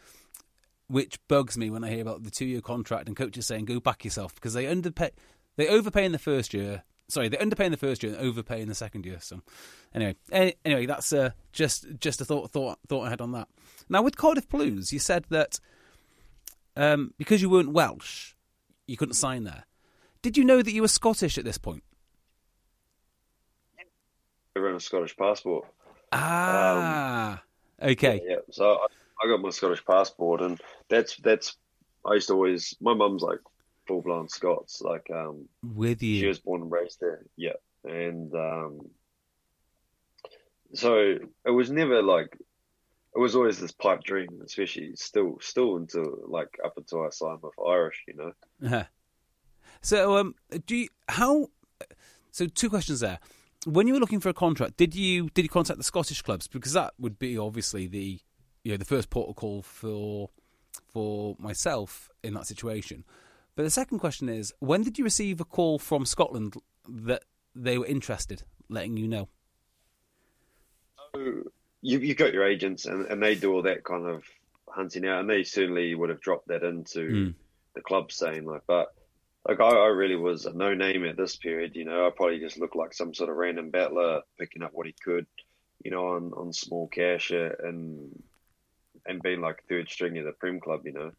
which 0.91 1.18
bugs 1.28 1.59
me 1.59 1.68
when 1.68 1.84
I 1.84 1.91
hear 1.91 2.01
about 2.01 2.22
the 2.22 2.30
two-year 2.30 2.62
contract 2.62 3.09
and 3.09 3.14
coaches 3.14 3.47
saying 3.47 3.66
"go 3.66 3.78
back 3.78 4.07
yourself" 4.07 4.34
because 4.34 4.55
they 4.55 4.66
underpay, 4.66 5.11
they 5.57 5.68
overpay 5.68 6.07
in 6.07 6.12
the 6.12 6.18
first 6.18 6.55
year. 6.55 6.82
Sorry, 7.09 7.28
they 7.28 7.36
underpay 7.36 7.66
in 7.66 7.72
the 7.72 7.76
first 7.76 8.03
year 8.03 8.14
and 8.14 8.22
overpay 8.22 8.62
in 8.62 8.68
the 8.68 8.74
second 8.74 9.05
year. 9.05 9.18
So, 9.20 9.43
anyway, 9.95 10.16
anyway, 10.32 10.86
that's 10.86 11.12
uh, 11.12 11.32
just 11.53 11.84
just 12.01 12.22
a 12.22 12.24
thought 12.24 12.51
thought 12.51 12.78
thought 12.89 13.07
I 13.07 13.11
had 13.11 13.20
on 13.20 13.32
that. 13.32 13.49
Now 13.91 14.01
with 14.01 14.16
Cardiff 14.16 14.49
Blues, 14.49 14.91
you 14.91 14.99
said 14.99 15.26
that 15.28 15.61
um, 16.78 17.12
because 17.18 17.43
you 17.43 17.51
weren't 17.51 17.72
Welsh, 17.72 18.34
you 18.89 18.97
couldn't 18.97 19.14
sign 19.14 19.45
there. 19.45 19.64
Did 20.22 20.36
you 20.36 20.45
know 20.45 20.62
that 20.62 20.72
you 20.72 20.82
were 20.82 20.89
Scottish 20.89 21.39
at 21.39 21.45
this 21.45 21.59
point? 21.59 21.84
I 24.57 24.61
ran 24.61 24.74
a 24.74 24.80
Scottish 24.80 25.16
passport. 25.16 25.68
Ah, 26.11 27.43
um, 27.80 27.91
okay. 27.91 28.20
Yeah, 28.24 28.36
so 28.51 28.72
I, 28.72 28.86
I 29.22 29.28
got 29.28 29.41
my 29.41 29.51
Scottish 29.51 29.84
passport, 29.84 30.41
and 30.41 30.61
that's 30.89 31.16
that's. 31.18 31.57
I 32.05 32.14
used 32.14 32.28
to 32.28 32.34
always. 32.34 32.76
My 32.80 32.95
mum's 32.95 33.22
like 33.22 33.39
full 33.86 34.03
blown 34.03 34.28
Scots. 34.28 34.80
Like, 34.80 35.09
um, 35.14 35.49
with 35.62 36.03
you, 36.03 36.18
she 36.18 36.26
was 36.26 36.41
born 36.41 36.62
and 36.62 36.72
raised 36.72 36.99
there. 37.01 37.22
Yeah, 37.36 37.53
and 37.84 38.34
um, 38.34 38.80
so 40.72 41.18
it 41.45 41.51
was 41.51 41.70
never 41.70 42.03
like 42.03 42.36
it 43.19 43.21
was 43.21 43.35
always 43.35 43.59
this 43.59 43.73
pipe 43.73 44.05
dream, 44.05 44.29
especially 44.45 44.95
still 44.95 45.39
still 45.41 45.77
until 45.77 46.21
like 46.29 46.57
up 46.64 46.75
until 46.77 47.05
I 47.05 47.09
signed 47.11 47.41
with 47.43 47.53
Irish, 47.66 48.05
you 48.07 48.14
know. 48.14 48.33
Uh-huh. 48.64 48.85
So, 49.83 50.19
um, 50.19 50.37
do 50.66 50.77
you 50.77 50.89
how? 51.09 51.49
So, 52.31 52.47
two 52.47 52.71
questions 52.71 53.01
there. 53.01 53.19
When 53.66 53.89
you 53.89 53.95
were 53.95 53.99
looking 53.99 54.21
for 54.21 54.29
a 54.29 54.35
contract, 54.35 54.77
did 54.77 54.95
you 54.95 55.31
did 55.31 55.43
you 55.43 55.49
contact 55.49 55.79
the 55.79 55.85
Scottish 55.85 56.23
clubs 56.23 56.47
because 56.47 56.75
that 56.75 56.95
would 56.97 57.19
be 57.19 57.37
obviously 57.37 57.89
the 57.89 58.21
you 58.62 58.71
know 58.71 58.77
the 58.77 58.85
first 58.85 59.11
protocol 59.11 59.62
for 59.62 60.31
for 60.87 61.35
myself 61.41 62.11
in 62.23 62.35
that 62.35 62.47
situation. 62.47 63.05
But 63.57 63.64
the 63.64 63.71
second 63.71 63.99
question 63.99 64.29
is, 64.29 64.55
when 64.61 64.85
did 64.85 64.97
you 64.97 65.03
receive 65.03 65.41
a 65.41 65.45
call 65.45 65.81
from 65.81 66.07
Scotland 66.07 66.55
that 66.89 67.25
they 67.53 67.79
were 67.79 67.87
interested, 67.87 68.45
letting 68.69 68.97
you 68.97 69.09
know? 69.09 69.29
So 71.12 71.43
you 71.81 71.99
you 71.99 72.14
got 72.14 72.33
your 72.33 72.47
agents 72.47 72.87
and, 72.87 73.07
and 73.07 73.22
they 73.22 73.35
do 73.35 73.53
all 73.53 73.62
that 73.62 73.85
kind 73.85 74.07
of 74.07 74.24
hunting 74.68 75.07
out, 75.07 75.20
and 75.20 75.31
they 75.31 75.45
certainly 75.45 75.95
would 75.95 76.11
have 76.11 76.20
dropped 76.20 76.49
that 76.49 76.62
into 76.62 77.01
mm. 77.01 77.35
the 77.74 77.81
club 77.81 78.12
saying 78.12 78.45
like, 78.45 78.62
but 78.66 78.93
like 79.47 79.61
I, 79.61 79.68
I, 79.68 79.87
really 79.87 80.16
was 80.16 80.47
a 80.47 80.53
no 80.53 80.74
name 80.74 81.05
at 81.05 81.16
this 81.16 81.37
period. 81.37 81.74
You 81.74 81.85
know, 81.85 82.07
I 82.07 82.11
probably 82.11 82.39
just 82.39 82.59
looked 82.59 82.76
like 82.76 82.93
some 82.93 83.14
sort 83.14 83.31
of 83.31 83.37
random 83.37 83.70
battler 83.70 84.22
picking 84.39 84.62
up 84.62 84.72
what 84.72 84.87
he 84.87 84.95
could, 85.05 85.26
you 85.83 85.91
know, 85.91 86.09
on 86.09 86.33
on 86.35 86.53
small 86.53 86.89
cash 86.89 87.31
and 87.31 88.22
and 89.07 89.22
being 89.22 89.41
like 89.41 89.64
third 89.68 89.89
string 89.89 90.18
of 90.18 90.24
the 90.24 90.33
Prem 90.33 90.61
club. 90.61 90.83
You 90.85 90.93
know, 90.93 91.12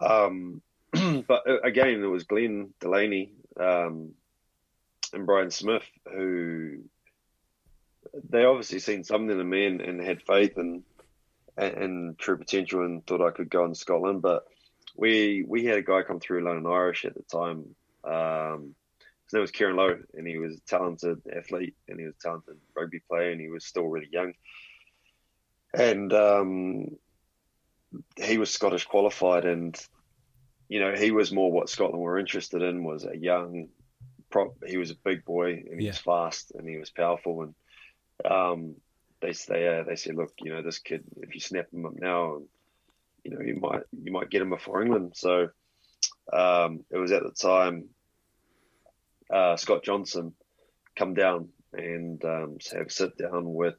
um, 0.00 0.62
but 1.26 1.48
uh, 1.48 1.60
again, 1.62 2.02
it 2.02 2.06
was 2.06 2.24
Glenn 2.24 2.72
Delaney 2.80 3.32
um, 3.58 4.12
and 5.12 5.26
Brian 5.26 5.50
Smith 5.50 5.84
who 6.12 6.78
they 8.28 8.44
obviously 8.44 8.78
seen 8.78 9.04
something 9.04 9.38
in 9.38 9.48
me 9.48 9.66
and, 9.66 9.80
and 9.80 10.00
had 10.00 10.22
faith 10.22 10.56
and, 10.56 10.82
and, 11.56 11.74
and 11.74 12.18
true 12.18 12.36
potential 12.36 12.84
and 12.84 13.06
thought 13.06 13.26
I 13.26 13.30
could 13.30 13.50
go 13.50 13.64
in 13.64 13.74
Scotland. 13.74 14.22
But 14.22 14.44
we 14.96 15.44
we 15.46 15.64
had 15.64 15.78
a 15.78 15.82
guy 15.82 16.02
come 16.02 16.20
through 16.20 16.44
London 16.44 16.70
Irish 16.70 17.04
at 17.04 17.14
the 17.14 17.22
time. 17.22 17.74
Um, 18.04 18.74
his 19.24 19.32
name 19.32 19.40
was 19.40 19.50
Kieran 19.50 19.76
Low, 19.76 19.98
and 20.14 20.26
he 20.26 20.38
was 20.38 20.56
a 20.56 20.60
talented 20.60 21.22
athlete, 21.34 21.74
and 21.88 21.98
he 21.98 22.06
was 22.06 22.14
a 22.14 22.22
talented 22.22 22.56
rugby 22.76 23.00
player, 23.08 23.30
and 23.30 23.40
he 23.40 23.48
was 23.48 23.64
still 23.64 23.86
really 23.86 24.08
young. 24.10 24.34
And 25.72 26.12
um, 26.12 26.96
he 28.16 28.38
was 28.38 28.50
Scottish 28.50 28.84
qualified, 28.84 29.44
and 29.44 29.76
you 30.68 30.80
know 30.80 30.94
he 30.94 31.10
was 31.10 31.32
more 31.32 31.50
what 31.50 31.68
Scotland 31.68 32.02
were 32.02 32.18
interested 32.18 32.62
in 32.62 32.84
was 32.84 33.04
a 33.04 33.16
young 33.16 33.68
prop. 34.30 34.54
He 34.66 34.76
was 34.76 34.90
a 34.90 34.96
big 34.96 35.24
boy, 35.24 35.64
and 35.68 35.80
he 35.80 35.86
yeah. 35.86 35.92
was 35.92 35.98
fast, 35.98 36.52
and 36.54 36.68
he 36.68 36.76
was 36.76 36.90
powerful, 36.90 37.42
and 37.42 37.54
um, 38.24 38.74
they 39.20 39.32
say 39.32 39.66
uh, 39.66 39.84
they 39.84 39.96
say, 39.96 40.12
look, 40.12 40.32
you 40.40 40.52
know, 40.52 40.62
this 40.62 40.78
kid, 40.78 41.04
if 41.16 41.34
you 41.34 41.40
snap 41.40 41.66
him 41.72 41.86
up 41.86 41.94
now, 41.96 42.42
you 43.24 43.30
know, 43.30 43.40
you 43.40 43.56
might 43.56 43.82
you 44.02 44.12
might 44.12 44.30
get 44.30 44.42
him 44.42 44.50
before 44.50 44.82
England. 44.82 45.12
So 45.14 45.48
um, 46.32 46.84
it 46.90 46.98
was 46.98 47.12
at 47.12 47.22
the 47.22 47.30
time 47.30 47.88
uh, 49.32 49.56
Scott 49.56 49.82
Johnson 49.82 50.34
come 50.96 51.14
down 51.14 51.48
and 51.72 52.24
um, 52.24 52.58
have 52.72 52.86
a 52.86 52.90
sit 52.90 53.16
down 53.16 53.52
with 53.52 53.74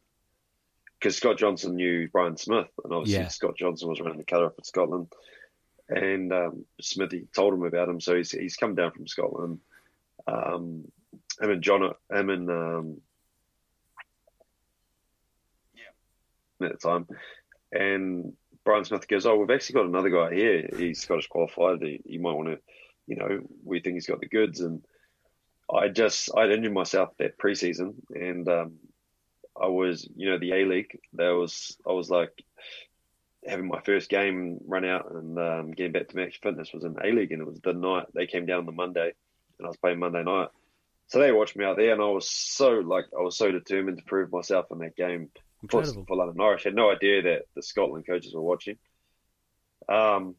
because 1.00 1.18
Scott 1.18 1.38
Johnson 1.38 1.76
knew 1.76 2.10
Brian 2.12 2.38
Smith, 2.38 2.68
and 2.84 2.94
obviously 2.94 3.24
yeah. 3.24 3.28
Scott 3.28 3.58
Johnson 3.58 3.90
was 3.90 4.00
running 4.00 4.18
the 4.18 4.24
colour 4.24 4.48
up 4.48 4.58
in 4.58 4.64
Scotland, 4.64 5.08
and 5.90 6.34
um, 6.34 6.66
Smithy 6.82 7.28
told 7.36 7.54
him 7.54 7.64
about 7.64 7.90
him, 7.90 8.00
so 8.02 8.16
he's 8.16 8.32
he's 8.32 8.56
come 8.56 8.76
down 8.76 8.92
from 8.92 9.08
Scotland. 9.08 9.60
Um, 10.28 10.86
him 11.40 11.52
and 11.52 11.62
John, 11.62 11.94
him 12.12 12.30
and 12.30 12.50
um, 12.50 13.02
at 16.62 16.72
the 16.72 16.78
time. 16.78 17.08
And 17.72 18.34
Brian 18.64 18.86
Smith 18.86 19.08
goes, 19.08 19.26
"Oh, 19.26 19.38
we've 19.38 19.52
actually 19.52 19.76
got 19.76 19.86
another 19.86 20.10
guy 20.10 20.34
here. 20.34 20.70
He's 20.78 21.02
Scottish 21.02 21.28
qualified. 21.28 21.82
He, 21.82 22.02
he 22.06 22.18
might 22.18 22.34
want 22.34 22.50
to, 22.50 22.60
you 23.08 23.16
know, 23.16 23.42
we 23.64 23.80
think 23.80 23.96
he's 23.96 24.08
got 24.08 24.20
the 24.20 24.28
goods." 24.28 24.60
And 24.62 24.84
I 25.72 25.88
just 25.88 26.30
I 26.36 26.48
injured 26.48 26.74
myself 26.74 27.10
that 27.20 27.38
preseason, 27.38 27.96
and 28.14 28.48
um, 28.48 28.74
I 29.60 29.68
was, 29.68 30.08
you 30.16 30.30
know, 30.30 30.40
the 30.40 30.54
A 30.54 30.66
League. 30.66 31.00
There 31.14 31.36
was 31.36 31.78
I 31.88 31.92
was 31.92 32.10
like 32.10 32.44
having 33.48 33.68
my 33.68 33.80
first 33.82 34.10
game 34.10 34.58
run 34.66 34.86
out 34.86 35.12
and 35.12 35.38
um, 35.38 35.72
getting 35.72 35.92
back 35.92 36.08
to 36.08 36.16
match 36.16 36.40
fitness 36.42 36.74
was 36.74 36.84
in 36.84 36.98
A 37.04 37.12
League, 37.12 37.32
and 37.32 37.42
it 37.42 37.48
was 37.48 37.60
the 37.62 37.74
night 37.74 38.08
they 38.14 38.28
came 38.28 38.46
down 38.46 38.60
on 38.60 38.66
the 38.66 38.72
Monday, 38.72 39.14
and 39.58 39.66
I 39.66 39.68
was 39.68 39.78
playing 39.78 40.00
Monday 40.00 40.24
night. 40.24 40.50
So 41.08 41.20
they 41.20 41.32
watched 41.32 41.56
me 41.56 41.66
out 41.66 41.78
there, 41.78 41.94
and 41.94 42.02
I 42.02 42.08
was 42.08 42.30
so 42.30 42.72
like 42.80 43.06
I 43.18 43.22
was 43.22 43.38
so 43.38 43.52
determined 43.52 44.00
to 44.00 44.04
prove 44.04 44.32
myself 44.32 44.68
in 44.72 44.80
that 44.80 44.96
game 44.96 45.30
Incredible. 45.74 46.06
For, 46.08 46.16
London 46.16 46.42
Irish. 46.42 46.66
I 46.66 46.70
had 46.70 46.76
no 46.76 46.92
idea 46.92 47.22
that 47.24 47.44
the 47.56 47.62
Scotland 47.62 48.06
coaches 48.08 48.34
were 48.34 48.42
watching. 48.42 48.78
Um, 49.88 50.36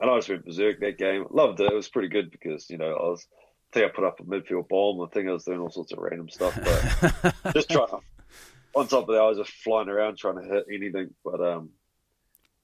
and 0.00 0.10
I 0.10 0.16
just 0.16 0.28
went 0.28 0.44
berserk 0.44 0.80
that 0.80 0.98
game. 0.98 1.26
Loved 1.30 1.60
it. 1.60 1.70
It 1.70 1.74
was 1.74 1.88
pretty 1.88 2.08
good 2.08 2.30
because, 2.30 2.70
you 2.70 2.78
know, 2.78 2.92
I 2.94 3.08
was, 3.08 3.26
I 3.32 3.74
think 3.74 3.86
I 3.86 3.94
put 3.94 4.04
up 4.04 4.20
a 4.20 4.24
midfield 4.24 4.68
bomb. 4.68 5.00
I 5.00 5.10
think 5.12 5.28
I 5.28 5.32
was 5.32 5.44
doing 5.44 5.60
all 5.60 5.70
sorts 5.70 5.92
of 5.92 5.98
random 5.98 6.28
stuff, 6.28 6.58
but 6.62 7.34
just 7.54 7.70
trying 7.70 7.88
to, 7.88 8.00
on 8.74 8.86
top 8.86 9.08
of 9.08 9.14
that, 9.14 9.22
I 9.22 9.28
was 9.28 9.38
just 9.38 9.50
flying 9.50 9.88
around 9.88 10.16
trying 10.16 10.40
to 10.40 10.48
hit 10.48 10.66
anything. 10.72 11.14
But 11.24 11.40
um, 11.40 11.70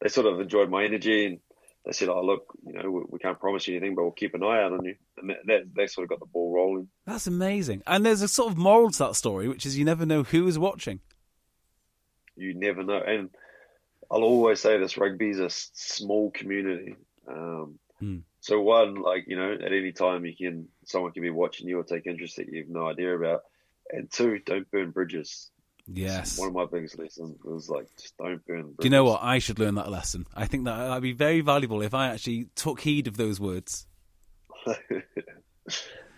they 0.00 0.08
sort 0.08 0.26
of 0.26 0.40
enjoyed 0.40 0.70
my 0.70 0.84
energy 0.84 1.26
and 1.26 1.40
they 1.84 1.92
said, 1.92 2.08
"Oh, 2.08 2.22
look, 2.22 2.46
you 2.66 2.72
know, 2.72 2.90
we, 2.90 3.02
we, 3.08 3.18
can't 3.18 3.38
promise 3.38 3.66
you 3.66 3.76
anything, 3.76 3.94
but 3.94 4.02
we'll 4.02 4.12
keep 4.12 4.34
an 4.34 4.42
eye 4.42 4.62
out 4.62 4.72
on 4.72 4.84
you." 4.84 4.94
And 5.18 5.30
that, 5.30 5.46
that, 5.46 5.74
they 5.74 5.86
sort 5.86 6.04
of 6.04 6.10
got 6.10 6.20
the 6.20 6.26
ball 6.26 6.54
rolling. 6.54 6.88
That's 7.06 7.26
amazing. 7.26 7.82
And 7.86 8.06
there's 8.06 8.22
a 8.22 8.28
sort 8.28 8.52
of 8.52 8.56
moral 8.56 8.90
to 8.90 8.98
that 9.00 9.16
story, 9.16 9.48
which 9.48 9.66
is 9.66 9.76
you 9.76 9.84
never 9.84 10.06
know 10.06 10.22
who 10.22 10.46
is 10.46 10.58
watching 10.58 11.00
you 12.36 12.54
never 12.54 12.82
know. 12.82 13.00
And 13.00 13.30
I'll 14.10 14.22
always 14.22 14.60
say 14.60 14.78
this: 14.78 14.98
rugby 14.98 15.30
is 15.30 15.40
a 15.40 15.50
small 15.50 16.30
community. 16.30 16.96
Um, 17.26 17.78
mm. 18.02 18.22
So 18.40 18.60
one, 18.60 18.96
like 18.96 19.24
you 19.26 19.36
know, 19.36 19.52
at 19.52 19.72
any 19.72 19.92
time 19.92 20.24
you 20.26 20.36
can 20.36 20.68
someone 20.84 21.12
can 21.12 21.22
be 21.22 21.30
watching 21.30 21.68
you 21.68 21.78
or 21.78 21.84
take 21.84 22.06
interest 22.06 22.36
that 22.36 22.48
you 22.48 22.60
have 22.60 22.68
no 22.68 22.88
idea 22.88 23.16
about. 23.16 23.42
And 23.90 24.10
two, 24.10 24.38
don't 24.38 24.70
burn 24.70 24.90
bridges. 24.90 25.50
Yes. 25.86 26.38
One 26.38 26.48
of 26.48 26.54
my 26.54 26.64
biggest 26.64 26.98
lessons 26.98 27.38
was 27.44 27.68
like, 27.68 27.86
just 28.00 28.16
don't 28.16 28.44
burn 28.46 28.62
bridges. 28.62 28.76
Do 28.80 28.86
you 28.86 28.90
know 28.90 29.04
what? 29.04 29.22
I 29.22 29.38
should 29.38 29.58
learn 29.58 29.74
that 29.74 29.90
lesson. 29.90 30.26
I 30.34 30.46
think 30.46 30.64
that 30.64 30.74
I'd 30.74 31.02
be 31.02 31.12
very 31.12 31.40
valuable 31.40 31.82
if 31.82 31.92
I 31.92 32.08
actually 32.08 32.48
took 32.54 32.80
heed 32.80 33.06
of 33.06 33.16
those 33.16 33.38
words. 33.38 33.86
I, 34.66 34.74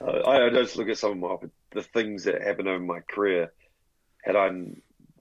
I 0.00 0.50
just 0.50 0.76
look 0.76 0.88
at 0.88 0.98
some 0.98 1.12
of 1.12 1.18
my 1.18 1.48
the 1.72 1.82
things 1.82 2.24
that 2.24 2.42
happened 2.42 2.68
over 2.68 2.78
my 2.78 3.00
career. 3.00 3.52
Had 4.22 4.36
I 4.36 4.50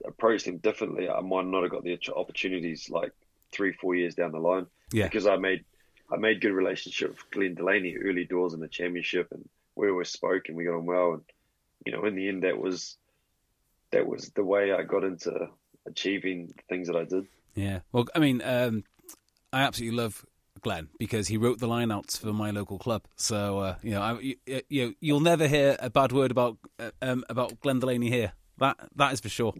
approached 0.06 0.46
him 0.46 0.58
differently, 0.58 1.08
I 1.08 1.20
might 1.20 1.46
not 1.46 1.62
have 1.62 1.70
got 1.70 1.84
the 1.84 1.98
opportunities 2.14 2.88
like 2.90 3.12
three, 3.52 3.72
four 3.72 3.94
years 3.94 4.14
down 4.14 4.32
the 4.32 4.38
line. 4.38 4.66
Yeah. 4.92 5.04
Because 5.04 5.26
I 5.26 5.36
made 5.36 5.64
I 6.10 6.16
made 6.16 6.40
good 6.40 6.52
relationship 6.52 7.10
with 7.10 7.30
Glenn 7.32 7.54
Delaney 7.54 7.96
early 7.96 8.24
doors 8.24 8.54
in 8.54 8.60
the 8.60 8.68
championship, 8.68 9.28
and 9.32 9.48
we 9.74 9.90
always 9.90 10.08
spoke 10.08 10.48
and 10.48 10.56
we 10.56 10.64
got 10.64 10.76
on 10.76 10.86
well. 10.86 11.14
And 11.14 11.22
you 11.84 11.92
know, 11.92 12.04
in 12.04 12.14
the 12.14 12.28
end, 12.28 12.44
that 12.44 12.58
was 12.58 12.96
that 13.90 14.06
was 14.06 14.30
the 14.30 14.44
way 14.44 14.72
I 14.72 14.82
got 14.82 15.04
into 15.04 15.48
achieving 15.86 16.48
the 16.48 16.62
things 16.68 16.88
that 16.88 16.96
I 16.96 17.04
did. 17.04 17.26
Yeah. 17.54 17.80
Well, 17.92 18.06
I 18.14 18.18
mean, 18.18 18.42
um, 18.44 18.84
I 19.52 19.62
absolutely 19.62 19.96
love 19.96 20.24
Glenn 20.60 20.88
because 20.98 21.28
he 21.28 21.36
wrote 21.36 21.58
the 21.58 21.68
lineouts 21.68 22.18
for 22.18 22.32
my 22.32 22.50
local 22.50 22.78
club. 22.78 23.04
So 23.16 23.58
uh, 23.58 23.76
you 23.82 23.90
know, 23.90 24.02
I, 24.02 24.18
you, 24.20 24.36
you 24.68 24.94
you'll 25.00 25.20
never 25.20 25.48
hear 25.48 25.76
a 25.80 25.90
bad 25.90 26.12
word 26.12 26.30
about 26.30 26.58
uh, 26.78 26.90
um, 27.02 27.24
about 27.28 27.60
Glenn 27.60 27.80
Delaney 27.80 28.10
here. 28.10 28.32
That 28.58 28.76
that 28.96 29.12
is 29.12 29.20
for 29.20 29.28
sure. 29.28 29.54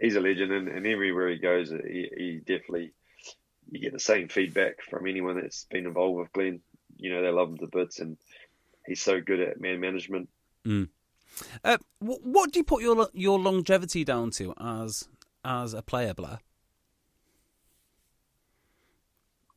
he's 0.00 0.16
a 0.16 0.20
legend, 0.20 0.52
and, 0.52 0.68
and 0.68 0.86
everywhere 0.86 1.28
he 1.28 1.38
goes, 1.38 1.70
he, 1.70 2.10
he, 2.16 2.38
definitely 2.38 2.92
you 3.70 3.80
get 3.80 3.92
the 3.92 4.00
same 4.00 4.28
feedback 4.28 4.82
from 4.82 5.06
anyone 5.06 5.40
that's 5.40 5.64
been 5.64 5.86
involved 5.86 6.18
with 6.18 6.32
Glenn. 6.32 6.60
You 6.96 7.12
know, 7.12 7.22
they 7.22 7.30
love 7.30 7.50
him 7.50 7.58
to 7.58 7.66
bits, 7.66 8.00
and 8.00 8.16
he's 8.86 9.02
so 9.02 9.20
good 9.20 9.40
at 9.40 9.60
man 9.60 9.80
management. 9.80 10.28
Mm. 10.64 10.88
Uh, 11.62 11.78
what, 11.98 12.22
what, 12.22 12.52
do 12.52 12.60
you 12.60 12.64
put 12.64 12.82
your 12.82 13.08
your 13.12 13.38
longevity 13.38 14.04
down 14.04 14.30
to 14.32 14.54
as 14.58 15.08
as 15.44 15.74
a 15.74 15.82
player, 15.82 16.14
Blair? 16.14 16.40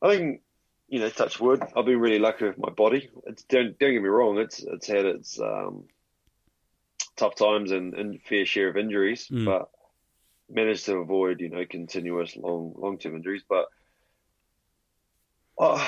I 0.02 0.16
think 0.16 0.42
you 0.90 1.00
know, 1.00 1.10
touch 1.10 1.40
wood. 1.40 1.62
I've 1.76 1.86
been 1.86 2.00
really 2.00 2.20
lucky 2.20 2.46
with 2.46 2.58
my 2.58 2.70
body. 2.70 3.10
It's, 3.28 3.44
don't 3.44 3.78
don't 3.80 3.94
get 3.94 4.02
me 4.02 4.10
wrong. 4.10 4.40
It's 4.40 4.60
it's 4.60 4.88
had 4.88 5.06
its 5.06 5.40
um, 5.40 5.86
tough 7.20 7.36
times 7.36 7.72
and, 7.72 7.94
and 7.94 8.22
fair 8.24 8.46
share 8.46 8.70
of 8.70 8.78
injuries, 8.78 9.28
mm. 9.28 9.46
but 9.46 9.70
managed 10.50 10.86
to 10.86 10.98
avoid 10.98 11.42
you 11.42 11.50
know 11.50 11.66
continuous 11.70 12.36
long 12.36 12.74
long 12.78 12.98
term 12.98 13.16
injuries. 13.16 13.44
But 13.48 13.66
uh, 15.58 15.86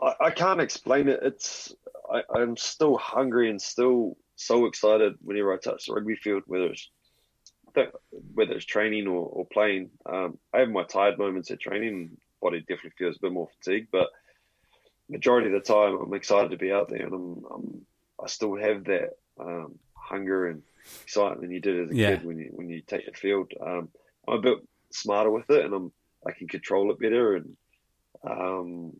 I, 0.00 0.14
I 0.26 0.30
can't 0.30 0.60
explain 0.60 1.08
it. 1.08 1.20
It's 1.22 1.74
I, 2.10 2.22
I'm 2.34 2.56
still 2.56 2.96
hungry 2.96 3.50
and 3.50 3.60
still 3.60 4.16
so 4.36 4.66
excited 4.66 5.14
whenever 5.20 5.52
I 5.52 5.58
touch 5.58 5.86
the 5.86 5.94
rugby 5.94 6.16
field, 6.16 6.44
whether 6.46 6.66
it's 6.66 6.88
whether 8.34 8.52
it's 8.52 8.64
training 8.64 9.06
or, 9.06 9.26
or 9.26 9.46
playing. 9.46 9.90
Um, 10.06 10.38
I 10.54 10.60
have 10.60 10.70
my 10.70 10.84
tired 10.84 11.18
moments 11.18 11.50
at 11.50 11.60
training. 11.60 12.16
Body 12.40 12.60
definitely 12.60 12.92
feels 12.96 13.16
a 13.16 13.20
bit 13.20 13.32
more 13.32 13.48
fatigued, 13.58 13.88
but 13.90 14.08
majority 15.08 15.48
of 15.48 15.52
the 15.54 15.60
time, 15.60 15.98
I'm 16.00 16.14
excited 16.14 16.50
to 16.50 16.56
be 16.56 16.72
out 16.72 16.88
there, 16.88 17.04
and 17.04 17.14
I'm, 17.14 17.44
I'm 17.52 17.86
i 18.20 18.26
still 18.26 18.56
have 18.56 18.84
that 18.84 19.10
um, 19.38 19.78
hunger 19.94 20.48
and 20.48 20.62
excitement 21.04 21.52
you 21.52 21.60
did 21.60 21.84
as 21.84 21.90
a 21.90 21.96
yeah. 21.96 22.10
kid 22.16 22.24
when 22.24 22.38
you 22.38 22.50
when 22.52 22.68
you 22.68 22.82
take 22.82 23.06
the 23.06 23.12
field. 23.12 23.52
Um, 23.60 23.88
I'm 24.26 24.38
a 24.38 24.42
bit 24.42 24.58
smarter 24.90 25.30
with 25.30 25.50
it, 25.50 25.64
and 25.64 25.74
I'm 25.74 25.92
I 26.26 26.32
can 26.32 26.48
control 26.48 26.90
it 26.90 27.00
better, 27.00 27.36
and 27.36 27.56
um, 28.28 28.96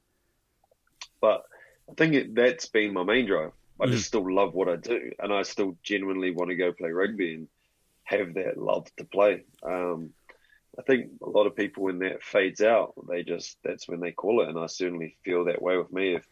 but 1.21 1.43
I 1.91 1.95
think 1.95 2.15
it, 2.15 2.35
that's 2.35 2.67
been 2.67 2.93
my 2.93 3.03
main 3.03 3.27
drive. 3.27 3.53
I 3.81 3.87
mm. 3.87 3.93
just 3.93 4.07
still 4.07 4.33
love 4.33 4.55
what 4.55 4.69
I 4.69 4.77
do, 4.77 5.13
and 5.19 5.33
I 5.33 5.43
still 5.43 5.77
genuinely 5.83 6.31
want 6.31 6.51
to 6.51 6.57
go 6.57 6.73
play 6.73 6.91
rugby 6.91 7.35
and 7.35 7.49
have 8.05 8.35
that 8.35 8.57
love 8.57 8.87
to 8.97 9.05
play. 9.05 9.45
Um, 9.63 10.11
I 10.79 10.83
think 10.83 11.11
a 11.23 11.29
lot 11.29 11.47
of 11.47 11.57
people 11.57 11.85
when 11.85 12.01
that 12.01 12.23
fades 12.23 12.61
out, 12.61 12.95
they 13.09 13.23
just 13.23 13.59
that's 13.65 13.89
when 13.89 14.01
they 14.01 14.13
call 14.13 14.43
it, 14.43 14.49
and 14.49 14.59
I 14.59 14.67
certainly 14.67 15.17
feel 15.25 15.45
that 15.45 15.63
way 15.63 15.77
with 15.77 15.93
me. 15.93 16.15
If 16.15 16.27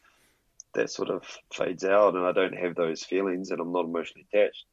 that 0.74 0.90
sort 0.90 1.11
of 1.11 1.24
fades 1.53 1.84
out, 1.84 2.14
and 2.14 2.24
I 2.24 2.32
don't 2.32 2.57
have 2.57 2.74
those 2.74 3.03
feelings, 3.03 3.51
and 3.51 3.61
I'm 3.61 3.72
not 3.72 3.86
emotionally 3.86 4.26
attached, 4.32 4.64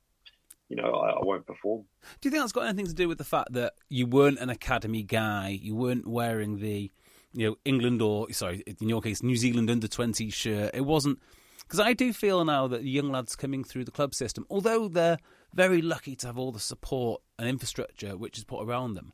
you 0.76 0.82
know, 0.82 0.92
I, 0.92 1.12
I, 1.12 1.24
won't 1.24 1.46
perform. 1.46 1.86
Do 2.20 2.28
you 2.28 2.32
think 2.32 2.42
that's 2.42 2.52
got 2.52 2.66
anything 2.66 2.88
to 2.88 2.94
do 2.94 3.08
with 3.08 3.20
the 3.20 3.24
fact 3.24 3.54
that 3.54 3.74
you 3.90 4.08
weren't 4.08 4.40
an 4.40 4.50
academy 4.50 5.04
guy, 5.04 5.60
you 5.62 5.76
weren't 5.76 6.08
wearing 6.08 6.60
the, 6.60 6.90
you 7.34 7.48
know, 7.48 7.56
England 7.64 8.02
or 8.02 8.32
sorry, 8.32 8.64
in 8.66 8.90
your 8.90 9.02
case, 9.02 9.22
New 9.22 9.36
Zealand 9.36 9.70
under 9.70 9.88
twenty 9.88 10.32
shirt? 10.32 10.72
It 10.74 10.86
wasn't 10.86 11.20
because 11.60 11.80
I 11.80 11.94
do 11.94 12.12
feel 12.12 12.44
now 12.44 12.68
that 12.68 12.82
the 12.82 12.90
young 12.90 13.12
lads 13.12 13.36
coming 13.36 13.64
through 13.64 13.86
the 13.86 13.92
club 13.92 14.16
system, 14.16 14.48
although 14.50 14.88
they're 14.88 15.20
very 15.54 15.82
lucky 15.82 16.16
to 16.16 16.28
have 16.28 16.40
all 16.40 16.52
the 16.52 16.60
support 16.60 17.22
and 17.38 17.48
infrastructure 17.48 18.18
which 18.18 18.40
is 18.40 18.44
put 18.44 18.68
around 18.68 18.96
them 18.96 19.14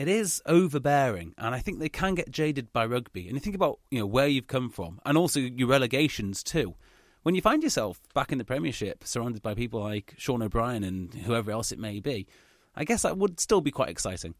it 0.00 0.08
is 0.08 0.40
overbearing, 0.46 1.34
and 1.36 1.54
I 1.54 1.58
think 1.58 1.78
they 1.78 1.90
can 1.90 2.14
get 2.14 2.30
jaded 2.30 2.72
by 2.72 2.86
rugby. 2.86 3.26
And 3.26 3.34
you 3.34 3.40
think 3.40 3.54
about 3.54 3.80
you 3.90 3.98
know 3.98 4.06
where 4.06 4.28
you've 4.28 4.46
come 4.46 4.70
from, 4.70 4.98
and 5.04 5.18
also 5.18 5.40
your 5.40 5.68
relegations 5.68 6.42
too. 6.42 6.74
When 7.22 7.34
you 7.34 7.42
find 7.42 7.62
yourself 7.62 8.00
back 8.14 8.32
in 8.32 8.38
the 8.38 8.44
Premiership, 8.44 9.04
surrounded 9.04 9.42
by 9.42 9.54
people 9.54 9.80
like 9.80 10.14
Sean 10.16 10.42
O'Brien 10.42 10.84
and 10.84 11.12
whoever 11.12 11.50
else 11.50 11.70
it 11.70 11.78
may 11.78 12.00
be, 12.00 12.26
I 12.74 12.84
guess 12.84 13.02
that 13.02 13.18
would 13.18 13.40
still 13.40 13.60
be 13.60 13.70
quite 13.70 13.90
exciting. 13.90 14.34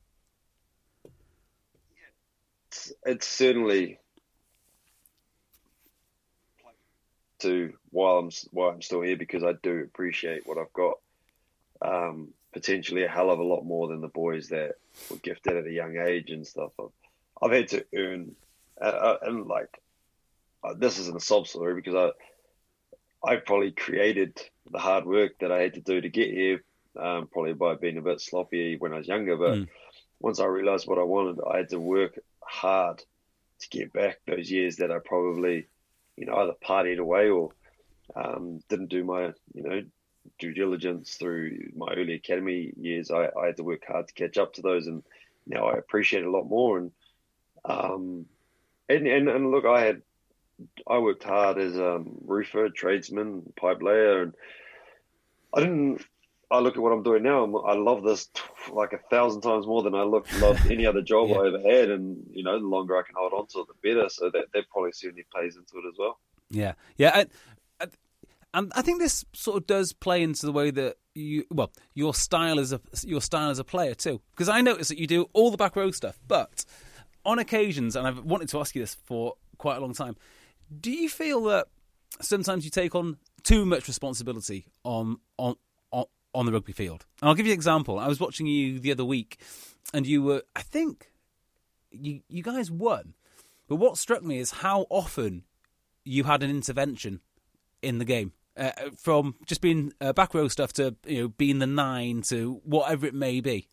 It's, 2.69 2.93
it's 3.05 3.27
certainly 3.27 3.99
to 7.41 7.73
while 7.91 8.19
I'm 8.19 8.31
while 8.53 8.69
I'm 8.69 8.83
still 8.83 9.01
here 9.01 9.17
because 9.17 9.43
I 9.43 9.55
do 9.63 9.81
appreciate 9.81 10.47
what 10.47 10.59
I've 10.59 10.73
got. 10.73 10.99
Um, 11.83 12.29
potentially 12.53 13.05
a 13.05 13.09
hell 13.09 13.31
of 13.31 13.39
a 13.39 13.45
lot 13.45 13.65
more 13.65 13.89
than 13.89 14.01
the 14.01 14.09
boys 14.09 14.49
that 14.49 14.73
were 15.11 15.17
gifted 15.19 15.57
at 15.57 15.67
a 15.67 15.73
young 15.73 15.97
age 15.97 16.31
and 16.31 16.47
stuff. 16.47 16.73
I've, 16.79 16.91
I've 17.43 17.53
had 17.53 17.69
to 17.69 17.87
earn, 17.95 18.35
uh, 18.81 18.85
uh, 18.85 19.19
and 19.23 19.47
like, 19.47 19.81
uh, 20.63 20.75
this 20.75 20.99
isn't 20.99 21.17
a 21.17 21.21
sob 21.21 21.47
story 21.47 21.75
because 21.75 21.95
I, 21.95 22.11
I 23.25 23.37
probably 23.37 23.73
created 23.73 24.41
the 24.71 24.79
hard 24.79 25.05
work 25.05 25.39
that 25.41 25.53
I 25.53 25.61
had 25.61 25.75
to 25.75 25.81
do 25.81 26.01
to 26.01 26.09
get 26.09 26.31
here, 26.31 26.65
um, 26.99 27.27
probably 27.27 27.53
by 27.53 27.75
being 27.75 27.99
a 27.99 28.03
bit 28.03 28.21
sloppy 28.21 28.77
when 28.77 28.93
I 28.93 28.99
was 28.99 29.09
younger. 29.09 29.37
But 29.37 29.59
mm. 29.59 29.69
once 30.21 30.41
I 30.41 30.47
realized 30.47 30.87
what 30.87 30.99
I 30.99 31.03
wanted, 31.03 31.41
I 31.49 31.59
had 31.59 31.69
to 31.71 31.81
work 31.81 32.19
hard 32.41 33.03
to 33.61 33.69
get 33.69 33.93
back 33.93 34.21
those 34.27 34.51
years 34.51 34.77
that 34.77 34.91
I 34.91 34.99
probably, 35.05 35.67
you 36.17 36.27
know, 36.27 36.35
either 36.37 36.55
partied 36.65 36.99
away 36.99 37.29
or 37.29 37.51
um, 38.17 38.63
didn't 38.69 38.89
do 38.89 39.05
my, 39.05 39.33
you 39.55 39.63
know, 39.63 39.83
due 40.39 40.55
diligence 40.55 41.15
through 41.17 41.71
my 41.77 41.93
early 41.95 42.15
academy 42.15 42.73
years, 42.77 43.11
I, 43.11 43.29
I, 43.39 43.47
had 43.47 43.57
to 43.59 43.65
work 43.65 43.85
hard 43.87 44.09
to 44.09 44.15
catch 44.15 44.39
up 44.39 44.55
to 44.55 44.63
those, 44.63 44.87
and 44.87 45.03
now 45.47 45.67
I 45.67 45.75
appreciate 45.75 46.23
it 46.23 46.27
a 46.27 46.31
lot 46.31 46.49
more. 46.49 46.79
And 46.79 46.93
um, 47.65 48.27
and, 48.89 49.07
and, 49.07 49.29
and 49.29 49.51
look, 49.51 49.65
I 49.65 49.83
had 49.83 50.03
I 50.87 50.99
worked 50.99 51.25
hard 51.25 51.59
as 51.59 51.77
a 51.77 51.97
um, 51.97 52.19
roofer, 52.25 52.69
tradesman, 52.69 53.53
pipe 53.57 53.83
layer, 53.83 54.23
and 54.23 54.35
I 55.55 55.61
didn't. 55.61 56.05
I 56.53 56.59
look 56.59 56.77
at 56.77 56.83
what 56.83 56.93
I'm 56.93 57.05
doing 57.05 57.23
now. 57.23 57.45
I'm, 57.45 57.57
i 57.57 57.75
love 57.75 58.03
this 58.03 58.29
like 58.73 58.93
a 58.93 58.99
thousand 58.99 59.43
times 59.43 59.69
more 59.69 59.85
than 59.85 59.95
I 59.95 60.03
look 60.03 60.27
loved 60.41 60.67
any 60.71 60.85
other 60.85 61.01
job 61.01 61.29
yeah. 61.29 61.37
I 61.37 61.47
ever 61.47 61.61
had. 61.61 61.91
And 61.91 62.25
you 62.33 62.43
know, 62.43 62.59
the 62.59 62.67
longer 62.67 62.97
I 62.97 63.03
can 63.03 63.15
hold 63.17 63.33
on 63.33 63.47
to 63.49 63.61
it, 63.61 63.67
the 63.69 63.89
better. 63.89 64.09
So 64.09 64.31
that 64.31 64.47
that 64.53 64.69
probably 64.71 64.93
certainly 64.93 65.27
plays 65.33 65.57
into 65.57 65.77
it 65.77 65.89
as 65.89 65.95
well. 65.99 66.19
Yeah, 66.51 66.73
yeah 66.97 67.25
and 68.55 68.73
I 68.75 68.83
think 68.83 69.01
this 69.01 69.25
sort 69.33 69.57
of 69.59 69.67
does 69.67 69.93
play 69.93 70.23
into 70.23 70.47
the 70.47 70.53
way 70.53 70.71
that 70.71 70.97
you 71.15 71.45
well 71.51 71.71
your 71.95 72.15
style 72.15 72.59
as 72.59 72.73
a 72.73 72.81
your 73.05 73.21
style 73.21 73.51
as 73.51 73.59
a 73.59 73.65
player 73.65 73.95
too 73.95 74.21
because 74.33 74.49
I 74.49 74.61
notice 74.61 74.89
that 74.89 74.99
you 74.99 75.07
do 75.07 75.29
all 75.33 75.51
the 75.51 75.57
back 75.57 75.77
row 75.77 75.91
stuff 75.91 76.19
but 76.29 76.65
on 77.25 77.39
occasions 77.39 77.97
and 77.97 78.07
I've 78.07 78.25
wanted 78.25 78.49
to 78.51 78.61
ask 78.61 78.75
you 78.75 78.83
this 78.83 78.95
for 78.95 79.35
quite 79.59 79.77
a 79.77 79.81
long 79.81 79.93
time 79.93 80.17
do 80.79 80.91
you 80.91 81.09
feel 81.09 81.43
that 81.45 81.67
sometimes 82.21 82.65
you 82.65 82.71
take 82.71 82.95
on 82.95 83.17
too 83.43 83.65
much 83.65 83.89
responsibility 83.89 84.67
on 84.85 85.19
on 85.39 85.57
on, 85.93 86.05
on 86.35 86.47
the 86.47 86.53
rugby 86.53 86.73
field? 86.73 87.07
And 87.21 87.29
I'll 87.29 87.35
give 87.35 87.47
you 87.47 87.53
an 87.53 87.59
example. 87.59 87.99
I 87.99 88.09
was 88.09 88.21
watching 88.21 88.47
you 88.47 88.79
the 88.79 88.93
other 88.93 89.05
week 89.05 89.41
and 89.93 90.07
you 90.07 90.23
were 90.23 90.43
I 90.55 90.63
think 90.63 91.11
you 91.91 92.21
you 92.29 92.43
guys 92.43 92.71
won. 92.71 93.15
But 93.69 93.77
what 93.77 93.99
struck 93.99 94.23
me 94.23 94.39
is 94.39 94.51
how 94.51 94.87
often 94.91 95.45
you 96.05 96.25
had 96.25 96.43
an 96.43 96.51
intervention 96.51 97.21
in 97.83 97.99
the 97.99 98.05
game 98.05 98.33
uh, 98.57 98.73
from 98.97 99.37
just 99.47 99.61
being 99.61 99.93
uh, 100.01 100.13
back 100.13 100.35
row 100.35 100.49
stuff 100.49 100.73
to 100.75 100.97
you 101.07 101.23
know 101.23 101.29
being 101.29 101.59
the 101.59 101.67
nine 101.67 102.23
to 102.23 102.61
whatever 102.65 103.07
it 103.07 103.15
may 103.15 103.41
be? 103.41 103.69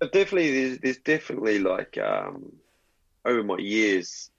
Definitely, 0.00 0.52
there's, 0.52 0.78
there's 0.78 0.98
definitely 0.98 1.58
like 1.58 1.96
um, 1.96 2.52
over 3.26 3.42
my 3.42 3.58
years, 3.58 4.30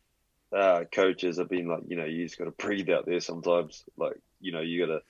uh, 0.55 0.85
coaches 0.91 1.37
have 1.37 1.49
been 1.49 1.67
like, 1.67 1.83
you 1.87 1.97
know, 1.97 2.05
you 2.05 2.25
just 2.25 2.37
got 2.37 2.45
to 2.45 2.51
breathe 2.51 2.89
out 2.89 3.05
there 3.05 3.19
sometimes. 3.19 3.83
Like, 3.97 4.17
you 4.39 4.51
know, 4.51 4.61
you 4.61 4.85
got 4.85 4.93
to 4.93 5.01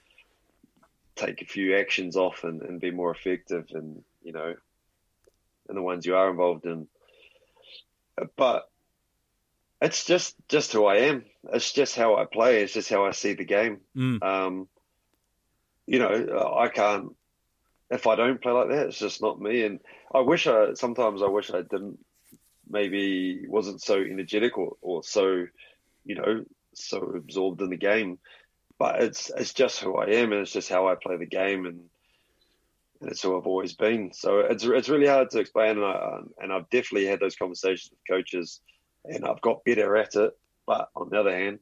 take 1.16 1.42
a 1.42 1.46
few 1.46 1.78
actions 1.78 2.16
off 2.16 2.44
and, 2.44 2.62
and 2.62 2.82
be 2.82 2.92
more 2.92 3.12
effective, 3.12 3.68
and 3.74 4.04
you 4.24 4.34
know, 4.34 4.56
and 5.70 5.78
the 5.78 5.82
ones 5.82 6.06
you 6.06 6.16
are 6.16 6.30
involved 6.30 6.66
in. 6.66 6.88
But 8.36 8.70
it's 9.82 10.06
just 10.06 10.36
just 10.48 10.74
who 10.74 10.86
I 10.86 10.98
am. 10.98 11.26
It's 11.54 11.72
just 11.72 11.96
how 11.96 12.16
I 12.16 12.26
play. 12.26 12.64
It's 12.64 12.74
just 12.74 12.90
how 12.90 13.06
I 13.06 13.12
see 13.12 13.34
the 13.34 13.46
game. 13.46 13.82
Mm. 13.96 14.24
Um, 14.24 14.68
you 15.86 16.00
know, 16.00 16.56
I 16.58 16.68
can't. 16.70 17.16
If 17.90 18.06
I 18.06 18.16
don't 18.16 18.42
play 18.42 18.52
like 18.52 18.70
that, 18.70 18.88
it's 18.88 19.00
just 19.00 19.22
not 19.22 19.40
me. 19.40 19.64
And 19.64 19.80
I 20.14 20.20
wish 20.20 20.48
I 20.48 20.74
sometimes 20.74 21.22
I 21.22 21.28
wish 21.28 21.52
I 21.52 21.62
didn't. 21.62 22.00
Maybe 22.70 23.46
wasn't 23.48 23.82
so 23.82 23.96
energetic 23.98 24.58
or, 24.58 24.74
or 24.82 25.04
so, 25.04 25.46
you 26.06 26.16
know, 26.16 26.44
so 26.74 26.98
absorbed 27.16 27.62
in 27.62 27.70
the 27.70 27.78
game. 27.78 28.20
But 28.80 29.02
it's 29.02 29.32
it's 29.36 29.54
just 29.54 29.80
who 29.80 29.96
I 29.96 30.06
am, 30.06 30.32
and 30.32 30.42
it's 30.42 30.52
just 30.52 30.70
how 30.70 30.88
I 30.88 30.96
play 30.96 31.18
the 31.18 31.26
game, 31.26 31.66
and, 31.66 31.82
and 33.02 33.10
it's 33.10 33.24
who 33.24 33.38
I've 33.38 33.48
always 33.48 33.74
been. 33.74 34.14
So 34.14 34.40
it's 34.40 34.64
it's 34.64 34.90
really 34.90 35.08
hard 35.08 35.32
to 35.32 35.40
explain, 35.40 35.78
and 35.78 35.86
I 35.86 36.20
and 36.40 36.54
I've 36.54 36.70
definitely 36.70 37.08
had 37.08 37.20
those 37.20 37.36
conversations 37.36 37.92
with 37.92 38.18
coaches 38.18 38.62
and 39.08 39.26
I've 39.26 39.42
got 39.42 39.64
better 39.64 39.96
at 39.98 40.16
it. 40.16 40.32
But 40.66 40.90
on 40.96 41.10
the 41.10 41.20
other 41.20 41.36
hand, 41.36 41.60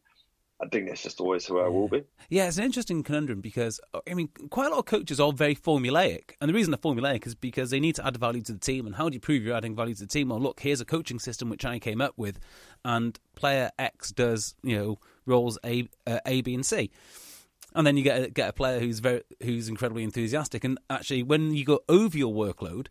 I 0.61 0.67
think 0.67 0.87
that's 0.87 1.03
just 1.03 1.19
always 1.19 1.45
who 1.45 1.59
I 1.59 1.67
will 1.67 1.89
be. 1.89 2.03
Yeah, 2.29 2.47
it's 2.47 2.57
an 2.57 2.63
interesting 2.63 3.03
conundrum 3.03 3.41
because 3.41 3.81
I 4.09 4.13
mean, 4.13 4.29
quite 4.49 4.67
a 4.67 4.69
lot 4.69 4.79
of 4.79 4.85
coaches 4.85 5.19
are 5.19 5.33
very 5.33 5.55
formulaic, 5.55 6.31
and 6.39 6.49
the 6.49 6.53
reason 6.53 6.71
they're 6.71 6.77
formulaic 6.77 7.27
is 7.27 7.35
because 7.35 7.71
they 7.71 7.79
need 7.79 7.95
to 7.95 8.07
add 8.07 8.15
value 8.17 8.41
to 8.43 8.53
the 8.53 8.59
team. 8.59 8.85
And 8.85 8.95
how 8.95 9.09
do 9.09 9.15
you 9.15 9.19
prove 9.19 9.43
you're 9.43 9.55
adding 9.55 9.75
value 9.75 9.95
to 9.95 10.01
the 10.01 10.07
team? 10.07 10.29
Well, 10.29 10.39
look, 10.39 10.61
here's 10.61 10.79
a 10.79 10.85
coaching 10.85 11.19
system 11.19 11.49
which 11.49 11.65
I 11.65 11.77
came 11.79 11.99
up 11.99 12.13
with, 12.15 12.39
and 12.85 13.19
player 13.35 13.71
X 13.77 14.11
does 14.11 14.55
you 14.63 14.77
know 14.77 14.99
roles 15.25 15.59
A, 15.65 15.89
uh, 16.07 16.19
A, 16.25 16.41
B, 16.41 16.53
and 16.53 16.65
C. 16.65 16.89
and 17.75 17.85
then 17.85 17.97
you 17.97 18.03
get 18.03 18.23
a, 18.23 18.29
get 18.29 18.49
a 18.49 18.53
player 18.53 18.79
who's 18.79 18.99
very 18.99 19.23
who's 19.43 19.67
incredibly 19.67 20.03
enthusiastic, 20.03 20.63
and 20.63 20.79
actually 20.89 21.23
when 21.23 21.53
you 21.53 21.65
go 21.65 21.81
over 21.89 22.17
your 22.17 22.33
workload, 22.33 22.87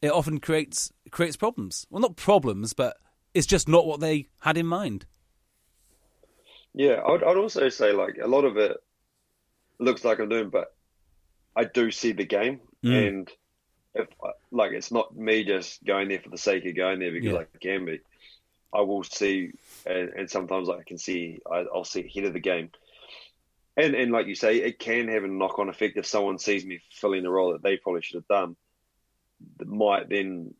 it 0.00 0.10
often 0.10 0.40
creates 0.40 0.90
creates 1.10 1.36
problems. 1.36 1.86
Well, 1.90 2.00
not 2.00 2.16
problems, 2.16 2.72
but 2.72 2.96
it's 3.34 3.46
just 3.46 3.68
not 3.68 3.86
what 3.86 4.00
they 4.00 4.28
had 4.40 4.56
in 4.56 4.66
mind. 4.66 5.04
Yeah, 6.74 7.00
I'd, 7.06 7.22
I'd 7.22 7.36
also 7.36 7.68
say 7.68 7.92
like 7.92 8.18
a 8.22 8.26
lot 8.26 8.44
of 8.44 8.56
it 8.56 8.76
looks 9.78 10.04
like 10.04 10.18
I'm 10.18 10.28
doing, 10.28 10.50
but 10.50 10.74
I 11.56 11.64
do 11.64 11.90
see 11.90 12.12
the 12.12 12.24
game, 12.26 12.60
Mm. 12.84 13.08
and 13.08 13.30
if 13.94 14.08
like 14.50 14.72
it's 14.72 14.90
not 14.92 15.16
me 15.16 15.44
just 15.44 15.82
going 15.84 16.08
there 16.08 16.18
for 16.20 16.28
the 16.28 16.36
sake 16.36 16.66
of 16.66 16.76
going 16.76 16.98
there 16.98 17.12
because 17.12 17.32
Yeah. 17.32 17.38
I 17.38 17.58
can 17.60 17.84
be. 17.86 18.00
I 18.74 18.80
will 18.80 19.04
see, 19.04 19.52
and, 19.86 20.08
and 20.10 20.28
sometimes 20.30 20.68
I 20.68 20.82
can 20.82 20.98
see 20.98 21.38
I, 21.50 21.64
I'll 21.72 21.84
see 21.84 22.04
ahead 22.04 22.24
of 22.24 22.32
the 22.32 22.40
game, 22.40 22.70
and 23.76 23.94
and 23.94 24.10
like 24.10 24.26
you 24.26 24.34
say, 24.34 24.56
it 24.56 24.78
can 24.80 25.08
have 25.08 25.22
a 25.24 25.28
knock 25.28 25.58
on 25.60 25.68
effect 25.68 25.96
if 25.96 26.06
someone 26.06 26.38
sees 26.38 26.66
me 26.66 26.80
filling 26.90 27.24
a 27.24 27.30
role 27.30 27.52
that 27.52 27.62
they 27.62 27.76
probably 27.76 28.02
should 28.02 28.16
have 28.16 28.28
done. 28.28 28.56
That 29.58 29.68
might 29.68 30.08
then 30.08 30.54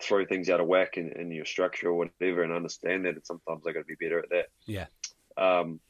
throw 0.00 0.24
things 0.26 0.50
out 0.50 0.60
of 0.60 0.66
whack 0.66 0.96
in, 0.96 1.12
in 1.12 1.30
your 1.30 1.44
structure 1.44 1.88
or 1.88 1.94
whatever, 1.94 2.42
and 2.42 2.52
understand 2.52 3.04
that. 3.04 3.14
And 3.14 3.24
sometimes 3.24 3.64
I 3.66 3.72
got 3.72 3.80
to 3.80 3.96
be 3.96 4.04
better 4.04 4.18
at 4.18 4.30
that. 4.30 4.46
Yeah. 4.66 4.86
Um, 5.36 5.80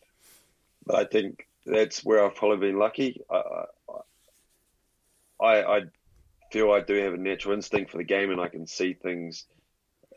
but 0.86 0.96
I 0.96 1.04
think 1.04 1.46
that's 1.66 2.04
where 2.04 2.24
I've 2.24 2.34
probably 2.34 2.68
been 2.68 2.78
lucky. 2.78 3.20
I, 3.30 3.64
I, 5.40 5.62
I 5.62 5.80
feel 6.52 6.70
I 6.72 6.80
do 6.80 6.94
have 6.96 7.14
a 7.14 7.18
natural 7.18 7.54
instinct 7.54 7.90
for 7.90 7.98
the 7.98 8.04
game, 8.04 8.30
and 8.30 8.40
I 8.40 8.48
can 8.48 8.66
see 8.66 8.94
things, 8.94 9.46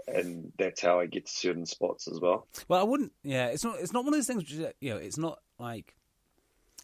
and 0.08 0.52
that's 0.58 0.82
how 0.82 1.00
I 1.00 1.06
get 1.06 1.26
to 1.26 1.32
certain 1.32 1.66
spots 1.66 2.08
as 2.08 2.20
well. 2.20 2.48
Well, 2.68 2.80
I 2.80 2.84
wouldn't. 2.84 3.14
Yeah, 3.24 3.48
it's 3.48 3.64
not. 3.64 3.80
It's 3.80 3.94
not 3.94 4.04
one 4.04 4.14
of 4.14 4.18
those 4.18 4.28
things. 4.28 4.44
Which, 4.44 4.52
you 4.80 4.92
know, 4.92 4.98
it's 4.98 5.18
not 5.18 5.40
like. 5.60 5.96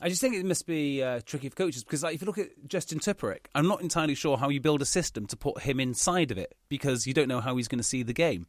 I 0.01 0.09
just 0.09 0.21
think 0.21 0.35
it 0.35 0.43
must 0.43 0.65
be 0.65 1.03
uh, 1.03 1.21
tricky 1.23 1.47
for 1.49 1.55
coaches 1.55 1.83
because, 1.83 2.03
like, 2.03 2.15
if 2.15 2.21
you 2.21 2.25
look 2.25 2.39
at 2.39 2.49
Justin 2.67 2.99
Tipuric, 2.99 3.45
I'm 3.53 3.67
not 3.67 3.81
entirely 3.81 4.15
sure 4.15 4.37
how 4.37 4.49
you 4.49 4.59
build 4.59 4.81
a 4.81 4.85
system 4.85 5.27
to 5.27 5.37
put 5.37 5.61
him 5.61 5.79
inside 5.79 6.31
of 6.31 6.37
it 6.37 6.55
because 6.67 7.05
you 7.05 7.13
don't 7.13 7.27
know 7.27 7.39
how 7.39 7.55
he's 7.55 7.67
going 7.67 7.79
to 7.79 7.83
see 7.83 8.03
the 8.03 8.11
game. 8.11 8.47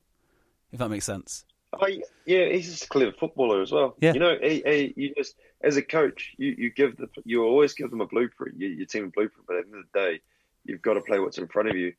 If 0.72 0.78
that 0.78 0.88
makes 0.88 1.05
sense. 1.05 1.45
Oh, 1.81 1.87
yeah, 2.27 2.49
he's 2.49 2.70
just 2.70 2.85
a 2.85 2.89
clever 2.89 3.12
footballer 3.12 3.62
as 3.62 3.72
well. 3.72 3.97
Yeah. 4.01 4.12
You 4.12 4.20
know, 4.20 4.37
he, 4.41 4.62
he, 4.66 4.95
you 4.97 5.14
just 5.14 5.37
as 5.62 5.77
a 5.77 5.83
coach, 5.83 6.35
you, 6.37 6.55
you 6.57 6.70
give 6.70 6.97
the 6.97 7.09
you 7.25 7.45
always 7.45 7.75
give 7.75 7.91
them 7.91 8.01
a 8.01 8.07
blueprint, 8.07 8.59
you, 8.59 8.68
your 8.68 8.87
team 8.87 9.07
a 9.07 9.09
blueprint. 9.09 9.47
But 9.47 9.57
at 9.57 9.64
the 9.66 9.77
end 9.77 9.85
of 9.85 9.93
the 9.93 10.01
day, 10.01 10.20
you've 10.64 10.83
got 10.83 10.95
to 10.95 11.01
play 11.01 11.18
what's 11.18 11.39
in 11.39 11.49
front 11.49 11.68
of 11.68 11.77
you. 11.77 11.95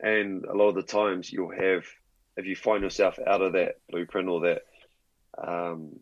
And 0.00 0.44
a 0.44 0.54
lot 0.54 0.68
of 0.68 0.74
the 0.74 0.82
times, 0.82 1.32
you'll 1.32 1.52
have 1.52 1.84
if 2.36 2.46
you 2.46 2.56
find 2.56 2.82
yourself 2.82 3.18
out 3.26 3.42
of 3.42 3.52
that 3.52 3.76
blueprint 3.90 4.28
or 4.28 4.40
that 4.40 4.62
um, 5.36 6.00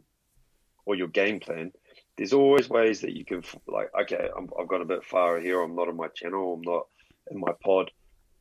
or 0.85 0.95
your 0.95 1.09
game 1.09 1.41
plan. 1.41 1.73
There's 2.17 2.33
always 2.33 2.69
ways 2.69 3.03
that 3.03 3.13
you 3.13 3.25
can 3.25 3.45
like, 3.69 3.91
okay, 4.03 4.29
I'm, 4.37 4.49
I've 4.59 4.67
gone 4.67 4.83
a 4.83 4.87
bit 4.87 5.05
far 5.05 5.39
here. 5.39 5.61
I'm 5.63 5.77
not 5.77 5.89
on 5.89 5.97
my 5.97 6.09
channel. 6.09 6.55
I'm 6.55 6.63
not 6.63 6.87
in 7.31 7.39
my 7.39 7.53
pod 7.63 7.91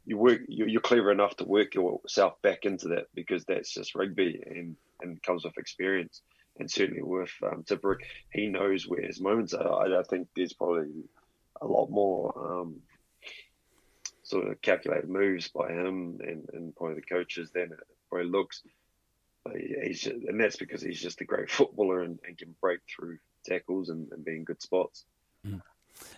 you 0.07 0.17
work 0.17 0.41
you're, 0.47 0.81
clever 0.81 1.11
enough 1.11 1.35
to 1.35 1.43
work 1.43 1.75
yourself 1.75 2.41
back 2.41 2.59
into 2.63 2.87
that 2.87 3.07
because 3.13 3.45
that's 3.45 3.73
just 3.73 3.93
rugby 3.93 4.41
and 4.45 4.75
and 5.01 5.21
comes 5.21 5.43
with 5.43 5.57
experience 5.57 6.21
and 6.59 6.69
certainly 6.69 7.03
with 7.03 7.31
um, 7.43 7.63
Tipuric, 7.63 7.99
he 8.31 8.47
knows 8.47 8.87
where 8.87 9.01
his 9.01 9.19
moments 9.19 9.53
are. 9.53 9.85
I, 9.85 9.99
I 9.99 10.03
think 10.03 10.27
there's 10.35 10.53
probably 10.53 10.89
a 11.61 11.67
lot 11.67 11.89
more 11.89 12.33
um, 12.61 12.77
sort 14.23 14.47
of 14.47 14.61
calculated 14.61 15.09
moves 15.09 15.49
by 15.49 15.71
him 15.71 16.19
and, 16.21 16.49
and 16.53 16.75
probably 16.75 16.95
the 16.95 17.01
coaches 17.01 17.51
than 17.51 17.71
it 17.71 17.79
probably 18.09 18.29
looks. 18.29 18.63
But 19.43 19.55
he's 19.57 20.01
just, 20.01 20.15
and 20.27 20.39
that's 20.39 20.57
because 20.57 20.81
he's 20.81 21.01
just 21.01 21.21
a 21.21 21.25
great 21.25 21.49
footballer 21.51 22.01
and, 22.01 22.19
and 22.25 22.37
can 22.37 22.55
break 22.61 22.79
through 22.87 23.19
tackles 23.45 23.89
and, 23.89 24.11
and 24.11 24.25
be 24.25 24.35
in 24.35 24.43
good 24.43 24.61
spots. 24.61 25.05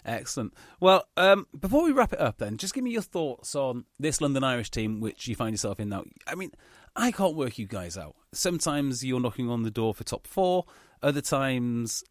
Excellent. 0.06 0.54
Well, 0.80 1.06
um, 1.18 1.48
before 1.58 1.84
we 1.84 1.92
wrap 1.92 2.14
it 2.14 2.20
up, 2.20 2.38
then, 2.38 2.58
just 2.58 2.74
give 2.74 2.84
me 2.84 2.92
your 2.92 3.02
thoughts 3.02 3.56
on 3.56 3.86
this 4.00 4.22
London 4.22 4.44
Irish 4.44 4.72
team, 4.72 5.00
which 5.00 5.28
you 5.28 5.36
find 5.36 5.54
yourself 5.54 5.80
in 5.80 5.90
now. 5.90 6.04
I 6.28 6.36
mean, 6.36 6.52
I 6.96 7.12
can't 7.12 7.36
work 7.36 7.58
you 7.58 7.68
guys 7.68 7.98
out. 7.98 8.16
Sometimes 8.32 9.04
you're 9.04 9.20
knocking 9.20 9.50
on 9.50 9.64
the 9.64 9.72
door 9.72 9.94
for 9.94 10.04
top 10.04 10.28
four, 10.28 10.66
other 11.02 11.22
times 11.22 12.04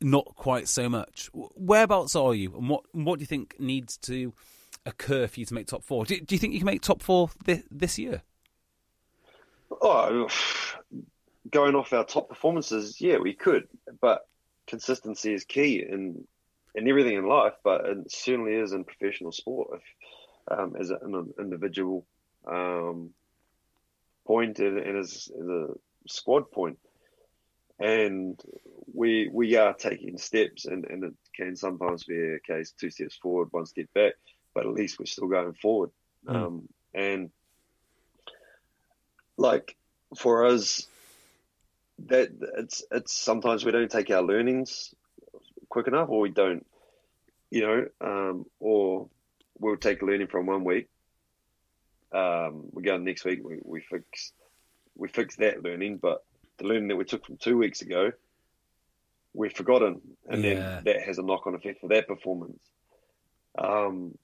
not 0.00 0.24
quite 0.36 0.68
so 0.68 0.88
much. 0.88 1.30
Whereabouts 1.32 2.16
are 2.16 2.34
you, 2.34 2.54
and 2.56 2.68
what 2.68 2.82
what 2.92 3.18
do 3.18 3.22
you 3.22 3.26
think 3.26 3.56
needs 3.58 3.96
to 3.98 4.32
occur 4.84 5.26
for 5.26 5.40
you 5.40 5.46
to 5.46 5.54
make 5.54 5.66
top 5.66 5.84
four? 5.84 6.04
Do, 6.04 6.18
do 6.20 6.34
you 6.34 6.38
think 6.38 6.52
you 6.52 6.60
can 6.60 6.66
make 6.66 6.82
top 6.82 7.02
four 7.02 7.30
this, 7.44 7.62
this 7.70 7.98
year? 7.98 8.22
Oh, 9.70 10.28
going 11.50 11.74
off 11.74 11.92
our 11.92 12.04
top 12.04 12.28
performances, 12.28 13.00
yeah, 13.00 13.18
we 13.18 13.34
could, 13.34 13.68
but 14.00 14.26
consistency 14.66 15.34
is 15.34 15.44
key 15.44 15.84
in 15.88 16.26
in 16.74 16.88
everything 16.88 17.16
in 17.16 17.26
life, 17.26 17.54
but 17.62 17.84
it 17.84 18.10
certainly 18.10 18.54
is 18.54 18.72
in 18.72 18.84
professional 18.84 19.32
sport. 19.32 19.80
If, 19.80 20.58
um, 20.58 20.74
as 20.78 20.90
an 20.90 21.32
individual 21.38 22.04
um, 22.46 23.10
point 24.26 24.58
and, 24.58 24.78
and 24.78 24.98
as, 24.98 25.30
as 25.38 25.46
a 25.46 25.68
squad 26.08 26.50
point, 26.50 26.78
and 27.78 28.40
we 28.92 29.28
we 29.32 29.56
are 29.56 29.74
taking 29.74 30.18
steps, 30.18 30.64
and, 30.66 30.84
and 30.84 31.04
it 31.04 31.14
can 31.34 31.56
sometimes 31.56 32.04
be 32.04 32.34
a 32.34 32.38
case 32.40 32.72
two 32.72 32.90
steps 32.90 33.16
forward, 33.16 33.48
one 33.50 33.66
step 33.66 33.86
back, 33.94 34.14
but 34.54 34.66
at 34.66 34.72
least 34.72 34.98
we're 34.98 35.06
still 35.06 35.28
going 35.28 35.54
forward. 35.54 35.90
Mm. 36.26 36.34
Um, 36.34 36.68
and 36.94 37.30
like 39.36 39.76
for 40.16 40.46
us, 40.46 40.86
that 42.06 42.30
it's 42.58 42.84
it's 42.90 43.12
sometimes 43.12 43.64
we 43.64 43.72
don't 43.72 43.90
take 43.90 44.10
our 44.10 44.22
learnings 44.22 44.94
quick 45.72 45.88
enough, 45.88 46.10
or 46.10 46.20
we 46.20 46.28
don't, 46.28 46.66
you 47.50 47.62
know, 47.62 47.86
um, 48.02 48.44
or 48.60 49.08
we'll 49.58 49.78
take 49.78 50.02
learning 50.02 50.26
from 50.26 50.44
one 50.44 50.64
week. 50.64 50.88
Um, 52.12 52.64
we 52.72 52.82
go 52.82 52.98
next 52.98 53.24
week, 53.24 53.40
we, 53.42 53.58
we 53.64 53.80
fix 53.80 54.32
we 54.94 55.08
fix 55.08 55.36
that 55.36 55.62
learning, 55.64 55.96
but 55.96 56.22
the 56.58 56.66
learning 56.66 56.88
that 56.88 56.96
we 56.96 57.04
took 57.04 57.24
from 57.24 57.38
two 57.38 57.56
weeks 57.56 57.80
ago, 57.80 58.12
we've 59.32 59.54
forgotten, 59.54 60.02
and 60.28 60.44
Yeah. 60.44 60.54
then 60.54 60.84
that 60.84 61.02
has 61.06 61.16
a 61.16 61.22
knock 61.22 61.46
on 61.46 61.54
effect 61.54 61.80
for 61.80 61.88
that 61.88 62.06
performance. 62.06 62.62
Um, 63.56 64.18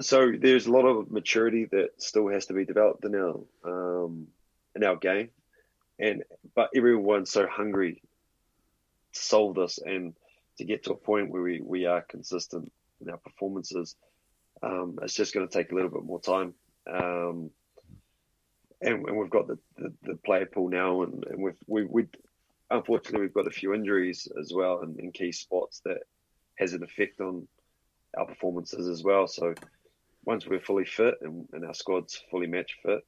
so 0.00 0.32
there's 0.38 0.66
a 0.66 0.72
lot 0.72 0.86
of 0.86 1.10
maturity 1.10 1.66
that 1.72 1.90
still 1.98 2.28
has 2.28 2.46
to 2.46 2.54
be 2.54 2.64
developed 2.64 3.04
in 3.04 3.14
our 3.14 3.38
um, 3.64 4.28
in 4.74 4.82
our 4.82 4.96
game, 4.96 5.28
and 5.98 6.24
but 6.54 6.70
everyone's 6.74 7.30
so 7.30 7.46
hungry 7.46 8.00
solve 9.20 9.54
this 9.54 9.78
and 9.78 10.14
to 10.58 10.64
get 10.64 10.84
to 10.84 10.92
a 10.92 10.96
point 10.96 11.30
where 11.30 11.42
we, 11.42 11.60
we 11.60 11.86
are 11.86 12.00
consistent 12.00 12.72
in 13.00 13.10
our 13.10 13.18
performances. 13.18 13.96
Um, 14.62 14.98
it's 15.02 15.14
just 15.14 15.34
going 15.34 15.46
to 15.46 15.52
take 15.52 15.70
a 15.70 15.74
little 15.74 15.90
bit 15.90 16.04
more 16.04 16.20
time. 16.20 16.54
Um, 16.90 17.50
and, 18.80 19.06
and 19.06 19.16
we've 19.16 19.30
got 19.30 19.48
the, 19.48 19.58
the, 19.76 19.92
the 20.02 20.14
player 20.16 20.46
pool 20.46 20.68
now, 20.68 21.02
and, 21.02 21.24
and 21.24 21.42
we've, 21.42 21.56
we, 21.66 21.84
we, 21.84 22.06
unfortunately, 22.70 23.22
we've 23.22 23.34
got 23.34 23.46
a 23.46 23.50
few 23.50 23.74
injuries 23.74 24.28
as 24.40 24.52
well 24.54 24.80
in, 24.82 24.98
in 24.98 25.12
key 25.12 25.32
spots 25.32 25.80
that 25.84 25.98
has 26.56 26.72
an 26.72 26.82
effect 26.82 27.20
on 27.20 27.46
our 28.16 28.26
performances 28.26 28.88
as 28.88 29.02
well. 29.02 29.26
So 29.26 29.54
once 30.24 30.46
we're 30.46 30.60
fully 30.60 30.86
fit 30.86 31.14
and, 31.20 31.48
and 31.52 31.64
our 31.64 31.74
squad's 31.74 32.22
fully 32.30 32.46
match 32.46 32.78
fit, 32.82 33.04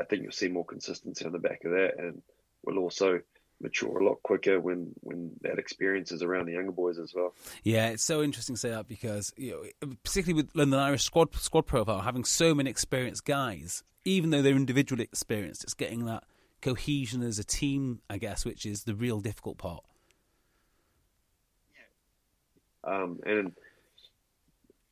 I 0.00 0.04
think 0.04 0.22
you'll 0.22 0.32
see 0.32 0.48
more 0.48 0.64
consistency 0.64 1.24
on 1.24 1.32
the 1.32 1.38
back 1.38 1.64
of 1.64 1.72
that, 1.72 1.98
and 1.98 2.22
we'll 2.64 2.78
also 2.78 3.20
mature 3.60 3.98
a 3.98 4.04
lot 4.04 4.22
quicker 4.22 4.60
when 4.60 4.92
when 5.00 5.32
that 5.42 5.58
experience 5.58 6.12
is 6.12 6.22
around 6.22 6.46
the 6.46 6.52
younger 6.52 6.72
boys 6.72 6.98
as 6.98 7.14
well. 7.14 7.34
Yeah, 7.62 7.88
it's 7.88 8.04
so 8.04 8.22
interesting 8.22 8.54
to 8.54 8.60
say 8.60 8.70
that 8.70 8.88
because 8.88 9.32
you 9.36 9.72
know, 9.82 9.90
particularly 10.02 10.42
with 10.42 10.54
London 10.54 10.78
Irish 10.80 11.04
squad 11.04 11.34
squad 11.36 11.66
profile 11.66 12.00
having 12.00 12.24
so 12.24 12.54
many 12.54 12.70
experienced 12.70 13.24
guys, 13.24 13.82
even 14.04 14.30
though 14.30 14.42
they're 14.42 14.56
individually 14.56 15.04
experienced, 15.04 15.64
it's 15.64 15.74
getting 15.74 16.06
that 16.06 16.24
cohesion 16.60 17.22
as 17.22 17.38
a 17.38 17.44
team, 17.44 18.00
I 18.08 18.18
guess, 18.18 18.44
which 18.44 18.64
is 18.64 18.84
the 18.84 18.94
real 18.94 19.20
difficult 19.20 19.58
part. 19.58 19.84
Um, 22.82 23.20
and 23.24 23.52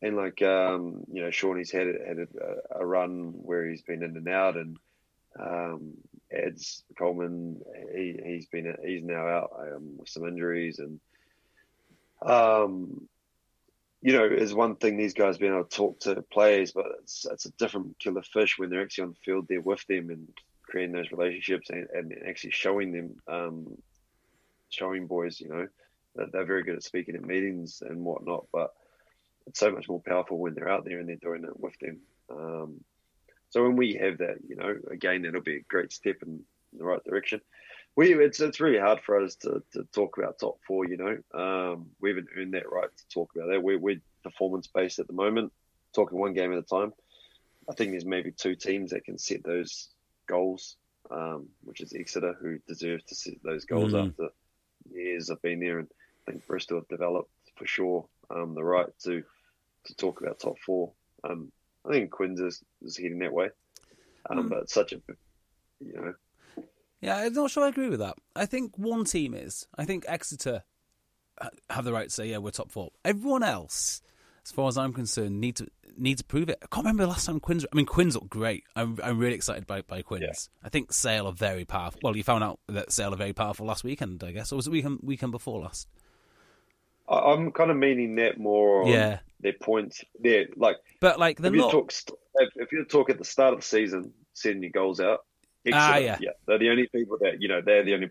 and 0.00 0.16
like 0.16 0.42
um, 0.42 1.04
you 1.12 1.22
know, 1.22 1.30
Shawnee's 1.30 1.70
had 1.70 1.86
had 1.86 2.18
a, 2.18 2.78
a 2.80 2.86
run 2.86 3.32
where 3.42 3.66
he's 3.66 3.82
been 3.82 4.02
in 4.02 4.16
and 4.16 4.28
out, 4.28 4.56
and 4.56 4.76
um, 5.38 5.94
Ed's 6.30 6.84
Coleman, 6.98 7.60
he 7.94 8.18
he's 8.24 8.46
been 8.46 8.74
he's 8.84 9.02
now 9.02 9.26
out 9.26 9.50
um, 9.58 9.98
with 9.98 10.08
some 10.08 10.26
injuries, 10.26 10.78
and 10.78 11.00
um, 12.22 13.08
you 14.00 14.12
know, 14.12 14.24
is 14.24 14.54
one 14.54 14.76
thing 14.76 14.96
these 14.96 15.14
guys 15.14 15.38
being 15.38 15.52
able 15.52 15.64
to 15.64 15.76
talk 15.76 16.00
to 16.00 16.22
players, 16.22 16.72
but 16.72 16.86
it's 17.00 17.26
it's 17.30 17.46
a 17.46 17.52
different 17.52 17.98
killer 17.98 18.22
fish 18.22 18.58
when 18.58 18.70
they're 18.70 18.82
actually 18.82 19.04
on 19.04 19.10
the 19.10 19.24
field 19.24 19.46
there 19.48 19.60
with 19.60 19.86
them 19.86 20.10
and 20.10 20.28
creating 20.62 20.94
those 20.94 21.12
relationships 21.12 21.70
and, 21.70 21.86
and 21.94 22.14
actually 22.26 22.50
showing 22.50 22.92
them, 22.92 23.16
um, 23.28 23.76
showing 24.70 25.06
boys, 25.06 25.40
you 25.40 25.48
know, 25.48 25.68
that 26.16 26.32
they're 26.32 26.46
very 26.46 26.62
good 26.62 26.76
at 26.76 26.82
speaking 26.82 27.14
at 27.14 27.24
meetings 27.24 27.82
and 27.86 28.04
whatnot, 28.04 28.46
but 28.52 28.72
it's 29.46 29.60
so 29.60 29.70
much 29.70 29.88
more 29.88 30.00
powerful 30.00 30.38
when 30.38 30.54
they're 30.54 30.70
out 30.70 30.84
there 30.84 30.98
and 30.98 31.08
they're 31.08 31.16
doing 31.16 31.44
it 31.44 31.58
with 31.58 31.78
them. 31.78 32.00
Um, 32.30 32.80
so 33.52 33.62
when 33.62 33.76
we 33.76 33.92
have 34.00 34.16
that, 34.18 34.38
you 34.48 34.56
know, 34.56 34.74
again, 34.90 35.26
it'll 35.26 35.42
be 35.42 35.56
a 35.58 35.68
great 35.68 35.92
step 35.92 36.16
in 36.22 36.40
the 36.72 36.84
right 36.84 37.04
direction. 37.04 37.42
we 37.96 38.14
it's 38.14 38.40
it's 38.40 38.60
really 38.60 38.78
hard 38.78 39.00
for 39.02 39.22
us 39.22 39.34
to, 39.36 39.62
to 39.74 39.84
talk 39.92 40.16
about 40.16 40.38
top 40.38 40.56
four. 40.66 40.86
You 40.86 40.96
know, 40.96 41.38
um, 41.38 41.90
we 42.00 42.08
haven't 42.08 42.28
earned 42.34 42.54
that 42.54 42.72
right 42.72 42.88
to 42.88 43.08
talk 43.12 43.30
about 43.36 43.48
that. 43.50 43.62
We're, 43.62 43.78
we're 43.78 44.00
performance 44.24 44.68
based 44.68 44.98
at 45.00 45.06
the 45.06 45.12
moment, 45.12 45.52
talking 45.94 46.18
one 46.18 46.32
game 46.32 46.50
at 46.52 46.58
a 46.58 46.62
time. 46.62 46.94
I 47.68 47.74
think 47.74 47.90
there's 47.90 48.06
maybe 48.06 48.32
two 48.32 48.54
teams 48.54 48.92
that 48.92 49.04
can 49.04 49.18
set 49.18 49.44
those 49.44 49.90
goals, 50.26 50.76
um, 51.10 51.46
which 51.62 51.82
is 51.82 51.92
Exeter, 51.92 52.34
who 52.40 52.58
deserve 52.66 53.04
to 53.04 53.14
set 53.14 53.34
those 53.44 53.66
goals 53.66 53.92
Mm. 53.92 54.08
after 54.08 54.28
years 54.90 55.28
of 55.28 55.42
being 55.42 55.60
there, 55.60 55.78
and 55.78 55.88
I 56.26 56.30
think 56.30 56.46
Bristol 56.46 56.78
have 56.78 56.88
developed 56.88 57.30
for 57.56 57.66
sure 57.66 58.06
um, 58.30 58.54
the 58.54 58.64
right 58.64 58.88
to 59.04 59.22
to 59.84 59.94
talk 59.96 60.22
about 60.22 60.40
top 60.40 60.58
four. 60.64 60.92
Um, 61.22 61.52
I 61.88 61.92
think 61.92 62.10
Quins 62.10 62.40
is, 62.40 62.62
is 62.82 62.96
heading 62.96 63.18
that 63.20 63.32
way, 63.32 63.50
um, 64.30 64.46
Mm. 64.46 64.50
but 64.50 64.70
such 64.70 64.92
a 64.92 65.00
you 65.80 65.92
know 65.94 66.14
Yeah, 67.00 67.16
I'm 67.16 67.32
not 67.32 67.50
sure 67.50 67.64
I 67.64 67.68
agree 67.68 67.88
with 67.88 67.98
that. 68.00 68.16
I 68.36 68.46
think 68.46 68.78
one 68.78 69.04
team 69.04 69.34
is. 69.34 69.66
I 69.76 69.84
think 69.84 70.04
Exeter 70.06 70.62
have 71.70 71.84
the 71.84 71.92
right 71.92 72.08
to 72.08 72.14
say, 72.14 72.26
yeah, 72.26 72.38
we're 72.38 72.50
top 72.52 72.70
four. 72.70 72.90
Everyone 73.04 73.42
else, 73.42 74.00
as 74.44 74.52
far 74.52 74.68
as 74.68 74.78
I'm 74.78 74.92
concerned, 74.92 75.40
need 75.40 75.56
to 75.56 75.66
need 75.98 76.18
to 76.18 76.24
prove 76.24 76.48
it. 76.48 76.58
I 76.62 76.66
can't 76.72 76.84
remember 76.84 77.02
the 77.02 77.08
last 77.10 77.26
time 77.26 77.40
Quins. 77.40 77.66
I 77.70 77.76
mean, 77.76 77.84
Quins 77.86 78.14
look 78.14 78.28
great. 78.28 78.62
I'm 78.76 78.98
I'm 79.02 79.18
really 79.18 79.34
excited 79.34 79.66
by 79.66 79.82
by 79.82 80.02
Quins. 80.02 80.22
Yeah. 80.62 80.66
I 80.66 80.68
think 80.68 80.92
Sale 80.92 81.26
are 81.26 81.32
very 81.32 81.64
powerful. 81.64 82.00
Well, 82.04 82.16
you 82.16 82.22
found 82.22 82.44
out 82.44 82.60
that 82.68 82.92
Sale 82.92 83.12
are 83.12 83.16
very 83.16 83.32
powerful 83.32 83.66
last 83.66 83.82
weekend, 83.82 84.22
I 84.22 84.30
guess, 84.32 84.52
or 84.52 84.56
was 84.56 84.68
it 84.68 84.70
weekend 84.70 85.00
weekend 85.02 85.32
before 85.32 85.60
last? 85.60 85.88
I'm 87.18 87.52
kind 87.52 87.70
of 87.70 87.76
meaning 87.76 88.16
that 88.16 88.38
more 88.38 88.82
on 88.82 88.88
Yeah. 88.88 89.18
their 89.40 89.52
points. 89.54 90.04
There, 90.20 90.46
like 90.56 90.76
But 91.00 91.18
like 91.18 91.38
they're 91.38 91.50
if 91.50 91.54
you 91.56 91.62
not. 91.62 91.70
talk 91.70 91.92
if, 92.36 92.48
if 92.56 92.72
you 92.72 92.84
talk 92.84 93.10
at 93.10 93.18
the 93.18 93.24
start 93.24 93.54
of 93.54 93.60
the 93.60 93.66
season, 93.66 94.12
sending 94.32 94.62
your 94.62 94.72
goals 94.72 95.00
out. 95.00 95.24
Ah, 95.72 95.94
Exeter, 95.96 96.18
yeah. 96.24 96.30
they're 96.46 96.58
the 96.58 96.70
only 96.70 96.88
people 96.88 97.18
that 97.20 97.40
you 97.40 97.48
know. 97.48 97.60
They're 97.60 97.84
the 97.84 97.94
only. 97.94 98.08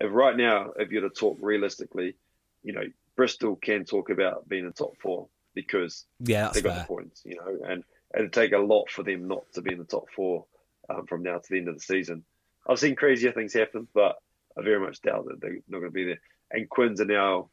If 0.00 0.10
right 0.12 0.36
now, 0.36 0.72
if 0.76 0.90
you're 0.90 1.02
to 1.02 1.10
talk 1.10 1.38
realistically, 1.40 2.14
you 2.62 2.72
know, 2.72 2.84
Bristol 3.16 3.56
can 3.56 3.84
talk 3.84 4.08
about 4.10 4.48
being 4.48 4.64
in 4.64 4.72
top 4.72 4.96
four 5.00 5.28
because 5.54 6.04
yeah, 6.20 6.50
they 6.52 6.62
got 6.62 6.72
fair. 6.72 6.80
the 6.80 6.86
points, 6.86 7.22
you 7.24 7.36
know, 7.36 7.58
and 7.68 7.84
it'd 8.16 8.32
take 8.32 8.52
a 8.52 8.58
lot 8.58 8.90
for 8.90 9.02
them 9.02 9.28
not 9.28 9.44
to 9.52 9.60
be 9.62 9.72
in 9.72 9.78
the 9.78 9.84
top 9.84 10.06
four 10.16 10.46
um, 10.88 11.06
from 11.06 11.22
now 11.22 11.38
to 11.38 11.46
the 11.50 11.58
end 11.58 11.68
of 11.68 11.74
the 11.74 11.80
season. 11.80 12.24
I've 12.66 12.78
seen 12.78 12.96
crazier 12.96 13.32
things 13.32 13.52
happen, 13.52 13.86
but 13.94 14.16
I 14.58 14.62
very 14.62 14.80
much 14.80 15.02
doubt 15.02 15.26
that 15.26 15.40
they're 15.40 15.58
not 15.68 15.80
going 15.80 15.90
to 15.90 15.94
be 15.94 16.04
there. 16.06 16.20
And 16.50 16.68
Quins 16.68 17.00
are 17.00 17.04
now 17.04 17.50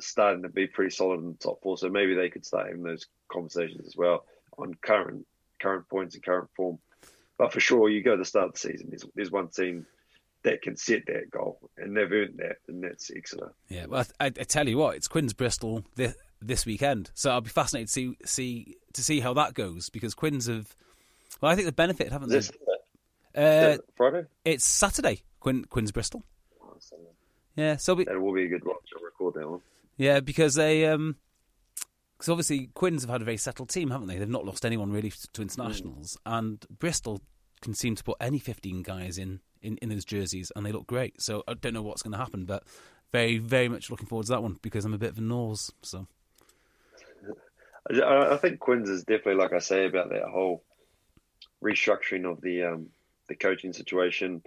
starting 0.00 0.42
to 0.42 0.48
be 0.48 0.66
pretty 0.66 0.90
solid 0.94 1.20
in 1.20 1.32
the 1.32 1.38
top 1.38 1.62
four, 1.62 1.78
so 1.78 1.88
maybe 1.88 2.14
they 2.14 2.30
could 2.30 2.44
start 2.44 2.66
having 2.66 2.82
those 2.82 3.06
conversations 3.28 3.86
as 3.86 3.96
well 3.96 4.24
on 4.58 4.74
current 4.82 5.26
current 5.60 5.88
points 5.88 6.14
and 6.14 6.24
current 6.24 6.48
form. 6.56 6.78
But 7.38 7.52
for 7.52 7.60
sure, 7.60 7.88
you 7.88 8.02
go 8.02 8.12
to 8.12 8.16
the 8.18 8.24
start 8.24 8.46
of 8.48 8.52
the 8.54 8.58
season. 8.58 8.88
There's, 8.90 9.04
there's 9.14 9.30
one 9.30 9.48
team 9.48 9.86
that 10.42 10.62
can 10.62 10.76
set 10.76 11.06
that 11.06 11.30
goal, 11.30 11.58
and 11.78 11.96
they've 11.96 12.10
earned 12.12 12.38
that, 12.38 12.56
and 12.68 12.82
that's 12.84 13.10
Exeter. 13.10 13.52
Yeah, 13.68 13.86
well, 13.86 14.04
I, 14.20 14.26
I 14.26 14.30
tell 14.30 14.68
you 14.68 14.76
what, 14.78 14.94
it's 14.96 15.08
Quins 15.08 15.32
Bristol 15.32 15.84
this, 15.96 16.14
this 16.42 16.66
weekend, 16.66 17.10
so 17.14 17.30
I'll 17.30 17.40
be 17.40 17.48
fascinated 17.50 17.88
to 17.88 17.92
see 17.92 18.16
see 18.24 18.76
to 18.92 19.02
see 19.02 19.20
how 19.20 19.32
that 19.34 19.54
goes 19.54 19.88
because 19.88 20.14
Quins 20.14 20.46
have. 20.46 20.74
Well, 21.40 21.50
I 21.50 21.54
think 21.54 21.66
they've 21.66 21.74
benefited, 21.74 22.12
haven't 22.12 22.28
they? 22.28 22.36
this 22.36 22.52
Uh, 23.34 23.78
Friday? 23.96 24.26
it's 24.44 24.64
Saturday. 24.64 25.22
Quinn 25.40 25.64
Quins 25.64 25.90
Bristol. 25.92 26.22
Yeah, 27.56 27.76
so 27.76 27.94
we, 27.94 28.04
That 28.04 28.20
will 28.20 28.34
be 28.34 28.44
a 28.44 28.48
good 28.48 28.64
watch. 28.64 28.90
I'll 28.96 29.04
record 29.04 29.34
that 29.34 29.48
one. 29.48 29.60
Yeah 29.96 30.20
because 30.20 30.54
they 30.54 30.86
um 30.86 31.16
because 32.16 32.28
obviously 32.28 32.70
Quins 32.74 33.02
have 33.02 33.10
had 33.10 33.22
a 33.22 33.24
very 33.24 33.36
settled 33.36 33.68
team, 33.68 33.90
haven't 33.90 34.06
they? 34.06 34.18
They've 34.18 34.28
not 34.28 34.44
lost 34.46 34.64
anyone 34.64 34.92
really 34.92 35.12
to 35.32 35.42
internationals, 35.42 36.16
and 36.24 36.64
Bristol 36.70 37.20
can 37.60 37.74
seem 37.74 37.96
to 37.96 38.04
put 38.04 38.16
any 38.20 38.38
fifteen 38.38 38.82
guys 38.82 39.18
in, 39.18 39.40
in 39.62 39.76
in 39.78 39.88
those 39.88 40.04
jerseys, 40.04 40.52
and 40.54 40.64
they 40.64 40.72
look 40.72 40.86
great. 40.86 41.20
So 41.20 41.42
I 41.48 41.54
don't 41.54 41.74
know 41.74 41.82
what's 41.82 42.02
going 42.02 42.12
to 42.12 42.18
happen, 42.18 42.44
but 42.44 42.62
very 43.12 43.38
very 43.38 43.68
much 43.68 43.90
looking 43.90 44.06
forward 44.06 44.26
to 44.26 44.32
that 44.32 44.42
one 44.42 44.58
because 44.62 44.84
I'm 44.84 44.94
a 44.94 44.98
bit 44.98 45.10
of 45.10 45.18
a 45.18 45.22
nose. 45.22 45.72
So 45.82 46.06
I, 47.90 48.34
I 48.34 48.36
think 48.38 48.60
Quins 48.60 48.88
is 48.88 49.04
definitely, 49.04 49.34
like 49.42 49.52
I 49.52 49.58
say, 49.58 49.86
about 49.86 50.10
that 50.10 50.22
whole 50.24 50.62
restructuring 51.62 52.30
of 52.30 52.40
the 52.40 52.64
um, 52.64 52.88
the 53.28 53.34
coaching 53.34 53.72
situation 53.72 54.42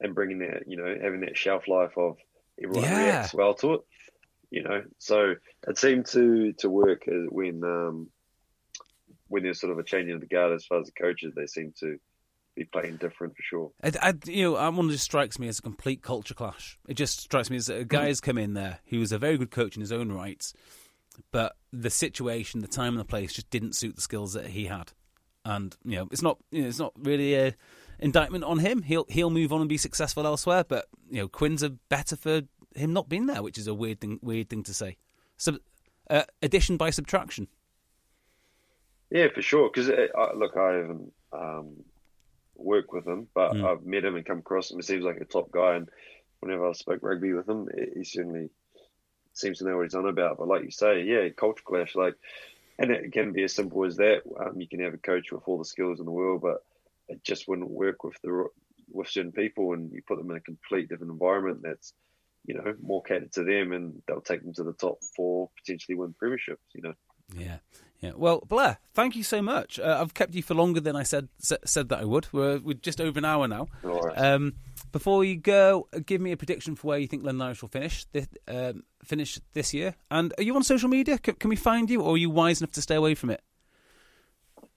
and 0.00 0.14
bringing 0.14 0.38
that, 0.40 0.64
you 0.66 0.76
know, 0.76 0.96
having 1.00 1.20
that 1.20 1.36
shelf 1.36 1.68
life 1.68 1.96
of 1.96 2.16
everyone 2.62 2.84
Yeah. 2.84 2.98
reacts 2.98 3.34
well 3.34 3.54
to 3.54 3.74
it. 3.74 3.80
You 4.52 4.62
know, 4.62 4.82
so 4.98 5.36
it 5.66 5.78
seemed 5.78 6.04
to 6.08 6.52
to 6.58 6.68
work 6.68 7.04
when 7.06 7.64
um, 7.64 8.10
when 9.28 9.42
there's 9.42 9.58
sort 9.58 9.72
of 9.72 9.78
a 9.78 9.82
changing 9.82 10.14
of 10.14 10.20
the 10.20 10.26
guard 10.26 10.52
as 10.52 10.66
far 10.66 10.78
as 10.78 10.86
the 10.86 10.92
coaches. 10.92 11.32
They 11.34 11.46
seem 11.46 11.72
to 11.80 11.96
be 12.54 12.64
playing 12.64 12.98
different 12.98 13.34
for 13.34 13.42
sure. 13.42 13.70
I, 13.82 13.92
I, 14.10 14.14
you 14.26 14.42
know, 14.42 14.70
one 14.70 14.90
just 14.90 15.04
strikes 15.04 15.38
me 15.38 15.48
as 15.48 15.58
a 15.58 15.62
complete 15.62 16.02
culture 16.02 16.34
clash. 16.34 16.78
It 16.86 16.98
just 16.98 17.18
strikes 17.18 17.48
me 17.48 17.56
as 17.56 17.70
a 17.70 17.82
guy 17.82 18.08
has 18.08 18.20
come 18.20 18.36
in 18.36 18.52
there 18.52 18.80
who 18.88 18.98
was 18.98 19.10
a 19.10 19.18
very 19.18 19.38
good 19.38 19.50
coach 19.50 19.74
in 19.74 19.80
his 19.80 19.90
own 19.90 20.12
right, 20.12 20.44
but 21.30 21.56
the 21.72 21.88
situation, 21.88 22.60
the 22.60 22.68
time, 22.68 22.92
and 22.92 23.00
the 23.00 23.06
place 23.06 23.32
just 23.32 23.48
didn't 23.48 23.74
suit 23.74 23.94
the 23.94 24.02
skills 24.02 24.34
that 24.34 24.48
he 24.48 24.66
had. 24.66 24.92
And 25.46 25.74
you 25.82 25.96
know, 25.96 26.08
it's 26.12 26.20
not, 26.20 26.36
you 26.50 26.60
know, 26.60 26.68
it's 26.68 26.78
not 26.78 26.92
really 26.98 27.34
a 27.36 27.54
indictment 28.00 28.44
on 28.44 28.58
him. 28.58 28.82
He'll 28.82 29.06
he'll 29.08 29.30
move 29.30 29.50
on 29.50 29.60
and 29.60 29.68
be 29.68 29.78
successful 29.78 30.26
elsewhere. 30.26 30.62
But 30.62 30.88
you 31.08 31.22
know, 31.22 31.28
Quins 31.28 31.64
are 31.64 31.72
better 31.88 32.16
for 32.16 32.42
him 32.76 32.92
not 32.92 33.08
being 33.08 33.26
there, 33.26 33.42
which 33.42 33.58
is 33.58 33.66
a 33.66 33.74
weird 33.74 34.00
thing. 34.00 34.18
Weird 34.22 34.48
thing 34.50 34.62
to 34.64 34.74
say. 34.74 34.96
Sub, 35.36 35.56
uh, 36.10 36.24
addition 36.42 36.76
by 36.76 36.90
subtraction. 36.90 37.48
Yeah, 39.10 39.28
for 39.34 39.42
sure. 39.42 39.70
Because 39.72 39.88
look, 40.34 40.56
I 40.56 40.72
haven't 40.72 41.12
um, 41.32 41.84
worked 42.56 42.92
with 42.92 43.06
him, 43.06 43.28
but 43.34 43.52
Mm. 43.52 43.64
I've 43.64 43.84
met 43.84 44.04
him 44.04 44.16
and 44.16 44.24
come 44.24 44.38
across 44.38 44.70
him. 44.70 44.78
He 44.78 44.82
seems 44.82 45.04
like 45.04 45.20
a 45.20 45.24
top 45.24 45.50
guy, 45.50 45.76
and 45.76 45.88
whenever 46.40 46.68
I 46.68 46.72
spoke 46.72 47.02
rugby 47.02 47.32
with 47.32 47.48
him, 47.48 47.68
he 47.74 47.98
he 47.98 48.04
certainly 48.04 48.50
seems 49.34 49.58
to 49.58 49.64
know 49.64 49.76
what 49.76 49.84
he's 49.84 49.94
on 49.94 50.06
about. 50.08 50.38
But 50.38 50.48
like 50.48 50.62
you 50.64 50.70
say, 50.70 51.02
yeah, 51.02 51.28
culture 51.30 51.62
clash. 51.64 51.94
Like, 51.94 52.14
and 52.78 52.90
it 52.90 53.12
can 53.12 53.32
be 53.32 53.44
as 53.44 53.54
simple 53.54 53.84
as 53.84 53.96
that. 53.96 54.22
Um, 54.38 54.60
you 54.60 54.68
can 54.68 54.80
have 54.80 54.94
a 54.94 54.98
coach 54.98 55.32
with 55.32 55.42
all 55.46 55.58
the 55.58 55.64
skills 55.64 56.00
in 56.00 56.06
the 56.06 56.12
world, 56.12 56.42
but 56.42 56.64
it 57.08 57.22
just 57.24 57.48
wouldn't 57.48 57.70
work 57.70 58.04
with 58.04 58.20
the 58.22 58.46
with 58.90 59.08
certain 59.08 59.32
people, 59.32 59.72
and 59.72 59.92
you 59.92 60.02
put 60.06 60.18
them 60.18 60.30
in 60.30 60.36
a 60.36 60.40
complete 60.40 60.88
different 60.88 61.12
environment. 61.12 61.60
That's 61.62 61.92
you 62.44 62.54
know 62.54 62.74
more 62.82 63.02
catered 63.02 63.32
to 63.32 63.44
them, 63.44 63.72
and 63.72 64.02
they'll 64.06 64.20
take 64.20 64.42
them 64.42 64.52
to 64.54 64.64
the 64.64 64.72
top 64.72 64.98
four, 65.16 65.50
potentially 65.56 65.96
win 65.96 66.14
premierships. 66.20 66.58
You 66.74 66.82
know. 66.82 66.94
Yeah, 67.36 67.58
yeah. 68.00 68.12
Well, 68.16 68.42
Blair, 68.46 68.78
thank 68.94 69.16
you 69.16 69.22
so 69.22 69.40
much. 69.40 69.78
Uh, 69.78 69.98
I've 70.00 70.14
kept 70.14 70.34
you 70.34 70.42
for 70.42 70.54
longer 70.54 70.80
than 70.80 70.96
I 70.96 71.02
said 71.02 71.28
sa- 71.38 71.56
said 71.64 71.88
that 71.90 72.00
I 72.00 72.04
would. 72.04 72.26
We're, 72.32 72.58
we're 72.58 72.74
just 72.74 73.00
over 73.00 73.18
an 73.18 73.24
hour 73.24 73.48
now. 73.48 73.68
All 73.84 74.00
right. 74.00 74.18
Um, 74.18 74.54
before 74.90 75.24
you 75.24 75.36
go, 75.36 75.88
uh, 75.94 76.00
give 76.04 76.20
me 76.20 76.32
a 76.32 76.36
prediction 76.36 76.76
for 76.76 76.88
where 76.88 76.98
you 76.98 77.06
think 77.06 77.24
London 77.24 77.42
Irish 77.42 77.62
will 77.62 77.68
finish 77.68 78.04
this, 78.12 78.28
um, 78.48 78.82
finish 79.02 79.40
this 79.54 79.72
year. 79.72 79.94
And 80.10 80.34
are 80.36 80.42
you 80.42 80.54
on 80.56 80.62
social 80.62 80.88
media? 80.88 81.16
Can, 81.16 81.36
can 81.36 81.48
we 81.48 81.56
find 81.56 81.88
you, 81.88 82.02
or 82.02 82.14
are 82.14 82.18
you 82.18 82.28
wise 82.28 82.60
enough 82.60 82.72
to 82.72 82.82
stay 82.82 82.96
away 82.96 83.14
from 83.14 83.30
it? 83.30 83.42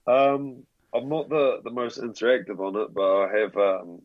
Um, 0.06 0.62
I'm 0.94 1.08
not 1.08 1.28
the, 1.28 1.60
the 1.64 1.70
most 1.70 2.00
interactive 2.00 2.60
on 2.60 2.76
it, 2.76 2.94
but 2.94 3.02
I 3.02 3.38
have 3.38 3.56
um, 3.56 4.02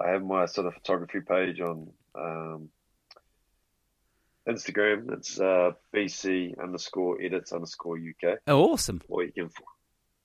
I 0.00 0.10
have 0.10 0.22
my 0.22 0.46
sort 0.46 0.66
of 0.66 0.74
photography 0.74 1.20
page 1.20 1.60
on 1.60 1.88
um, 2.18 2.68
Instagram. 4.48 5.12
It's 5.12 5.38
uh, 5.40 5.72
BC 5.94 6.58
underscore 6.62 7.20
edits 7.20 7.52
underscore 7.52 7.98
UK, 7.98 8.38
Oh, 8.46 8.72
awesome! 8.72 9.00
or 9.08 9.24
you 9.24 9.32
can 9.32 9.50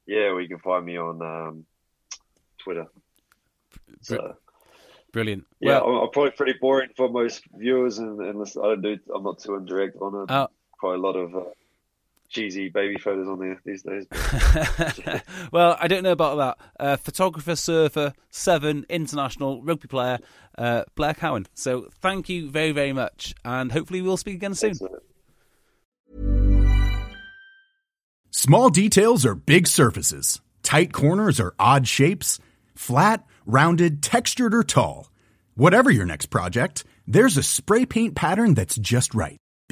yeah, 0.05 0.27
or 0.31 0.41
you 0.41 0.47
can 0.49 0.59
find 0.59 0.85
me 0.85 0.97
on 0.97 1.21
um, 1.21 1.65
Twitter. 2.63 2.87
So 4.01 4.35
Brilliant. 5.11 5.45
yeah, 5.59 5.79
Well, 5.81 5.87
I'm, 5.97 6.03
I'm 6.03 6.09
probably 6.11 6.31
pretty 6.31 6.55
boring 6.59 6.89
for 6.97 7.07
most 7.09 7.43
viewers, 7.55 7.99
and, 7.99 8.19
and 8.21 8.39
listen, 8.39 8.61
I 8.63 8.67
don't 8.69 8.81
do 8.81 8.97
I'm 9.13 9.23
not 9.23 9.39
too 9.39 9.51
interactive 9.51 10.01
on 10.01 10.23
it. 10.23 10.49
Quite 10.79 10.95
a 10.95 10.97
lot 11.01 11.15
of 11.15 11.35
uh, 11.35 11.41
cheesy 12.33 12.69
baby 12.69 12.97
photos 12.97 13.27
on 13.27 13.39
there 13.39 13.61
these 13.63 13.83
days. 13.83 14.05
well, 15.51 15.77
I 15.79 15.87
don't 15.87 16.03
know 16.03 16.11
about 16.11 16.37
that. 16.37 16.57
Uh, 16.79 16.97
photographer, 16.97 17.55
surfer, 17.55 18.13
seven, 18.29 18.85
international, 18.89 19.61
rugby 19.63 19.87
player, 19.87 20.19
uh, 20.57 20.83
Blair 20.95 21.13
Cowan. 21.13 21.47
So 21.53 21.87
thank 22.01 22.27
you 22.29 22.49
very, 22.49 22.71
very 22.71 22.93
much, 22.93 23.33
and 23.45 23.71
hopefully 23.71 24.01
we'll 24.01 24.17
speak 24.17 24.35
again 24.35 24.55
soon. 24.55 24.73
Small 28.31 28.69
details 28.69 29.25
are 29.25 29.35
big 29.35 29.67
surfaces. 29.67 30.41
Tight 30.63 30.91
corners 30.91 31.39
are 31.39 31.53
odd 31.59 31.87
shapes. 31.87 32.39
Flat, 32.75 33.25
rounded, 33.45 34.01
textured, 34.01 34.55
or 34.55 34.63
tall. 34.63 35.11
Whatever 35.55 35.91
your 35.91 36.05
next 36.05 36.27
project, 36.27 36.83
there's 37.07 37.37
a 37.37 37.43
spray 37.43 37.85
paint 37.85 38.15
pattern 38.15 38.55
that's 38.55 38.75
just 38.77 39.13
right. 39.13 39.37